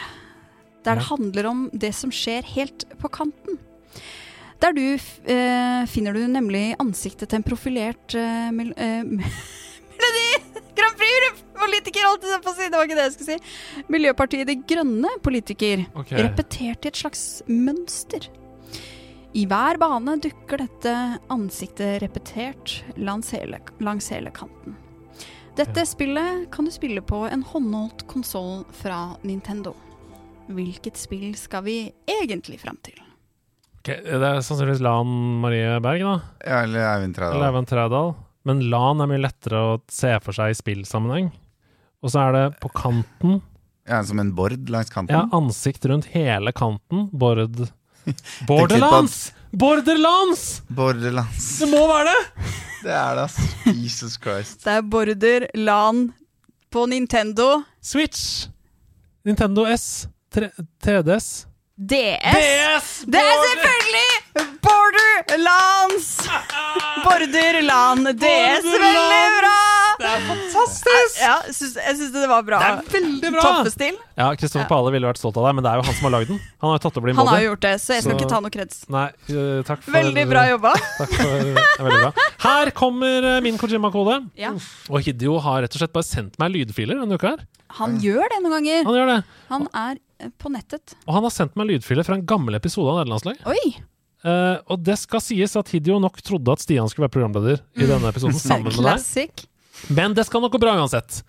[0.83, 3.59] der det handler om det som skjer helt på kanten.
[4.63, 9.03] Der du eh, finner du nemlig ansiktet til en profilert eh, mel eh,
[10.03, 12.67] Melodi Grand Prix-politiker, holdt jeg på å si!
[12.67, 13.83] Det var ikke det jeg skulle si.
[13.93, 15.85] Miljøpartiet De Grønne politiker.
[16.03, 16.23] Okay.
[16.25, 18.31] Repetert i et slags mønster.
[19.33, 20.93] I hver bane dukker dette
[21.33, 24.75] ansiktet repetert langs hele, langs hele kanten.
[25.57, 29.73] Dette spillet kan du spille på en håndholdt konsoll fra Nintendo.
[30.53, 31.77] Hvilket spill skal vi
[32.21, 33.01] egentlig fram til?
[33.81, 36.15] Okay, det er sannsynligvis Lan Marie Berg, da.
[36.45, 38.15] Ja, eller Eivind Eller Eivind Trædal.
[38.45, 41.33] Men Lan er mye lettere å se for seg i spillsammenheng.
[42.05, 43.41] Og så er det på kanten.
[43.89, 45.17] Ja, som en bord langs kanten.
[45.17, 47.09] Ja, ansikt rundt hele kanten.
[47.17, 47.65] Bård
[48.49, 49.33] Borderlands!
[49.53, 50.63] Borderlands!
[50.69, 51.59] Borderlands.
[51.61, 52.51] Det må være det!
[52.83, 53.37] Det er det, ass.
[53.71, 54.65] Jesus Christ.
[54.65, 56.09] Det er Border LAN
[56.73, 57.63] på Nintendo.
[57.79, 58.49] Switch.
[59.25, 60.09] Nintendo S.
[60.35, 60.51] 3,
[60.83, 61.29] 3DS.
[61.79, 62.89] DS.
[63.07, 64.11] Det er selvfølgelig
[64.67, 66.09] Borderlands!
[67.05, 68.67] Borderland DS.
[68.67, 69.72] Veldig bra!
[70.03, 71.19] Det er fantastisk!
[71.23, 72.59] Ja, jeg syns, det var bra.
[72.59, 73.43] Det er veldig bra!
[73.47, 73.99] Toppestil.
[74.19, 76.15] Ja, Kristoffer Pale ville vært stolt av deg, men det er jo han som har
[76.17, 76.41] lagd den.
[76.65, 78.19] Han har jo tatt over din Han har jo gjort det, så jeg skal Så-
[78.19, 78.81] ikke ta noe kreds.
[78.93, 80.73] Nei, uh, takk for Veldig bra jobba.
[81.03, 82.27] Takk for, det veldig bra.
[82.43, 84.19] Her kommer øh, min Kojima-kode.
[84.39, 84.53] Ja.
[84.91, 87.47] Og Hideo har rett og slett bare sendt meg lydfiler denne uka her.
[87.79, 88.83] Han gjør det noen ganger.
[88.89, 89.21] Han gjør det.
[89.53, 90.97] Han er eh, på nettet.
[91.07, 93.41] Og han har sendt meg lydfiler fra en gammel episode av Nederlandslag.
[93.49, 93.77] Oi!
[94.23, 97.89] Eh, og det skal sies at Hideo nok trodde at Stian skulle være programleder i
[97.89, 99.47] denne episoden sammen med deg.
[99.91, 101.23] Men det skal nok gå bra uansett.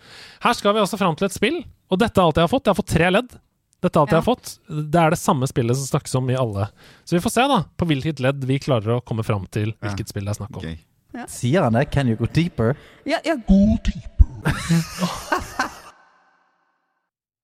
[0.44, 2.68] Her skal vi altså fram til et spill, og dette er alt jeg har fått.
[2.68, 3.34] Jeg har fått tre ledd.
[3.84, 4.52] Dette er alt jeg har fått.
[4.70, 6.70] Det er det samme spillet som snakkes om i alle.
[7.04, 10.14] Så vi får se da på hvilket ledd vi klarer å komme fram til hvilket
[10.14, 10.68] spill det er snakk om.
[10.68, 10.78] Gøy.
[11.30, 11.86] Sier han det?
[11.94, 12.74] Can you go deeper?
[13.06, 13.36] Ja, ja.
[13.48, 14.44] Go deeper.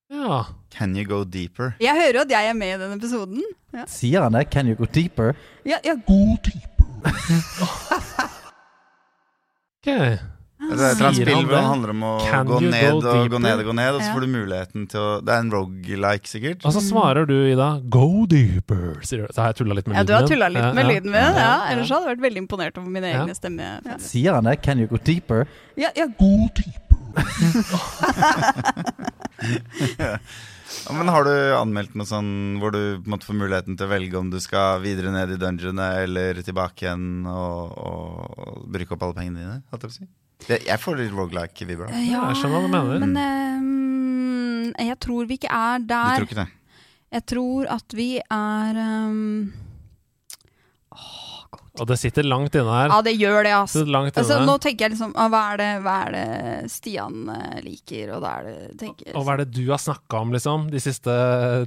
[0.10, 0.46] Ja.
[0.74, 1.76] Can you go deeper?
[1.80, 3.44] Jeg hører jo at jeg er med i den episoden.
[3.74, 4.50] Ja, Sier han det?
[4.50, 5.36] Can you go deeper?
[5.66, 5.94] ja, ja.
[6.08, 6.66] Go deeper.
[9.86, 10.18] er
[10.60, 11.64] det?
[11.64, 13.40] handler om å gå ned go og gå deeper?
[13.40, 16.28] ned og gå ned, og så får du muligheten til å Det er en rogelike,
[16.28, 16.66] sikkert.
[16.68, 19.28] Og så svarer du, Ida, 'go deeper', sier du.
[19.34, 20.04] Så har jeg tulla litt med lyden min.
[20.04, 20.90] ja, du har tulla litt med ja.
[20.92, 21.34] lyden min.
[21.40, 23.24] Ja, ellers hadde jeg vært veldig imponert over min Ja.
[23.24, 23.80] egen stemme.
[23.86, 24.62] Ja, Sier han det?
[24.62, 25.48] Can you go deeper?
[25.78, 26.06] ja, ja.
[26.20, 26.76] Go deeper.
[30.86, 34.18] Ja, men har du anmeldt noe sånn hvor du måte får muligheten til å velge
[34.20, 39.02] om du skal videre ned i dungeonet eller tilbake igjen og, og, og bruke opp
[39.08, 39.58] alle pengene dine?
[40.48, 41.90] Holdt jeg får litt rogelike-vibber.
[42.08, 43.02] Ja, jeg skjønner hva du mener.
[43.06, 43.18] Men
[43.60, 46.14] um, jeg tror vi ikke er der.
[46.16, 46.52] Du tror ikke det?
[47.10, 49.52] Jeg tror at vi er um,
[51.80, 52.92] Og det sitter langt inne her.
[52.92, 53.84] Ja, det gjør det, Det altså.
[54.22, 58.24] altså nå tenker jeg liksom hva, er det, hva er det Stian eh, liker, og
[58.24, 61.16] hva er det tenker, Og hva er det du har snakka om, liksom, de siste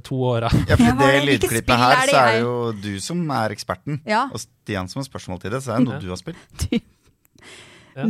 [0.07, 0.51] to åra?
[0.69, 2.55] Ja, for Ja, det er det- lydklippet her, er det så er det jo
[2.85, 4.01] du som er eksperten.
[4.05, 4.25] Ja.
[4.31, 6.69] Og Stian som har spørsmål til det, så er det noe du har spilt.
[7.95, 8.07] Ja.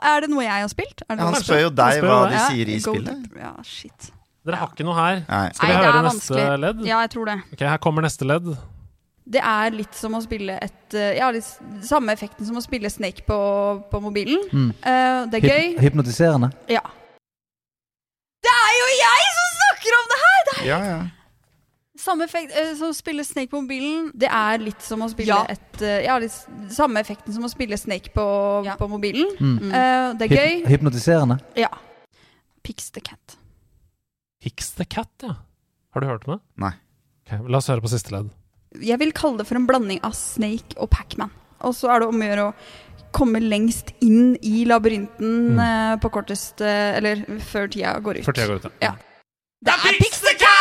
[0.00, 1.02] Er det noe jeg har spilt?
[1.06, 3.26] Er det Ja, han spør jo deg spør hva de sier i spillet.
[3.40, 4.12] Ja, shit.
[4.44, 5.22] Dere har ikke noe her.
[5.24, 5.44] Nei.
[5.56, 6.80] Skal vi Nei, høre neste ledd?
[6.84, 7.36] Ja, jeg tror det.
[7.54, 8.50] Ok, Her kommer neste ledd.
[9.24, 11.46] Det er litt som å spille et eh, Ja, litt
[11.88, 13.38] samme effekten som å spille Snake på,
[13.88, 14.42] på mobilen.
[14.52, 14.68] Mm.
[14.84, 15.70] Uh, det er gøy.
[15.80, 16.52] Hypnotiserende.
[16.68, 16.84] Ja.
[18.44, 20.42] Det er jo jeg som snakker om det her!
[20.44, 20.98] Det er Ja, ja.
[21.98, 24.10] Samme effekt eh, som å spille Snake på mobilen.
[24.14, 25.44] Det er litt som å spille Ja.
[25.48, 26.34] et eh, Ja, litt
[26.74, 28.24] samme effekten som å spille Snake på,
[28.78, 29.28] på mobilen.
[29.40, 29.72] Mm.
[29.72, 30.64] Eh, det er gøy.
[30.72, 31.38] Hypnotiserende.
[31.56, 31.68] Ja.
[32.64, 33.36] Pix the Cat.
[34.42, 35.36] Hicks the Cat, ja.
[35.94, 36.40] Har du hørt om det?
[36.60, 36.72] Nei.
[37.24, 38.32] Ok, La oss høre på siste ledd.
[38.82, 41.30] Jeg vil kalle det for en blanding av Snake og Pacman.
[41.64, 42.54] Og så er det om å gjøre å
[43.14, 45.60] komme lengst inn i labyrinten Mm.
[45.62, 48.24] eh, på kortest eh, Eller før tida går ut.
[48.26, 48.96] Før tida går ut, ja.
[49.64, 50.53] Det er Pix the Cat!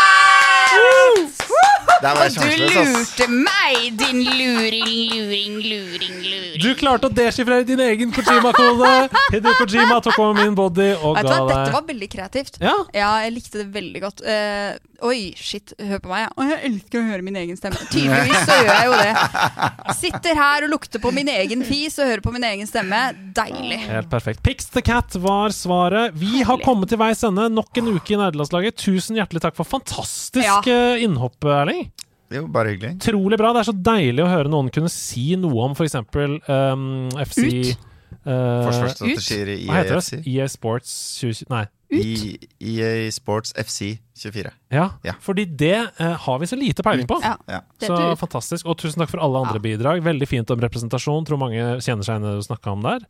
[0.74, 1.33] Der var jeg
[2.04, 6.62] Og du lurte meg, din luring, luring, luring, luring.
[6.64, 8.90] Du klarte å desifrere din egen Kojima-kode!
[9.34, 12.60] Hideo Kojima tok over min body og ga hva, Dette var veldig kreativt.
[12.64, 12.76] Ja.
[12.96, 14.24] Ja, jeg likte det veldig godt.
[14.26, 14.76] Uh,
[15.08, 16.28] oi, shit, hør på meg.
[16.36, 17.80] Å, jeg elsker å høre min egen stemme.
[17.92, 19.14] Tydeligvis så gjør jeg jo det.
[20.04, 23.02] Sitter her og lukter på min egen fis og hører på min egen stemme.
[23.38, 23.80] Deilig.
[23.88, 24.44] Helt perfekt.
[24.46, 26.14] Pix the Cat var svaret.
[26.20, 27.48] Vi har kommet til veis ende.
[27.54, 28.78] Nok en uke i Nerdelandslaget.
[28.84, 30.60] Tusen hjertelig takk for fantastisk Ja.
[30.68, 31.88] eh, innhopp, Erling.
[32.34, 32.96] Jo, bare hyggelig.
[33.06, 33.54] Trolig bra.
[33.56, 35.96] Det er så deilig å høre noen kunne si noe om f.eks.
[36.50, 36.88] Um,
[37.22, 37.90] FC Ut.
[38.24, 40.12] Uh, Forsvarsstrategier i Hva heter EFC.
[40.22, 40.34] det?
[40.34, 40.92] EA Sports
[41.22, 41.48] 20...
[41.52, 41.64] Nei.
[41.94, 44.50] I EA Sports FC 24.
[44.74, 45.14] Ja, Ja.
[45.22, 47.20] fordi det uh, har vi så lite peiling på.
[47.22, 47.36] Ja.
[47.50, 47.60] Ja.
[47.84, 48.66] Så fantastisk.
[48.66, 50.02] Og tusen takk for alle andre bidrag.
[50.06, 51.26] Veldig fint om representasjon.
[51.30, 53.06] Tror mange kjenner seg igjen i det du snakka om der.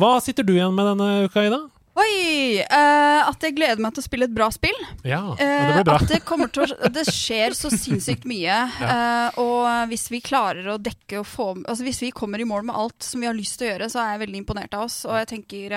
[0.00, 1.60] Hva sitter du igjen med denne uka, Ida?
[1.94, 2.58] Oi!
[2.66, 4.76] Uh, at jeg gleder meg til å spille et bra spill.
[5.06, 5.98] Ja, og det blir bra.
[6.02, 8.62] at det kommer til å Det skjer så sinnssykt mye.
[8.84, 12.66] Uh, og hvis vi klarer å dekke og få Altså Hvis vi kommer i mål
[12.68, 14.86] med alt som vi har lyst til å gjøre, så er jeg veldig imponert av
[14.86, 14.98] oss.
[15.08, 15.74] Og jeg tenker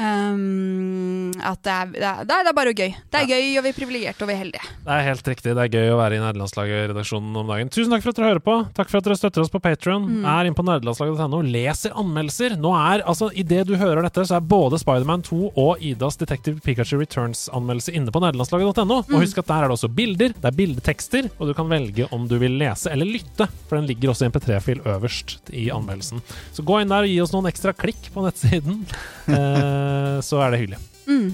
[0.00, 2.94] ehm, at det er, det, er, det er bare gøy.
[3.12, 4.70] Det er gøy, og vi er privilegerte og vi er heldige.
[4.86, 5.54] Det er helt riktig.
[5.58, 7.72] Det er gøy å være i Nerdelandslaget-redaksjonen om dagen.
[7.72, 8.56] Tusen takk for at dere hører på.
[8.76, 10.06] Takk for at dere støtter oss på Patron.
[10.08, 10.26] Mm.
[10.34, 11.42] Er inne på nerdelandslaget.no.
[11.52, 12.56] Leser anmeldelser.
[12.62, 16.62] Nå er, altså, Idet du hører dette, så er både Spiderman 2 og Idas Detective
[16.64, 19.02] Pikachu Returns-anmeldelse inne på nerdelandslaget.no.
[19.02, 19.16] Mm.
[19.16, 22.08] Og husk at der er det også bilder, det er bildetekster, og du kan velge
[22.14, 26.22] om du vil lese eller lytte, for den ligger også i MP3-fil øverst i anmeldelsen.
[26.54, 28.82] Så gå inn der og gi oss noen ekstra klikk på nettsiden,
[29.36, 29.81] eh,
[30.24, 30.82] så er det hyggelig.
[31.06, 31.32] Mm.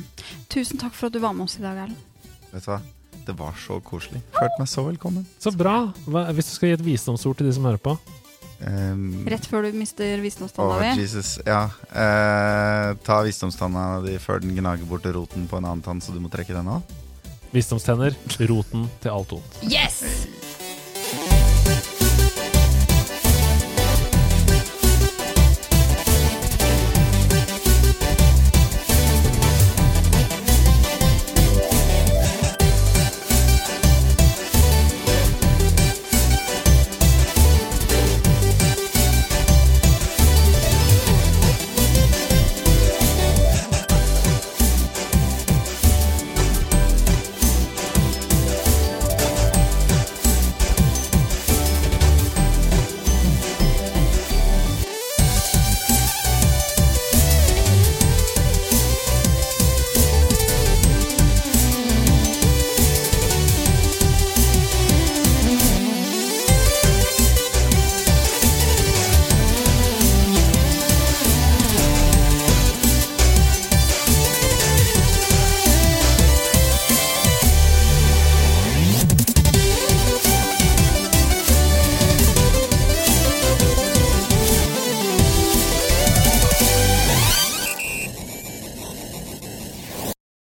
[0.53, 2.31] Tusen takk for at du var med oss i dag, Erlend.
[2.53, 2.79] Vet du hva?
[3.29, 4.23] Det var så koselig.
[4.33, 5.27] Følte meg så velkommen.
[5.43, 5.77] Så bra.
[6.09, 7.99] Hva, hvis du skal gi et visdomsord til de som hører på
[8.59, 11.05] Um, Rett før du mister visdomstanna oh, di.
[11.05, 11.37] Jesus.
[11.47, 11.69] Ja.
[11.93, 16.19] Uh, ta visdomstanna di før den gnager bort roten på en annen tann, så du
[16.23, 16.83] må trekke den av.
[17.55, 18.19] Visdomstenner,
[18.51, 19.63] roten til alt ondt.
[19.71, 21.47] Yes!